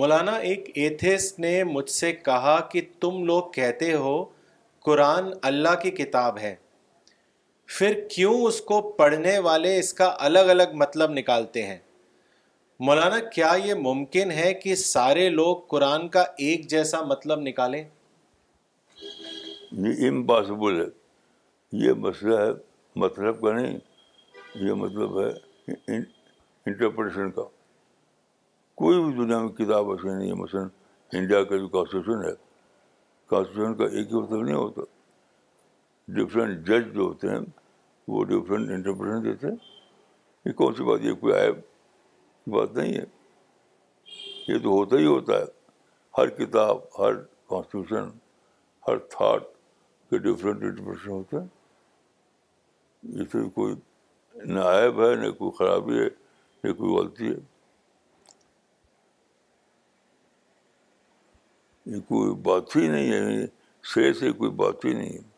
مولانا 0.00 0.32
ایک 0.50 0.70
ایتھس 0.84 1.32
نے 1.38 1.52
مجھ 1.74 1.88
سے 1.90 2.12
کہا 2.30 2.58
کہ 2.70 2.80
تم 3.00 3.22
لوگ 3.26 3.50
کہتے 3.54 3.92
ہو 4.04 4.16
قرآن 4.84 5.30
اللہ 5.52 5.74
کی 5.82 5.90
کتاب 6.02 6.38
ہے 6.42 6.54
پھر 7.78 8.00
کیوں 8.14 8.34
اس 8.46 8.60
کو 8.70 8.80
پڑھنے 9.02 9.38
والے 9.48 9.78
اس 9.78 9.92
کا 10.00 10.14
الگ 10.28 10.50
الگ 10.54 10.74
مطلب 10.84 11.10
نکالتے 11.18 11.66
ہیں 11.66 11.78
مولانا 12.86 13.18
کیا 13.34 13.50
یہ 13.64 13.74
ممکن 13.80 14.30
ہے 14.36 14.52
کہ 14.62 14.74
سارے 14.76 15.28
لوگ 15.30 15.56
قرآن 15.70 16.06
کا 16.14 16.20
ایک 16.46 16.66
جیسا 16.70 17.00
مطلب 17.10 17.40
نکالیں 17.40 17.82
یہ 19.72 20.08
امپاسبل 20.08 20.80
ہے 20.80 20.86
یہ 21.84 21.92
مسئلہ 22.08 22.38
ہے 22.40 22.48
مطلب 23.04 23.40
کا 23.42 23.52
نہیں 23.58 23.78
یہ 24.68 24.72
مطلب 24.82 25.20
ہے 25.20 25.28
انٹرپریٹیشن 25.98 27.30
کا 27.38 27.42
کوئی 28.82 29.02
بھی 29.04 29.12
دنیا 29.22 29.38
میں 29.44 29.48
کتاب 29.62 29.90
ایسی 29.90 30.12
نہیں 30.14 30.28
ہے 30.30 30.34
مثلاً 30.42 30.68
انڈیا 31.20 31.42
کا 31.50 31.56
جو 31.56 31.68
کانسٹیٹیوشن 31.76 32.28
ہے 32.28 32.34
کانسٹیٹیوشن 33.34 33.74
کا 33.74 33.84
ایک 33.98 34.12
ہی 34.12 34.20
مطلب 34.20 34.42
نہیں 34.42 34.54
ہوتا 34.56 34.88
ڈفرینٹ 36.20 36.66
جج 36.68 36.92
جو 36.94 37.02
ہوتے 37.02 37.28
ہیں 37.34 37.40
وہ 38.14 38.24
ڈفرینٹ 38.34 38.70
انٹرپریٹیشن 38.70 39.24
دیتے 39.30 39.46
ہیں 39.48 39.56
یہ 40.46 40.52
کون 40.62 40.74
سی 40.80 40.84
بات 40.90 41.04
یہ 41.10 41.14
کوئی 41.24 41.34
آئے 41.34 41.50
بات 42.50 42.72
نہیں 42.76 42.94
ہے 42.98 43.04
یہ 44.48 44.58
تو 44.62 44.70
ہوتا 44.78 44.96
ہی 44.98 45.06
ہوتا 45.06 45.32
ہے 45.38 45.44
ہر 46.18 46.28
کتاب 46.38 46.78
ہر 46.98 47.14
کانسٹیٹیوشن 47.48 48.08
ہر 48.88 48.98
تھاٹ 49.10 49.42
کے 50.10 50.18
ڈفرینٹ 50.22 50.62
انٹرپریشن 50.62 51.10
ہوتے 51.10 51.36
ہیں 51.38 53.20
اس 53.22 53.30
تو 53.32 53.48
کوئی 53.50 53.74
نائب 54.54 55.00
ہے 55.04 55.14
نہ 55.22 55.30
کوئی 55.38 55.50
خرابی 55.58 55.98
ہے 55.98 56.08
نہ 56.64 56.72
کوئی 56.74 56.92
غلطی 56.98 57.28
ہے 57.28 57.38
یہ 61.94 62.00
کوئی 62.08 62.34
بات 62.42 62.76
ہی 62.76 62.86
نہیں 62.88 63.12
ہے 63.12 63.46
شے 63.92 64.12
سے 64.18 64.30
کوئی 64.32 64.50
بات 64.62 64.84
ہی 64.84 64.92
نہیں 64.94 65.12
ہے 65.12 65.30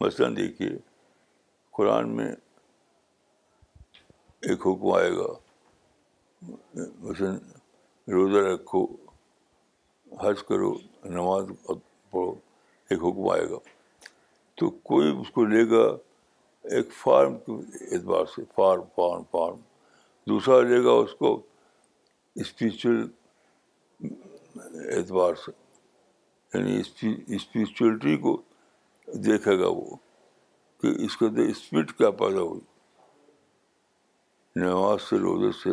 مثلاً 0.00 0.36
دیکھیے 0.36 0.68
قرآن 1.76 2.16
میں 2.16 2.30
ایک 4.48 4.66
حکم 4.66 4.86
آئے 4.96 5.10
گا 5.16 5.26
مثلاً 7.06 7.32
روزہ 8.12 8.38
رکھو 8.46 8.84
حج 10.20 10.42
کرو 10.48 10.72
نماز 11.16 11.50
پڑھو 12.10 12.30
ایک 12.90 13.02
حکم 13.04 13.28
آئے 13.32 13.48
گا 13.50 13.58
تو 14.58 14.70
کوئی 14.90 15.10
اس 15.20 15.30
کو 15.34 15.44
لے 15.52 15.68
گا 15.70 15.84
ایک 16.76 16.92
فارم 17.02 17.36
کے 17.46 17.52
اعتبار 17.94 18.24
سے 18.34 18.42
فارم 18.54 18.82
فارم 18.96 19.22
فارم 19.30 19.58
دوسرا 20.28 20.60
لے 20.68 20.82
گا 20.84 20.92
اس 21.02 21.14
کو 21.18 21.38
اسپریچل 22.40 23.00
اعتبار 24.96 25.34
سے 25.44 25.50
یعنی 26.54 26.80
اسپریچولیٹی 26.80 28.16
کو 28.24 28.36
دیکھے 29.26 29.58
گا 29.58 29.68
وہ 29.76 29.96
کہ 30.80 30.94
اس 31.04 31.16
کے 31.16 31.26
اندر 31.26 31.48
اسپرٹ 31.50 31.92
کیا 31.98 32.10
پیدا 32.22 32.40
ہوئی 32.40 32.60
نماز 34.60 35.00
سے 35.08 35.18
روزے 35.18 35.50
سے 35.62 35.70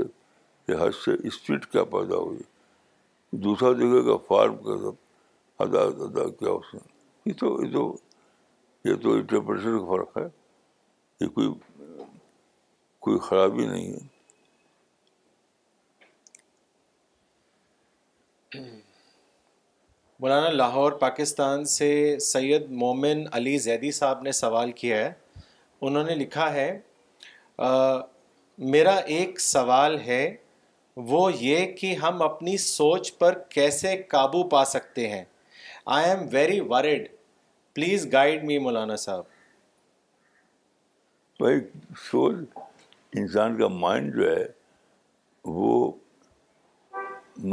یا 0.71 0.77
حج 0.83 0.93
سے 1.03 1.11
اسپرٹ 1.27 1.65
کیا 1.71 1.83
پیدا 1.95 2.15
ہوئی 2.25 2.43
دوسرا 3.45 3.71
جگہ 3.81 4.01
کا 4.09 4.15
فارم 4.27 4.55
کا 4.67 4.77
سب 4.83 5.01
ادا 5.63 5.81
ادا 6.05 6.27
کیا 6.39 6.51
اس 6.59 6.73
نے 6.73 6.79
یہ 7.25 7.33
یہ 7.33 7.33
یہ 7.33 7.33
تو 7.41 7.97
تو 7.97 8.95
تو 9.03 9.13
انٹرپریشن 9.19 9.77
کا 9.79 9.93
فرق 9.95 10.17
ہے 10.17 10.25
یہ 11.25 11.29
کوئی 11.37 11.47
کوئی 13.07 13.19
خرابی 13.27 13.65
نہیں 13.67 13.93
ہے 13.93 14.05
مولانا 20.21 20.49
لاہور 20.49 20.91
پاکستان 21.07 21.65
سے 21.77 21.89
سید 22.33 22.69
مومن 22.83 23.23
علی 23.39 23.57
زیدی 23.69 23.89
صاحب 24.03 24.21
نے 24.27 24.31
سوال 24.43 24.71
کیا 24.81 24.97
ہے 25.03 25.11
انہوں 25.89 26.03
نے 26.09 26.15
لکھا 26.21 26.51
ہے 26.53 26.69
میرا 28.65 28.95
ایک 29.13 29.39
سوال 29.39 29.97
ہے 30.05 30.33
وہ 31.09 31.29
یہ 31.39 31.65
کہ 31.79 31.93
ہم 32.03 32.21
اپنی 32.21 32.55
سوچ 32.57 33.11
پر 33.17 33.37
کیسے 33.49 33.95
قابو 34.11 34.41
پا 34.49 34.63
سکتے 34.65 35.07
ہیں 35.09 35.23
I 35.95 36.09
am 36.09 36.25
very 36.31 36.59
worried 36.69 37.07
please 37.75 38.11
guide 38.13 38.43
me 38.43 38.57
Maulana 38.67 38.95
صاحب 39.03 39.23
بھائی 41.39 41.59
سوچ 42.09 42.57
انسان 43.19 43.57
کا 43.57 43.67
مائنڈ 43.83 44.15
جو 44.15 44.29
ہے 44.35 44.45
وہ 45.59 45.91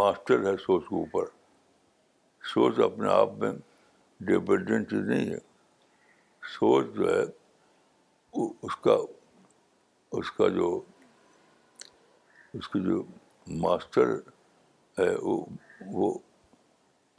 ماسٹر 0.00 0.46
ہے 0.50 0.56
سوچ 0.64 0.82
کے 0.88 0.94
اوپر 1.00 1.24
سوچ 2.54 2.78
اپنے 2.92 3.12
آپ 3.18 3.32
میں 3.42 3.50
ڈیپینڈنٹ 4.30 4.90
چیز 4.90 5.08
نہیں 5.08 5.28
ہے 5.32 5.38
سوچ 6.58 6.86
جو 6.96 7.14
ہے 7.14 7.22
اس 8.62 8.76
کا 8.84 8.96
اس 10.18 10.30
کا 10.32 10.48
جو 10.56 10.72
اس 12.58 12.68
کے 12.68 12.78
جو 12.80 13.02
ماسٹر 13.62 14.14
ہے 14.98 15.08
وہ 15.26 15.36
وہ 16.00 16.12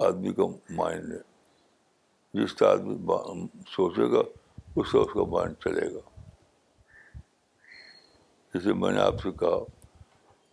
آدمی 0.05 0.33
کا 0.33 0.43
مائنڈ 0.75 1.11
ہے 1.11 1.19
جس 2.39 2.55
طرح 2.57 2.71
آدمی 2.71 2.93
سوچے 3.75 4.11
گا 4.11 4.21
اس 4.79 4.91
سے 4.91 4.97
اس 4.97 5.13
کا 5.13 5.23
مائنڈ 5.36 5.55
چلے 5.63 5.93
گا 5.93 5.99
جیسے 8.53 8.73
میں 8.83 8.91
نے 8.93 8.99
آپ 9.01 9.21
سے 9.23 9.31
کہا 9.39 9.63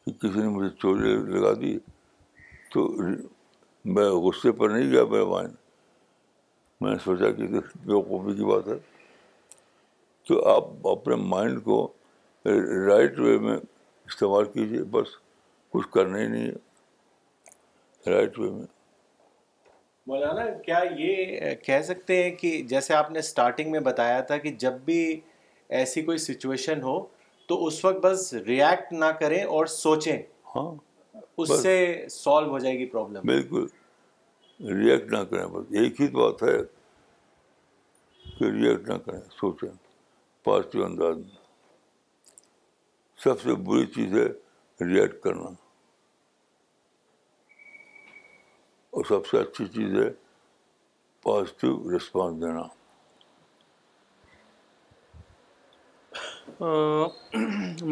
کہ 0.05 0.13
کسی 0.23 0.41
نے 0.41 0.49
مجھے 0.57 0.69
چوری 0.83 1.15
لگا 1.39 1.53
دی 1.61 1.79
تو 2.75 2.87
میں 3.95 4.09
غصے 4.27 4.53
پر 4.61 4.71
نہیں 4.71 4.91
گیا 4.91 5.05
میرا 5.11 5.25
مائنڈ 5.35 5.55
میں 6.81 6.91
نے 6.93 6.97
سوچا 7.05 7.31
کہ 7.39 7.47
وہ 7.93 8.23
کی 8.33 8.45
بات 8.45 8.69
ہے 8.69 8.79
تو 10.29 10.45
آپ 10.57 10.87
اپنے 10.89 11.15
مائنڈ 11.35 11.63
کو 11.65 11.83
رائٹ 12.87 13.19
وے 13.19 13.39
میں 13.47 13.57
استعمال 14.09 14.45
کیجیے 14.53 14.83
بس 14.91 15.09
کچھ 15.73 15.89
کرنا 15.93 16.19
ہی 16.19 16.27
نہیں 16.29 16.47
ہے 16.51 18.11
رائٹ 18.15 18.39
وے 18.39 18.51
میں 18.51 18.67
مولانا 20.07 20.45
کیا 20.65 20.79
یہ 20.99 21.37
کہہ 21.67 21.83
سکتے 21.89 22.23
ہیں 22.23 22.31
کہ 22.37 22.51
جیسے 22.69 22.95
آپ 22.95 23.11
نے 23.11 23.19
اسٹارٹنگ 23.19 23.71
میں 23.73 23.81
بتایا 23.91 24.21
تھا 24.31 24.37
کہ 24.47 24.53
جب 24.65 24.79
بھی 24.85 24.99
ایسی 25.81 26.03
کوئی 26.03 26.19
سچویشن 26.27 26.83
ہو 26.83 26.99
تو 27.49 27.65
اس 27.67 27.85
وقت 27.85 28.01
بس 28.05 28.33
ریئیکٹ 28.47 28.93
نہ 28.93 29.05
کریں 29.21 29.43
اور 29.45 29.67
سوچیں 29.77 30.17
ہاں 30.55 30.71
اس 31.39 31.53
سے 31.63 31.75
سالو 32.11 32.51
ہو 32.51 32.59
جائے 32.59 32.79
گی 32.79 32.87
پرابلم 32.87 33.27
بالکل 33.33 33.67
ریئیکٹ 34.79 35.13
نہ 35.13 35.23
کریں 35.31 35.47
بس 35.53 35.73
ایک 35.83 36.01
ہی 36.01 36.09
بات 36.19 36.43
ہے 36.43 36.57
کہ 38.39 38.51
ریئیکٹ 38.59 38.89
نہ 38.89 38.95
کریں 39.07 39.21
سوچیں 39.41 39.69
پازیٹیو 40.45 40.85
انداز 40.85 41.17
میں 41.17 41.42
سب 43.25 43.39
سے 43.41 43.55
بری 43.67 43.87
چیز 43.95 44.15
ہے 44.19 44.25
ریئیکٹ 44.85 45.23
کرنا 45.23 45.49
اور 48.95 49.05
سب 49.09 49.27
سے 49.27 49.39
اچھی 49.41 49.67
چیز 49.75 49.95
ہے 49.99 50.09
پازیٹیو 51.23 51.77
رسپانس 51.97 52.41
دینا 52.43 52.63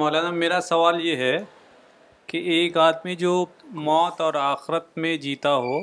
مولانا 0.03 0.31
میرا 0.41 0.61
سوال 0.71 1.01
یہ 1.07 1.17
ہے 1.25 1.37
کہ 2.27 2.39
ایک 2.57 2.77
آدمی 2.87 3.17
جو 3.23 3.35
موت 3.89 4.21
اور 4.27 4.35
آخرت 4.43 4.97
میں 5.05 5.17
جیتا 5.29 5.55
ہو 5.69 5.79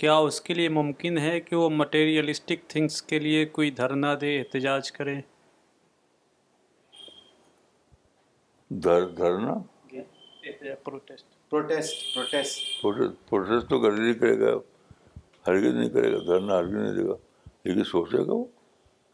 کیا 0.00 0.16
اس 0.26 0.40
کے 0.46 0.54
لیے 0.54 0.68
ممکن 0.82 1.18
ہے 1.28 1.38
کہ 1.40 1.56
وہ 1.56 1.70
مٹیریلسٹک 1.82 2.68
تھنگس 2.70 3.00
کے 3.12 3.18
لیے 3.28 3.44
کوئی 3.58 3.70
دھرنا 3.80 4.14
دے 4.20 4.38
احتجاج 4.38 4.92
کریں 4.98 5.20
پروٹیسٹ 10.84 11.30
تو 13.70 13.80
کرے 13.82 14.38
گا 14.40 14.52
ہرگز 15.46 15.74
نہیں 15.74 15.88
کرے 15.88 16.12
گا 16.12 16.18
دھرنا 16.26 16.54
ہرگز 16.58 16.72
نہیں 16.72 16.94
دے 16.96 17.04
گا 17.08 17.14
لیکن 17.64 17.84
سوچے 17.90 18.26
گا 18.26 18.32
وہ 18.32 18.44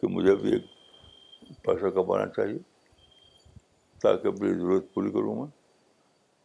کہ 0.00 0.07
مجھے 0.14 0.30
ابھی 0.32 0.53
ایک 0.53 1.62
پیسہ 1.64 1.88
کمانا 1.94 2.26
چاہیے 2.36 2.59
تاکہ 4.03 4.28
اپنی 4.28 4.53
ضرورت 4.53 4.92
پوری 4.94 5.11
کروں 5.12 5.34
میں 5.40 5.46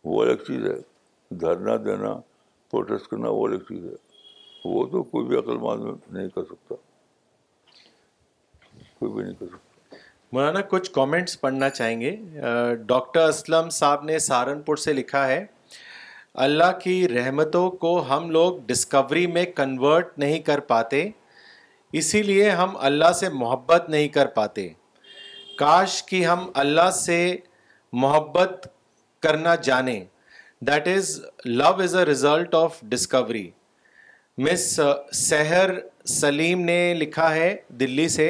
وہ 0.06 0.22
الگ 0.24 0.44
چیز 0.48 0.66
ہے 0.70 0.78
دھرنا 1.42 1.76
دینا 1.86 2.14
پروٹیسٹ 2.72 3.08
کرنا 3.12 3.30
وہ 3.30 3.48
الگ 3.48 3.64
چیز 3.70 3.86
ہے 3.86 3.96
وہ 4.74 4.86
تو 4.92 5.04
کوئی 5.14 5.26
بھی 5.28 5.38
عقل 5.38 5.58
مند 5.66 5.92
نہیں 6.14 6.28
کر 6.36 6.44
سکتا 6.50 6.76
کوئی 9.00 9.12
بھی 9.14 9.24
نہیں 9.24 9.34
کر 9.40 9.46
سکتا 9.46 9.67
مولانا 10.34 10.62
کچھ 10.70 10.90
کامنٹس 10.92 11.40
پڑھنا 11.42 11.70
چاہیں 11.70 12.00
گے 12.00 12.16
ڈاکٹر 12.86 13.28
اسلم 13.28 13.70
صاحب 13.72 14.04
نے 14.06 14.18
سہارنپور 14.20 14.76
سے 14.86 14.94
لکھا 14.94 15.26
ہے 15.28 15.46
اللہ 16.46 16.72
کی 16.84 16.96
رحمتوں 17.08 17.70
کو 17.84 17.92
ہم 18.10 18.30
لوگ 18.32 18.58
ڈسکوری 18.68 19.26
میں 19.38 19.44
کنورٹ 19.56 20.18
نہیں 20.20 20.40
کر 20.50 20.60
پاتے 20.72 21.04
اسی 22.02 22.22
لیے 22.24 22.50
ہم 22.62 22.76
اللہ 22.90 23.12
سے 23.20 23.30
محبت 23.34 23.90
نہیں 23.90 24.08
کر 24.18 24.28
پاتے 24.40 24.68
کاش 25.60 26.02
کی 26.10 26.26
ہم 26.26 26.46
اللہ 26.64 26.90
سے 26.98 27.20
محبت 28.06 28.68
کرنا 29.24 29.54
جانیں 29.70 30.00
that 30.68 30.88
is 30.96 31.20
love 31.46 31.74
is 31.84 31.96
a 31.96 32.04
result 32.06 32.56
of 32.56 32.80
discovery 32.96 33.50
miss 34.50 34.80
Sehar 35.22 35.72
Saleem 36.20 36.62
نے 36.66 36.78
لکھا 36.98 37.34
ہے 37.36 37.54
دلی 37.80 38.08
سے 38.18 38.30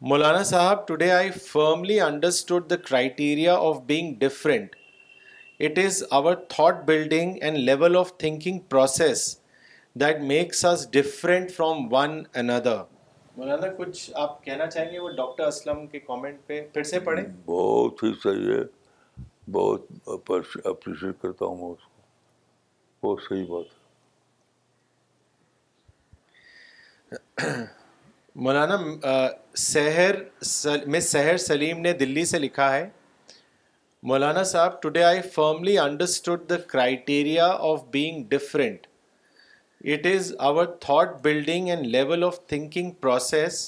مولانا 0.00 0.42
صاحب 0.44 0.86
today 0.88 1.10
I 1.10 1.30
firmly 1.42 1.98
understood 2.00 2.68
the 2.70 2.76
criteria 2.88 3.54
of 3.68 3.78
being 3.86 4.14
different 4.20 4.74
it 5.66 5.78
is 5.84 6.02
our 6.18 6.34
thought 6.48 6.84
building 6.86 7.36
and 7.42 7.56
level 7.58 7.96
of 7.96 8.12
thinking 8.18 8.58
process 8.70 9.22
that 10.00 10.20
makes 10.30 10.64
us 10.70 10.86
different 10.92 11.52
from 11.52 11.86
one 11.92 12.22
another 12.40 12.76
Maulana 13.36 13.72
کچھ 13.78 14.10
آپ 14.14 14.42
کہنا 14.44 14.66
چاہیں 14.70 14.90
گے 14.92 14.98
وہ 14.98 15.08
ڈاکٹر 15.16 15.44
اسلم 15.46 15.86
کے 15.92 15.98
کامنٹ 16.00 16.46
پہ 16.46 16.60
پھر 16.74 16.82
سے 16.90 17.00
پڑھیں 17.08 17.24
بہت 17.46 18.02
ہی 18.02 18.12
صحیح 18.22 18.54
ہے 18.56 18.62
بہت 19.52 19.86
اپریشیٹ 20.64 21.20
کرتا 21.22 21.44
ہوں 21.44 21.56
میں 21.56 21.70
اس 21.70 21.78
کو 21.78 23.08
بہت 23.08 23.22
صحیح 23.28 23.44
بات 23.50 23.64
ہے 27.44 27.74
مولانا 28.44 28.76
سحر 29.58 30.16
مس 30.90 31.04
سحر 31.12 31.36
سلیم 31.44 31.78
نے 31.80 31.92
دلی 32.00 32.24
سے 32.30 32.38
لکھا 32.38 32.70
ہے 32.74 32.88
مولانا 34.10 34.42
صاحب 34.50 34.80
today 34.82 35.02
I 35.04 35.20
firmly 35.34 35.76
understood 35.78 36.40
the 36.50 36.56
criteria 36.72 37.46
of 37.68 37.84
being 37.92 38.24
different 38.30 38.86
it 39.94 40.06
is 40.14 40.32
our 40.48 40.66
thought 40.80 41.14
building 41.22 41.68
and 41.76 41.86
level 41.96 42.24
of 42.24 42.38
thinking 42.48 42.90
process 43.06 43.62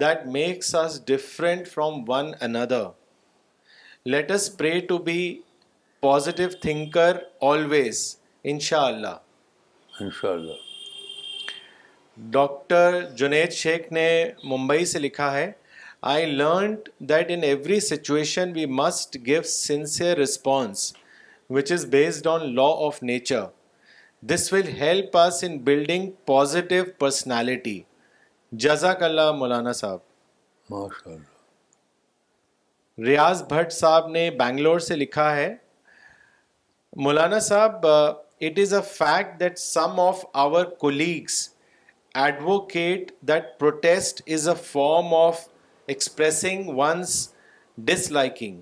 that 0.00 0.24
makes 0.36 0.74
us 0.84 1.00
different 1.06 1.68
from 1.72 2.02
one 2.10 2.32
another 2.48 2.82
let 4.14 4.30
us 4.34 4.50
pray 4.58 4.78
to 4.88 4.98
be 5.10 5.18
positive 6.08 6.48
thinker 6.62 7.16
always 7.52 8.06
ان 8.52 8.58
شاء 8.70 8.86
اللہ 8.92 10.00
ان 10.00 10.10
شاء 10.20 10.32
اللہ 10.32 10.66
doctor 12.32 13.00
Junaid 13.16 13.52
شیخ 13.52 13.90
نے 13.92 14.06
ممبئی 14.50 14.84
سے 14.86 14.98
لکھا 14.98 15.30
ہے 15.32 15.50
I 16.12 16.26
learned 16.26 16.88
that 17.08 17.30
in 17.30 17.42
every 17.44 17.78
situation 17.80 18.52
we 18.54 18.64
must 18.80 19.16
give 19.26 19.42
sincere 19.52 20.16
response 20.18 20.92
which 21.56 21.70
is 21.72 21.84
based 21.90 22.26
on 22.26 22.54
law 22.54 22.66
of 22.86 23.02
nature 23.02 23.42
this 24.32 24.52
will 24.52 24.68
help 24.80 25.16
us 25.18 25.42
in 25.48 25.58
building 25.64 26.10
positive 26.26 26.84
personality 26.98 27.80
جزاک 28.64 29.02
اللہ 29.02 29.30
مولانا 29.38 29.72
صاحب 29.82 29.98
ماشاء 30.70 31.10
اللہ 31.12 31.36
ریاض 33.06 33.42
بھٹ 33.48 33.72
صاحب 33.72 34.08
نے 34.10 34.30
بنگلور 34.38 34.78
سے 34.90 34.94
لکھا 34.96 35.34
ہے 35.36 35.54
مولانا 37.04 37.38
صاحب 37.50 37.86
it 37.86 38.58
is 38.62 38.74
a 38.74 38.80
fact 38.92 39.38
that 39.40 39.58
some 39.58 40.00
of 40.00 40.24
our 40.44 40.64
colleagues 40.78 41.48
advocate 42.24 43.10
that 43.28 43.44
protest 43.58 44.22
is 44.34 44.48
a 44.48 44.54
form 44.64 45.12
of 45.14 45.40
expressing 45.94 46.68
one's 46.78 47.10
disliking 48.12 48.60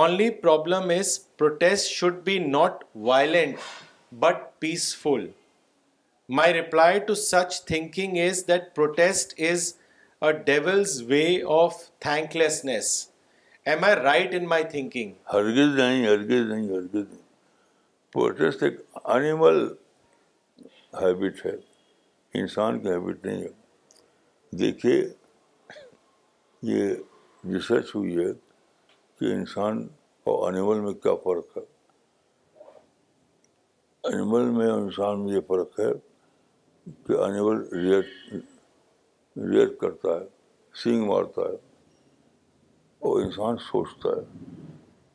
only 0.00 0.28
problem 0.46 0.90
is 0.98 1.18
protest 1.38 1.90
should 1.90 2.16
be 2.24 2.38
not 2.46 2.82
violent 3.10 3.58
but 4.24 4.42
peaceful 4.60 5.26
my 6.40 6.52
reply 6.54 6.98
to 7.06 7.14
such 7.22 7.62
thinking 7.66 8.18
is 8.28 8.46
that 8.48 8.74
protest 8.76 9.40
is 9.50 9.72
a 10.24 10.32
devil's 10.50 11.00
way 11.08 11.24
of 11.62 11.76
thanklessness 12.36 12.90
am 13.70 13.84
I 13.84 13.94
right 14.02 14.34
in 14.38 14.46
my 14.56 14.64
thinking 14.70 15.12
ہرگز 15.32 15.78
ہرگز 15.80 16.08
ہرگز 16.08 16.50
نہیں 16.50 16.66
نہیں 16.66 16.88
نہیں 16.92 17.04
protest 18.12 18.62
ایک 18.62 18.80
animal 19.04 19.66
habit 21.02 21.46
ہے 21.46 21.56
انسان 22.40 22.78
کی 22.82 22.88
ہیبٹ 22.88 23.24
نہیں 23.26 23.42
ہے 23.42 23.48
دیکھیے 24.58 25.00
یہ 26.68 26.94
ریسرچ 27.52 27.94
ہوئی 27.94 28.16
ہے 28.18 28.30
کہ 29.18 29.32
انسان 29.34 29.86
اور 30.32 30.48
انیمل 30.52 30.80
میں 30.80 30.92
کیا 31.02 31.14
فرق 31.24 31.56
ہے 31.58 31.62
انیمل 34.12 34.48
میں 34.58 34.70
اور 34.70 34.80
انسان 34.80 35.24
میں 35.24 35.32
یہ 35.34 35.40
فرق 35.48 35.78
ہے 35.80 35.90
کہ 37.06 37.18
انیمل 37.26 37.60
ریئیکٹ 37.78 38.32
ریئیکٹ 39.50 39.78
کرتا 39.80 40.18
ہے 40.20 40.24
سینگ 40.82 41.06
مارتا 41.08 41.42
ہے 41.48 41.54
اور 43.08 43.22
انسان 43.24 43.56
سوچتا 43.70 44.16
ہے 44.16 44.22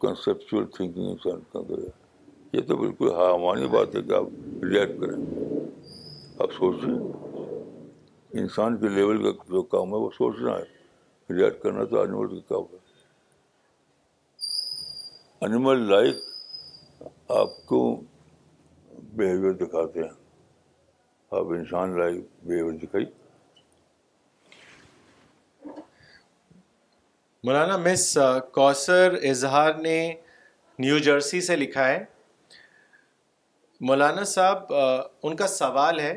کنسیپچل 0.01 0.65
تھنکنگ 0.75 1.05
انسان 1.09 1.39
اندر 1.61 1.81
ہے 1.87 1.95
یہ 2.57 2.67
تو 2.67 2.75
بالکل 2.77 3.11
حاوانی 3.15 3.67
بات 3.77 3.95
ہے 3.95 4.01
کہ 4.09 4.13
آپ 4.17 4.63
ریٹ 4.73 4.99
کریں 5.01 5.45
آپ 6.43 6.51
سوچ 6.53 6.75
رہے 6.83 6.93
ہیں 6.93 8.41
انسان 8.41 8.75
کے 8.79 8.87
لیول 8.95 9.21
کا 9.23 9.29
جو 9.51 9.61
کام 9.73 9.93
ہے 9.93 9.97
وہ 10.01 10.09
سوچ 10.17 10.35
رہا 10.41 10.57
ہے 10.57 11.33
ریئیکٹ 11.33 11.61
کرنا 11.63 11.83
تو 11.93 12.01
انیمل 12.01 12.39
کام 12.49 12.63
ہے 12.73 12.85
انیمل 15.47 15.79
لائف 15.91 17.01
آپ 17.37 17.55
کو 17.69 17.79
بیہیویئر 19.21 19.53
دکھاتے 19.65 20.01
ہیں 20.03 20.09
آپ 21.39 21.51
انسان 21.59 21.97
لائف 21.99 22.53
دکھائی 22.83 23.05
مولانا 27.47 27.77
مس 27.77 28.17
کوثر 28.51 29.15
اظہار 29.29 29.73
نے 29.81 29.97
نیو 30.79 30.97
جرسی 31.09 31.41
سے 31.49 31.55
لکھا 31.55 31.87
ہے 31.87 32.03
مولانا 33.87 34.23
صاحب 34.35 34.73
ان 35.23 35.35
کا 35.37 35.47
سوال 35.47 35.99
ہے 35.99 36.15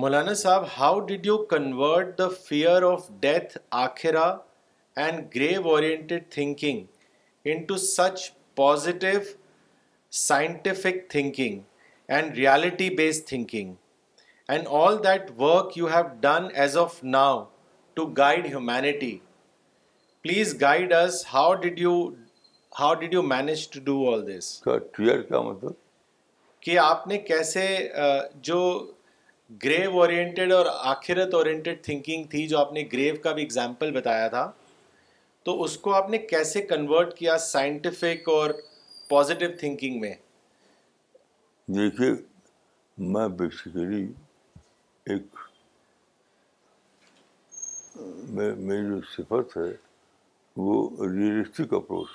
مولانا 0.00 0.32
صاحب 0.38 0.64
how 0.78 0.98
did 1.08 1.26
you 1.26 1.36
convert 1.50 2.16
the 2.18 2.26
fear 2.46 2.82
of 2.92 3.06
death 3.20 3.56
آخرا 3.82 4.26
and 5.04 5.34
grave 5.34 5.68
oriented 5.70 6.24
thinking 6.32 6.84
thinking 7.44 7.76
such 7.84 8.18
positive 8.56 9.20
scientific 10.26 11.16
and 11.16 12.36
reality 12.36 12.88
based 12.96 13.26
thinking 13.28 13.72
and 14.54 14.68
all 14.80 14.98
that 15.04 15.30
work 15.38 15.76
you 15.78 15.86
have 15.94 16.04
done 16.22 16.48
as 16.60 16.76
of 16.78 17.02
now 17.04 17.42
to 17.94 18.06
guide 18.18 18.46
humanity 18.46 19.16
please 20.22 20.54
guide 20.60 20.92
us 20.94 21.24
how 21.32 21.54
did 21.62 21.78
you 21.80 21.94
how 22.80 22.94
did 23.00 23.14
you 23.14 23.22
manage 23.34 23.68
to 23.70 23.80
do 23.84 23.96
all 24.12 24.26
this 24.30 24.52
کیا 24.64 25.40
مطلب 25.40 25.72
کہ 26.66 26.78
آپ 26.78 27.06
نے 27.06 27.18
کیسے 27.32 27.66
جو 28.50 28.58
گریو 29.62 29.90
oriented 30.00 30.52
اور 30.52 30.66
آخرت 30.92 31.34
oriented 31.34 31.82
thinking 31.84 32.24
تھی 32.30 32.46
جو 32.48 32.58
آپ 32.58 32.72
نے 32.72 32.82
گریو 32.92 33.14
کا 33.22 33.32
بھی 33.32 33.42
اگزامپل 33.44 33.90
بتایا 33.94 34.28
تھا 34.28 34.50
تو 35.44 35.62
اس 35.62 35.76
کو 35.78 35.92
آپ 35.94 36.08
نے 36.10 36.18
کیسے 36.18 36.60
کنورٹ 36.66 37.14
کیا 37.18 37.36
سائنٹیفک 37.38 38.28
اور 38.28 38.50
پازیٹیو 39.10 39.48
تھنکنگ 39.58 40.00
میں 40.00 40.12
دیکھیے 41.76 42.08
میں 43.12 43.26
بیسیکلی 43.38 44.04
ایک 45.14 45.36
میری 48.38 48.82
جو 48.88 49.00
صفت 49.16 49.56
ہے 49.56 49.70
وہ 50.56 50.76
ریئلسٹک 51.12 51.74
اپروچ 51.74 52.08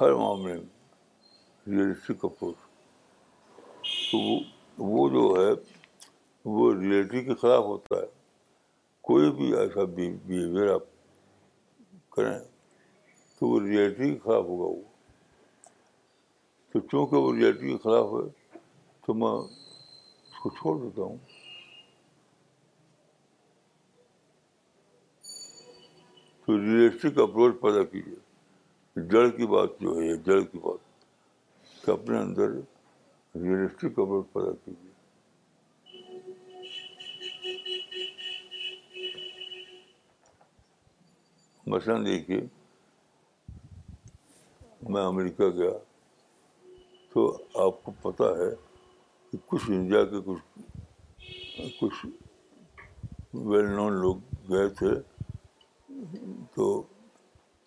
ہر 0.00 0.14
معاملے 0.14 0.52
میں 0.54 1.76
ریئلسٹک 1.84 2.24
اپروچ 2.24 2.56
تو 4.10 4.18
وہ 4.18 4.38
وہ 4.78 5.08
جو 5.08 5.32
ہے 5.40 5.50
وہ 6.54 6.72
ریئلٹی 6.74 7.22
کے 7.24 7.34
خلاف 7.40 7.64
ہوتا 7.64 7.96
ہے 8.00 8.06
کوئی 9.08 9.30
بھی 9.36 9.52
ایسا 9.58 9.84
بیہیویئر 9.94 10.72
آپ 10.74 10.82
کریں 12.16 12.38
تو 13.38 13.48
وہ 13.48 13.60
ریئلٹی 13.66 14.10
کے 14.12 14.18
خلاف 14.24 14.44
ہوگا 14.44 14.68
وہ 14.74 14.82
تو 16.72 16.80
چونکہ 16.90 17.16
وہ 17.16 17.32
ریئلٹی 17.34 17.70
کے 17.70 17.76
خلاف 17.82 18.06
ہے 18.14 18.28
تو 19.06 19.14
میں 19.14 19.30
اس 19.34 20.38
کو 20.42 20.50
چھوڑ 20.58 20.76
دیتا 20.82 21.02
ہوں 21.02 21.16
تو 26.46 26.58
ریئلسٹک 26.60 27.20
اپروچ 27.22 27.60
پیدا 27.60 27.82
کیجیے 27.90 29.02
جڑ 29.10 29.28
کی 29.36 29.46
بات 29.56 29.78
جو 29.80 29.96
ہے 30.00 30.16
جڑ 30.24 30.40
کی 30.52 30.58
بات 30.62 31.84
کہ 31.84 31.90
اپنے 31.92 32.18
اندر 32.18 32.58
ریئلسٹک 33.42 33.94
کا 33.94 34.02
بچ 34.08 34.32
پتا 34.32 34.50
کیجیے 34.64 34.92
مثلاً 41.72 42.04
دیکھیے 42.06 42.40
میں 44.92 45.04
امریکہ 45.06 45.48
گیا 45.56 45.70
تو 47.14 47.26
آپ 47.66 47.82
کو 47.84 47.92
پتہ 48.02 48.28
ہے 48.40 48.48
کہ 49.30 49.38
کچھ 49.48 49.70
انڈیا 49.76 50.04
کے 50.12 50.20
کچھ 50.26 51.72
کچھ 51.80 52.06
ویل 53.48 53.70
نون 53.76 53.98
لوگ 54.00 54.18
گئے 54.50 54.68
تھے 54.78 54.92
تو 56.54 56.70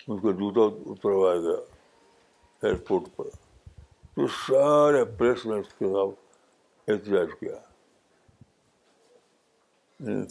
ان 0.08 0.20
کا 0.22 0.32
جوتا 0.40 0.62
اتروایا 0.92 1.40
گیا 1.48 1.60
ایئرپورٹ 2.66 3.16
پر 3.16 3.47
تو 4.18 4.26
سارے 4.36 5.04
پریس 5.18 5.46
نے 5.46 5.56
اس 5.60 5.74
کے 5.80 5.86
خلاف 5.86 6.14
احتجاج 6.90 7.34
کیا 7.40 7.58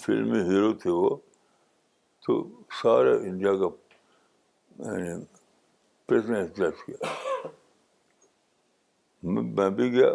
فلمی 0.05 0.39
ہیرو 0.49 0.73
تھے 0.83 0.91
وہ 0.91 1.11
تو 2.27 2.37
سارے 2.81 3.13
انڈیا 3.29 3.53
کا 3.61 3.69
یعنی 5.05 5.23
پریس 6.07 6.25
نے 6.31 6.41
احتجاج 6.41 6.83
کیا 6.87 7.13
میں 9.35 9.69
بھی 9.77 9.91
گیا 9.93 10.11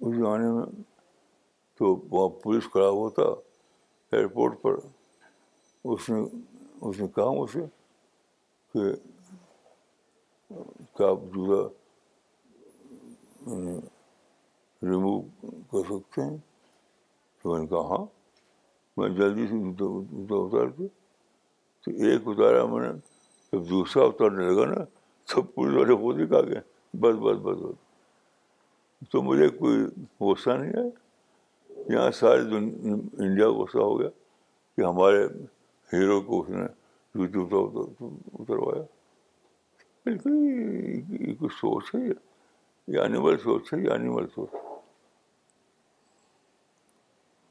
اس 0.00 0.14
زمانے 0.16 0.50
میں 0.58 0.66
تو 1.78 1.94
وہاں 2.10 2.28
پولیس 2.42 2.68
کھڑا 2.72 2.88
ہوا 2.88 3.08
تھا 3.20 3.28
ایئرپورٹ 4.16 4.60
پر 4.62 4.78
اس 5.92 6.10
نے 6.10 6.20
اس 6.88 7.00
نے 7.00 7.08
کہا 7.16 7.30
مجھ 7.40 7.50
سے 7.52 7.64
کہ 8.72 8.90
آپ 11.04 11.18
جو 11.34 11.62
ریمو 14.88 15.20
کر 15.72 15.82
سکتے 15.88 16.22
ہیں 16.22 16.36
تو 17.42 17.50
میں 17.52 17.60
نے 17.60 17.66
کہا 17.66 17.80
ہاں 17.90 18.04
میں 18.96 19.08
جلدی 19.16 19.46
سے 19.46 19.58
جوتا 19.78 20.34
اتار 20.36 20.70
کے 20.76 20.86
تو 21.84 21.90
ایک 22.08 22.22
اتارا 22.28 22.64
میں 22.72 22.80
نے 22.92 22.98
جب 23.52 23.68
دوسرا 23.70 24.02
اتارنے 24.04 24.46
لگا 24.50 24.64
نا 24.74 24.84
سب 25.32 25.58
ہی 25.60 26.26
کھا 26.30 26.40
گئے 26.48 26.60
بس 27.00 27.16
بس 27.24 27.38
بس 27.44 27.62
بس 27.66 27.84
تو 29.12 29.22
مجھے 29.22 29.48
کوئی 29.58 29.76
غصہ 30.24 30.50
نہیں 30.50 30.72
ہے 30.82 31.94
یہاں 31.94 32.10
سارے 32.20 32.42
انڈیا 32.56 33.48
غصہ 33.58 33.78
ہو 33.78 33.98
گیا 34.00 34.08
کہ 34.76 34.82
ہمارے 34.86 35.26
ہیرو 35.92 36.20
کو 36.28 36.40
اس 36.42 36.48
نے 36.50 37.26
جوتے 37.26 38.04
اتروایا 38.38 38.82
بالکل 40.06 40.34
یہ 41.18 41.46
سوچ 41.60 41.94
ہے 41.94 42.00
یہ 42.94 42.98
اینیمل 43.00 43.36
سوچ 43.44 43.72
ہے 43.72 43.78
یہ 43.84 43.90
اینیمل 43.92 44.26
سوچ 44.34 44.50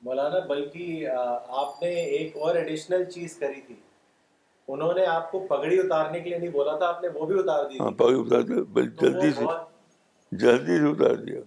مولانا 0.08 0.40
بلکہ 0.50 1.08
آپ 1.62 1.82
نے 1.82 1.90
ایک 2.18 2.38
اور 2.48 2.56
ایڈیشنل 2.56 3.04
چیز 3.14 3.36
کری 3.40 3.62
تھی 3.68 3.76
انہوں 4.76 4.94
نے 5.00 5.06
آپ 5.16 5.32
کو 5.32 5.40
پگڑی 5.50 5.80
اتارنے 5.80 6.20
کے 6.20 6.30
لیے 6.30 6.38
نہیں 6.38 6.52
بولا 6.54 6.78
تھا 6.78 6.88
آپ 6.88 7.02
نے 7.04 7.08
وہ 7.14 7.26
بھی 7.32 7.40
اتار 7.40 7.66
دی 7.70 7.80
ہاں 7.80 7.92
پگڑی 8.02 8.20
اتار 8.20 8.42
دی 8.50 8.62
جلدی 9.02 9.32
سے 9.40 9.46
جلدی 10.46 10.78
سے 10.84 10.90
اتار 10.92 11.16
دیا 11.26 11.42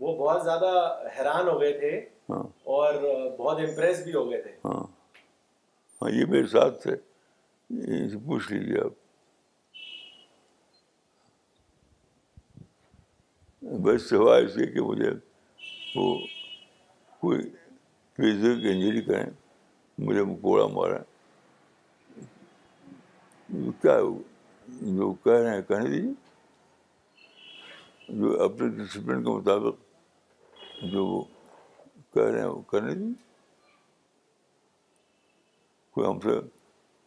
وہ 0.00 0.16
بہت 0.24 0.42
زیادہ 0.44 0.70
حیران 1.18 1.48
ہو 1.48 1.60
گئے 1.60 1.72
تھے 1.82 1.92
ہاں۔ 2.30 2.42
اور 2.78 2.94
بہت 3.38 3.60
امپریس 3.68 4.02
بھی 4.04 4.14
ہو 4.14 4.28
گئے 4.30 4.40
تھے 4.48 4.52
ہاں 4.64 4.80
ہاں 6.02 6.10
یہ 6.18 6.26
میرے 6.34 6.46
ساتھ 6.56 6.82
تھے 6.82 6.96
پوچھ 8.30 8.52
لیجیے 8.52 8.80
آپ 8.84 9.00
بس 13.62 14.08
سوائے 14.08 14.20
ہوا 14.24 14.36
اس 14.44 14.56
لیے 14.56 14.66
کہ 14.72 14.80
مجھے 14.82 15.10
وہ 15.94 16.14
کوئی 17.20 17.40
فزیکل 18.16 18.66
انجری 18.70 19.00
کریں 19.04 19.30
مجھے 20.06 20.24
کوڑا 20.40 20.66
ماریں 20.74 20.98
کیا 23.82 23.98
جو 24.96 25.12
کہہ 25.24 25.32
رہے 25.38 25.54
ہیں 25.54 25.62
کہنے 25.68 25.88
دیجیے 25.90 26.12
جو 28.20 28.42
اپنے 28.44 28.68
ڈسپلن 28.82 29.22
کے 29.24 29.30
مطابق 29.30 30.82
جو 30.92 31.04
وہ 31.06 31.22
کہہ 32.14 32.22
رہے 32.30 32.40
ہیں 32.40 32.48
وہ 32.48 32.60
کرنے 32.70 32.94
دیجیے 32.94 33.14
کوئی 35.94 36.08
ہم 36.08 36.20
سے 36.20 36.38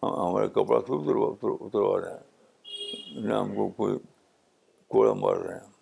ہمارا 0.04 0.48
کپڑا 0.60 0.80
سے 0.88 0.94
اتروا 0.94 2.00
رہے 2.02 2.18
ہیں 2.18 3.22
نہ 3.28 3.34
ہم 3.34 3.56
کو 3.56 3.70
کوئی 3.82 3.98
کوڑا 4.94 5.14
مار 5.24 5.36
رہے 5.46 5.54
ہیں 5.60 5.74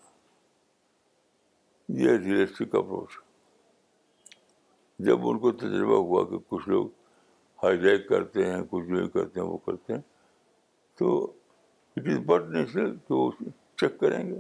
یہ 2.02 2.12
ریئلسٹک 2.24 2.76
اپروچ 2.76 3.16
جب 5.08 5.28
ان 5.30 5.40
کو 5.40 5.52
تجربہ 5.62 5.98
ہوا 6.06 6.24
کہ 6.30 6.38
کچھ 6.50 6.68
لوگ 6.70 6.88
ہائی 7.64 7.78
جیک 7.82 8.08
کرتے 8.08 8.46
ہیں 8.52 8.62
کچھ 8.70 8.86
جو 8.90 9.08
کرتے 9.14 9.40
ہیں 9.40 9.46
وہ 9.48 9.58
کرتے 9.66 9.94
ہیں 9.94 10.00
تو 11.00 11.14
اٹ 11.98 12.08
از 12.14 12.18
بٹ 12.26 12.48
نیچرل 12.54 12.96
کہ 13.08 13.14
وہ 13.14 13.30
چیک 13.80 14.00
کریں 14.00 14.24
گے 14.30 14.40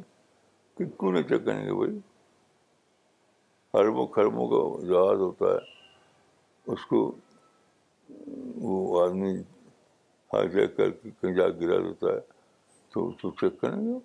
کہ 0.78 0.86
کیوں 0.99 1.12
نہیں 1.12 1.28
چیک 1.30 1.45
کریں 1.45 1.64
گے 1.66 1.74
بھائی 1.74 1.97
حرم 3.78 4.04
خربوں 4.16 4.47
کا 4.56 4.66
جہاز 4.93 5.20
ہوتا 5.28 5.54
ہے 5.54 6.72
اس 6.74 6.86
کو 6.93 6.99
وہ 8.62 9.04
آدمی 9.06 9.34
ہائی 10.34 10.49
جیک 10.58 10.76
کر 10.78 10.91
کے 11.01 11.12
کہیں 11.22 11.34
جا 11.36 11.47
گرا 11.62 11.80
دیتا 11.88 12.14
ہے 12.16 12.20
تو 12.93 13.08
اس 13.10 13.22
کو 13.22 13.32
چیک 13.41 13.62
کریں 13.62 13.80
گے 13.86 13.97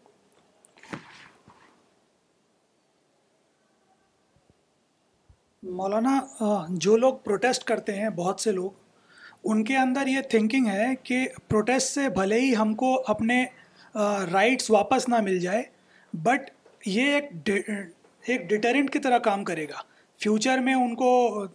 مولانا 5.77 6.19
جو 6.83 6.97
لوگ 6.97 7.15
پروٹیسٹ 7.25 7.65
کرتے 7.69 7.95
ہیں 7.95 8.09
بہت 8.17 8.41
سے 8.41 8.53
لوگ 8.53 8.71
ان 9.51 9.63
کے 9.65 9.77
اندر 9.77 10.07
یہ 10.07 10.21
تھنکنگ 10.31 10.67
ہے 10.69 10.87
کہ 11.03 11.27
پروٹیسٹ 11.49 11.95
سے 11.95 12.09
بھلے 12.15 12.41
ہی 12.41 12.55
ہم 12.57 12.75
کو 12.83 12.95
اپنے 13.11 13.45
رائٹس 14.33 14.71
واپس 14.71 15.09
نہ 15.09 15.21
مل 15.25 15.39
جائے 15.41 15.63
بٹ 16.23 16.51
یہ 16.87 17.11
ایک 17.15 17.51
ایک 18.29 18.49
ڈیٹرنٹ 18.49 18.93
کی 18.93 18.99
طرح 18.99 19.19
کام 19.25 19.45
کرے 19.45 19.65
گا 19.69 19.83
فیوچر 20.23 20.59
میں 20.65 20.75
ان 20.75 20.95
کو 20.97 21.11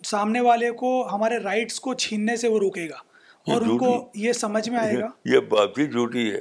سامنے 0.05 0.39
والے 0.41 0.71
کو 0.83 0.91
ہمارے 1.11 1.37
رائٹس 1.43 1.79
کو 1.79 1.93
چھیننے 2.03 2.35
سے 2.43 2.47
وہ 2.47 2.59
روکے 2.59 2.87
گا 2.89 3.51
اور 3.53 3.61
ان 3.61 3.77
کو 3.77 3.97
یہ 4.15 4.33
سمجھ 4.33 4.67
میں 4.69 4.79
آئے 4.79 4.97
گا 4.99 5.07
یہ 5.33 5.39
بات 5.49 5.77
بھی 5.79 6.31
ہے 6.33 6.39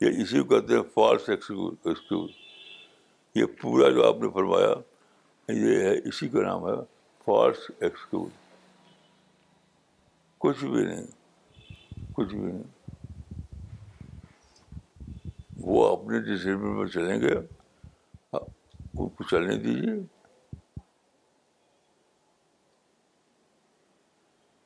یہ 0.00 0.22
اسی 0.22 0.42
کو 0.42 0.60
کہتے 0.60 0.74
ہیں 0.74 0.80
ایکسکیوز 1.32 2.30
یہ 3.36 3.44
پورا 3.60 3.88
جو 3.94 4.06
آپ 4.08 4.20
نے 4.22 4.28
فرمایا 4.34 4.72
یہ 5.52 5.78
ہے 5.84 5.92
اسی 6.08 6.28
کا 6.28 6.40
نام 6.42 6.64
ہے 6.66 6.72
فالس 7.24 7.70
ایکسکیوز 7.78 8.28
کچھ 10.40 10.64
بھی 10.64 10.84
نہیں 10.84 11.06
کچھ 12.16 12.34
بھی 12.34 12.40
نہیں 12.52 12.62
وہ 15.66 15.84
اپنے 15.92 16.18
ڈسپل 16.22 16.56
میں 16.76 16.86
چلیں 16.94 17.20
گے 17.20 17.34
ان 18.32 19.08
کو 19.08 19.24
چلنے 19.30 19.56
دیجیے 19.58 19.92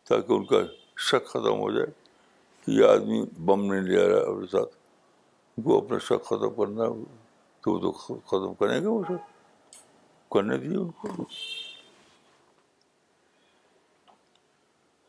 تاکہ 0.08 0.32
ان 0.32 0.44
کا 0.46 0.56
شک 1.08 1.26
ختم 1.28 1.58
ہو 1.60 1.70
جائے 1.74 1.86
کہ 2.64 2.70
یہ 2.72 2.84
آدمی 2.90 3.22
بم 3.46 3.64
نہیں 3.72 3.82
لے 3.88 4.06
رہا 4.08 4.16
ہے 4.20 4.30
اپنے 4.30 4.46
ساتھ 4.52 4.74
ان 5.56 5.64
کو 5.64 5.78
اپنا 5.78 5.98
شک 6.08 6.24
ختم 6.28 6.54
کرنا 6.58 6.86
وہ 6.88 7.02
تو 7.78 7.92
ختم 7.92 8.54
کریں 8.58 8.80
گے 8.80 8.86
وہ 8.86 9.02
شک 9.08 9.36
کرنے 10.34 10.54
ان 10.78 10.90
کو 11.00 11.08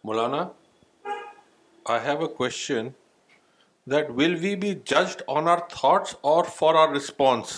Maulana 0.08 0.48
I 1.94 2.02
have 2.06 2.20
a 2.26 2.34
question 2.36 2.88
that 3.92 4.10
will 4.18 4.36
we 4.42 4.56
be 4.62 4.74
judged 4.90 5.22
on 5.36 5.48
our 5.54 5.58
thoughts 5.70 6.16
or 6.32 6.46
for 6.56 6.76
our 6.82 6.90
response 6.94 7.52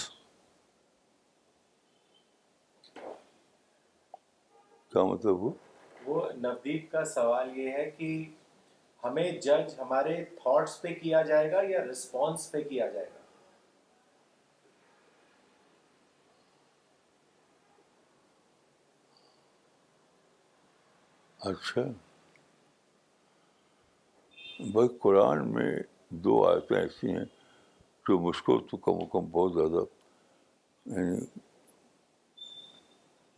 کیا 4.93 5.03
مطلب 5.11 5.43
وہ 6.09 6.21
نبدیپ 6.35 6.91
کا 6.91 7.03
سوال 7.13 7.57
یہ 7.57 7.71
ہے 7.77 7.89
کہ 7.97 8.09
ہمیں 9.03 9.31
جج 9.41 9.73
ہمارے 9.79 10.23
تھاٹس 10.41 10.81
پہ 10.81 10.93
کیا 11.01 11.21
جائے 11.29 11.51
گا 11.51 11.61
یا 11.69 11.83
رسپونس 11.91 12.51
پہ 12.51 12.61
کیا 12.69 12.87
جائے 12.95 13.05
گا 13.15 13.19
اچھا 21.49 21.81
بھائی 24.71 24.87
قرآن 25.01 25.47
میں 25.53 25.71
دو 26.25 26.33
آیتیں 26.47 26.75
ایسی 26.77 27.11
ہیں 27.11 27.23
جو 28.07 28.17
مجھ 28.25 28.41
کو 28.45 28.57
تو 28.71 28.77
کم 28.85 28.97
و 29.01 29.05
کم 29.13 29.29
بہت 29.37 29.53
زیادہ 29.53 29.83
یعنی 30.95 31.15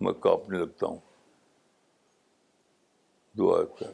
میں 0.05 0.11
کانپنے 0.25 0.57
لگتا 0.59 0.85
ہوں 0.87 0.97
دو 3.37 3.53
آیتیں 3.57 3.87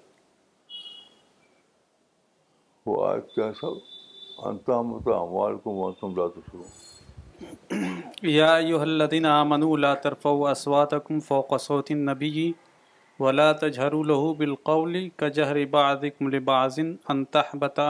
وہ 2.85 3.05
آیت 3.09 3.27
کیا 3.33 3.51
سب 3.61 4.43
انتہم 4.47 4.93
اموال 5.15 5.57
کو 5.63 5.73
موسم 5.81 6.15
ترفعوا 10.03 10.51
اسواتکم 10.51 11.19
فوق 11.27 11.53
صوت 11.61 11.91
النبی 11.91 12.51
ولا 13.19 13.51
تجہر 13.61 13.91
جلہو 14.03 14.33
بالقول 14.33 14.95
کا 15.21 15.27
جہر 15.37 15.55
مل 16.21 16.37
بازن 16.49 16.93
انتہ 17.13 17.39
بتا 17.59 17.87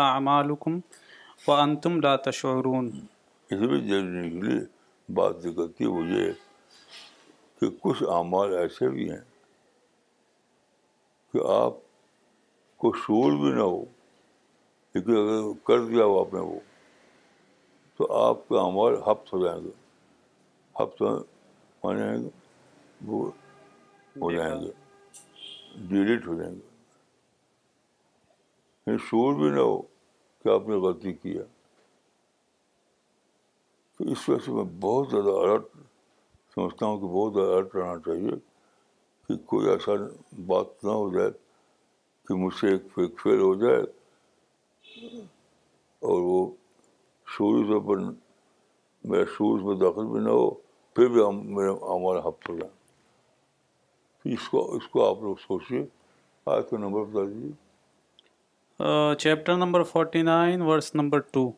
انتم 1.63 1.99
لا 2.01 2.15
تشعرون 2.27 2.89
اس 3.51 3.59
میں 3.59 3.79
جلنے 3.87 4.29
کے 4.29 4.41
لیے 4.47 4.59
بات 5.19 5.39
ذکر 5.41 5.67
کی 5.77 5.85
وہ 5.85 6.01
یہ 6.07 6.31
کہ 7.59 7.69
کچھ 7.81 8.03
اعمال 8.15 8.55
ایسے 8.57 8.89
بھی 8.95 9.09
ہیں 9.09 9.19
کہ 11.33 11.45
آپ 11.57 11.77
کو 12.83 12.91
شور 13.05 13.37
بھی 13.43 13.51
نہ 13.57 13.61
ہو 13.69 13.83
لیکن 14.93 15.11
اگر 15.17 15.51
کر 15.67 15.85
دیا 15.91 16.03
ہو 16.05 16.19
آپ 16.19 16.33
نے 16.33 16.39
وہ 16.49 16.59
تو 17.97 18.11
آپ 18.23 18.47
کا 18.49 18.59
اعمال 18.61 18.95
ہفت 19.07 19.33
ہو 19.33 19.43
جائیں 19.45 19.61
گے 19.63 19.71
ہفت 20.83 21.01
ہو 21.83 21.93
جائیں 21.99 22.17
گے 22.23 22.29
وہ 23.11 23.25
ہو 24.21 24.31
جائیں 24.35 24.59
گے 24.61 24.71
ڈیلیٹ 25.87 26.27
ہو 26.27 26.33
جائیں 26.41 26.55
گے 26.55 28.95
شور 29.09 29.33
بھی 29.39 29.49
نہ 29.55 29.59
ہو 29.61 29.75
کہ 30.41 30.49
آپ 30.53 30.63
نے 30.69 30.75
غلطی 30.85 31.13
کیا 31.13 31.43
تو 33.97 34.01
اس 34.11 34.19
وجہ 34.29 34.41
سے 34.45 34.51
میں 34.51 34.63
بہت 34.81 35.05
زیادہ 35.11 35.31
الرٹ 35.39 35.65
سمجھتا 36.55 36.81
ہوں 36.85 36.95
کہ 36.99 37.05
بہت 37.13 37.31
زیادہ 37.33 37.49
الرٹ 37.51 37.69
رہنا 37.75 37.97
چاہیے 38.05 38.33
کہ 39.27 39.33
کوئی 39.47 39.63
ایسا 39.69 39.93
بات 40.47 40.67
نہ 40.83 40.91
ہو 40.91 41.09
جائے 41.17 41.31
کہ 42.27 42.33
مجھ 42.43 42.53
سے 42.59 42.67
ایک 42.71 42.83
فیک 42.95 43.13
فیل 43.23 43.39
ہو 43.41 43.53
جائے 43.65 43.81
اور 46.09 46.19
وہ 46.31 46.39
طور 47.37 47.55
پر 47.87 47.97
میرا 49.09 49.23
شورز 49.35 49.61
میں 49.63 49.75
داخل 49.79 50.05
بھی 50.11 50.19
نہ 50.21 50.29
ہو 50.29 50.49
پھر 50.95 51.05
بھی 51.09 51.21
میرا 51.55 51.71
عام 51.91 52.03
ہفت 52.27 52.43
ہو 52.49 52.55
جائیں 52.57 52.77
اس 54.25 54.47
کو 54.49 54.63
اس 54.75 54.87
کو 54.91 55.07
آپ 55.09 55.21
لوگ 55.23 55.35
سوچیے 55.47 55.83
آئے 56.51 56.61
کا 56.69 56.77
نمبر 56.77 57.03
بتا 57.11 57.25
دیجیے 57.33 57.55
chapter 59.19 59.55
number 59.57 59.83
forty 59.83 60.21
nine 60.21 60.61
verse 60.69 60.93
number 60.95 61.19
two 61.31 61.51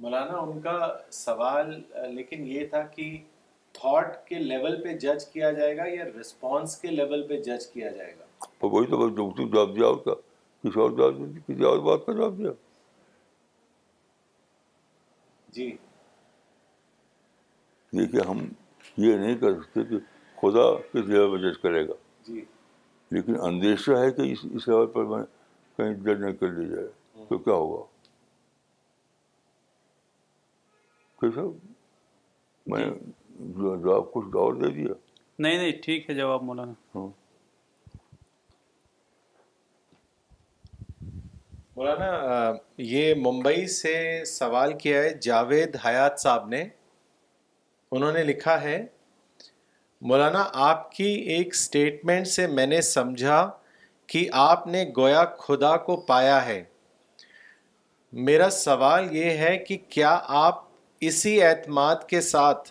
Maulana 0.00 0.38
ان 0.38 0.60
کا 0.60 0.78
سوال 1.18 1.72
لیکن 2.14 2.46
یہ 2.46 2.66
تھا 2.70 2.82
کہ 2.96 3.16
تھاٹ 3.78 4.14
کے 4.26 4.38
لیول 4.38 4.80
پہ 4.82 4.92
جج 4.98 5.24
کیا 5.32 5.50
جائے 5.52 5.76
گا 5.76 5.84
یا 5.88 6.04
رسپانس 6.20 6.76
کے 6.80 6.88
لیول 6.90 7.26
پہ 7.28 7.40
جج 7.42 7.66
کیا 7.72 7.90
جائے 7.90 8.14
گا 8.18 8.46
تو 8.60 8.68
وہی 8.70 8.86
تو 8.90 8.96
بس 9.06 9.16
جو 9.16 9.30
تم 9.36 9.48
جواب 9.52 9.74
دیا 9.76 9.86
ہوتا 9.86 10.14
کسی 10.62 10.80
اور 10.80 10.90
جواب 10.98 11.18
دیا 11.18 11.28
کسی 11.52 11.64
اور 11.64 11.78
بات 11.86 12.06
کا 12.06 12.12
جواب 12.12 12.38
دیا 12.38 12.50
جی 15.54 15.70
دیکھیے 17.98 18.22
ہم 18.28 18.46
یہ 19.06 19.16
نہیں 19.16 19.36
کر 19.40 19.54
سکتے 19.62 19.84
کہ 19.90 19.98
خدا 20.40 20.70
کس 20.92 21.06
جگہ 21.08 21.26
پر 21.32 21.38
جج 21.42 21.58
کرے 21.62 21.86
گا 21.88 21.92
جی 22.26 22.44
لیکن 23.16 23.36
اندیشہ 23.46 23.90
ہے 24.02 24.10
کہ 24.12 24.22
اس 24.32 24.38
اس 24.54 24.66
لیول 24.68 24.86
پر 24.94 25.04
میں 25.12 25.22
کہیں 25.76 25.92
جج 26.04 26.22
نہ 26.24 26.30
کر 26.40 26.50
لیا 26.52 26.74
جائے 26.74 26.86
ہاں۔ 27.18 27.24
تو 27.28 27.38
کیا 27.44 27.54
ہوگا 27.60 27.82
کیسا 31.20 31.42
میں 32.72 32.84
جی۔ 32.84 33.62
جواب 33.82 34.12
کچھ 34.12 34.36
اور 34.42 34.54
دے 34.60 34.70
دیا 34.74 34.94
نہیں 35.44 35.56
نہیں 35.58 35.72
ٹھیک 35.84 36.08
ہے 36.10 36.14
جواب 36.14 36.42
مولانا 36.48 36.72
ہاں 36.98 37.06
مولانا 41.76 42.06
یہ 42.90 43.14
ممبئی 43.26 43.66
سے 43.78 43.94
سوال 44.26 44.72
کیا 44.82 45.02
ہے 45.02 45.08
جاوید 45.28 45.76
حیات 45.84 46.20
صاحب 46.20 46.46
نے 46.54 46.62
انہوں 47.96 48.12
نے 48.12 48.22
لکھا 48.30 48.60
ہے 48.62 48.76
مولانا 50.02 50.42
آپ 50.68 50.90
کی 50.92 51.04
ایک 51.34 51.52
اسٹیٹمنٹ 51.54 52.26
سے 52.28 52.46
میں 52.46 52.66
نے 52.66 52.80
سمجھا 52.82 53.48
کہ 54.08 54.26
آپ 54.40 54.66
نے 54.66 54.84
گویا 54.96 55.22
خدا 55.40 55.76
کو 55.84 55.96
پایا 56.08 56.44
ہے 56.46 56.62
میرا 58.26 58.48
سوال 58.52 59.14
یہ 59.16 59.30
ہے 59.44 59.56
کہ 59.68 59.76
کیا 59.90 60.18
آپ 60.42 60.62
اسی 61.10 61.40
اعتماد 61.42 62.04
کے 62.08 62.20
ساتھ 62.20 62.70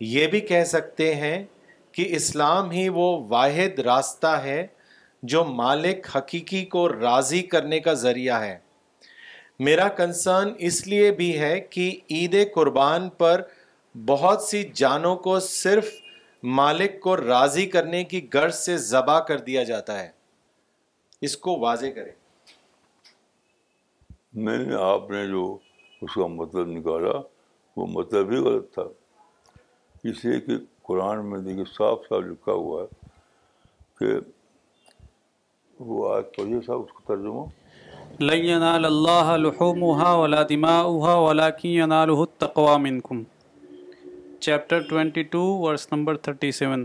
یہ 0.00 0.26
بھی 0.26 0.40
کہہ 0.46 0.64
سکتے 0.68 1.14
ہیں 1.14 1.42
کہ 1.92 2.06
اسلام 2.16 2.70
ہی 2.70 2.88
وہ 2.94 3.12
واحد 3.30 3.78
راستہ 3.86 4.34
ہے 4.44 4.66
جو 5.32 5.42
مالک 5.44 6.06
حقیقی 6.16 6.64
کو 6.74 6.88
راضی 6.92 7.42
کرنے 7.52 7.78
کا 7.80 7.92
ذریعہ 8.04 8.40
ہے 8.42 8.56
میرا 9.66 9.88
کنسرن 9.96 10.52
اس 10.68 10.86
لیے 10.86 11.10
بھی 11.20 11.38
ہے 11.40 11.58
کہ 11.70 11.90
عید 12.10 12.34
قربان 12.54 13.08
پر 13.18 13.42
بہت 14.06 14.42
سی 14.42 14.62
جانوں 14.74 15.14
کو 15.26 15.38
صرف 15.40 15.92
مالک 16.56 16.98
کو 17.00 17.16
راضی 17.16 17.64
کرنے 17.74 18.02
کی 18.04 18.20
غرض 18.32 18.54
سے 18.58 18.76
ذبح 18.86 19.18
کر 19.28 19.38
دیا 19.46 19.62
جاتا 19.70 19.98
ہے 20.00 20.08
اس 21.28 21.36
کو 21.46 21.58
واضح 21.58 21.90
کرے 21.94 22.10
میں 24.46 24.58
آپ 24.80 25.10
نے 25.10 25.26
جو 25.28 25.44
اس 26.02 26.14
کا 26.14 26.26
مطلب 26.34 26.66
نکالا 26.70 27.18
وہ 27.76 27.86
مطلب 27.92 28.30
ہی 28.32 28.36
غلط 28.48 28.72
تھا 28.74 28.82
اس 30.10 30.24
لیے 30.24 30.40
کہ 30.46 30.56
قرآن 30.88 31.24
میں 31.30 31.38
دیکھیے 31.46 31.64
صاف 31.76 32.00
صاف 32.08 32.22
لکھا 32.30 32.52
ہوا 32.52 32.82
ہے 32.82 32.88
کہ 33.98 34.14
وہ 35.90 36.08
آج 36.14 36.24
پڑھیے 36.36 36.60
صاحب 36.66 36.80
اس 36.80 36.92
کو 36.92 37.14
ترجمہ 37.14 37.46
اللہ 39.18 40.16
ولا 41.26 41.50
chapter 44.44 44.80
twenty 44.88 45.22
two 45.32 45.40
verse 45.58 45.86
number 45.90 46.16
thirty 46.26 46.50
seven 46.52 46.84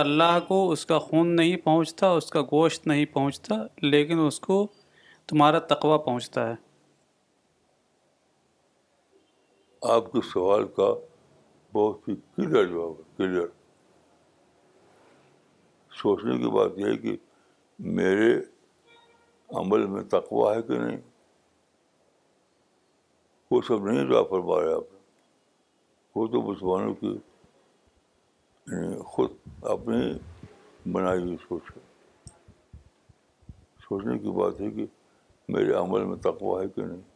اللہ 0.00 0.38
کو 0.48 0.56
اس 0.72 0.84
کا 0.86 0.98
خون 0.98 1.34
نہیں 1.36 1.56
پہنچتا 1.64 2.08
اس 2.20 2.30
کا 2.30 2.42
گوشت 2.52 2.86
نہیں 2.86 3.04
پہنچتا 3.14 3.54
لیکن 3.82 4.18
اس 4.26 4.38
کو 4.46 4.56
تمہارا 5.32 5.58
تقوی 5.72 5.98
پہنچتا 6.04 6.46
ہے 6.48 6.54
آپ 9.96 10.10
کے 10.12 10.20
سوال 10.32 10.66
کا 10.76 10.88
بہت 11.72 12.08
ہی 12.08 12.14
کلیئر 12.36 12.64
جواب 12.72 12.92
ہے 12.98 13.04
کلیئر 13.16 13.46
سوچنے 16.02 16.38
کی 16.42 16.50
بات 16.56 16.78
یہ 16.78 16.90
ہے 16.92 16.96
کہ 17.04 17.16
میرے 18.00 18.34
عمل 19.64 19.86
میں 19.96 20.02
تقوی 20.18 20.54
ہے 20.56 20.62
کہ 20.68 20.78
نہیں 20.82 21.00
وہ 23.50 23.60
سب 23.68 23.86
نہیں 23.92 24.04
جواب 24.04 24.30
فرما 24.30 24.60
رہے 24.64 24.74
آپ 24.74 24.90
نے 24.90 24.95
وہ 26.16 26.26
تو 26.32 26.40
مسلمانوں 26.42 26.92
کی 26.98 27.08
یعنی 28.70 28.94
خود 29.06 29.30
اپنی 29.72 30.12
بنائی 30.92 31.20
ہوئی 31.22 31.36
سوچ 31.48 31.70
ہے 31.76 31.80
سوچنے 33.88 34.18
کی 34.18 34.30
بات 34.38 34.60
ہے 34.60 34.70
کہ 34.76 34.86
میرے 35.56 35.72
عمل 35.80 36.04
میں 36.10 36.16
تقوی 36.28 36.62
ہے 36.62 36.68
کہ 36.76 36.84
نہیں 36.86 37.15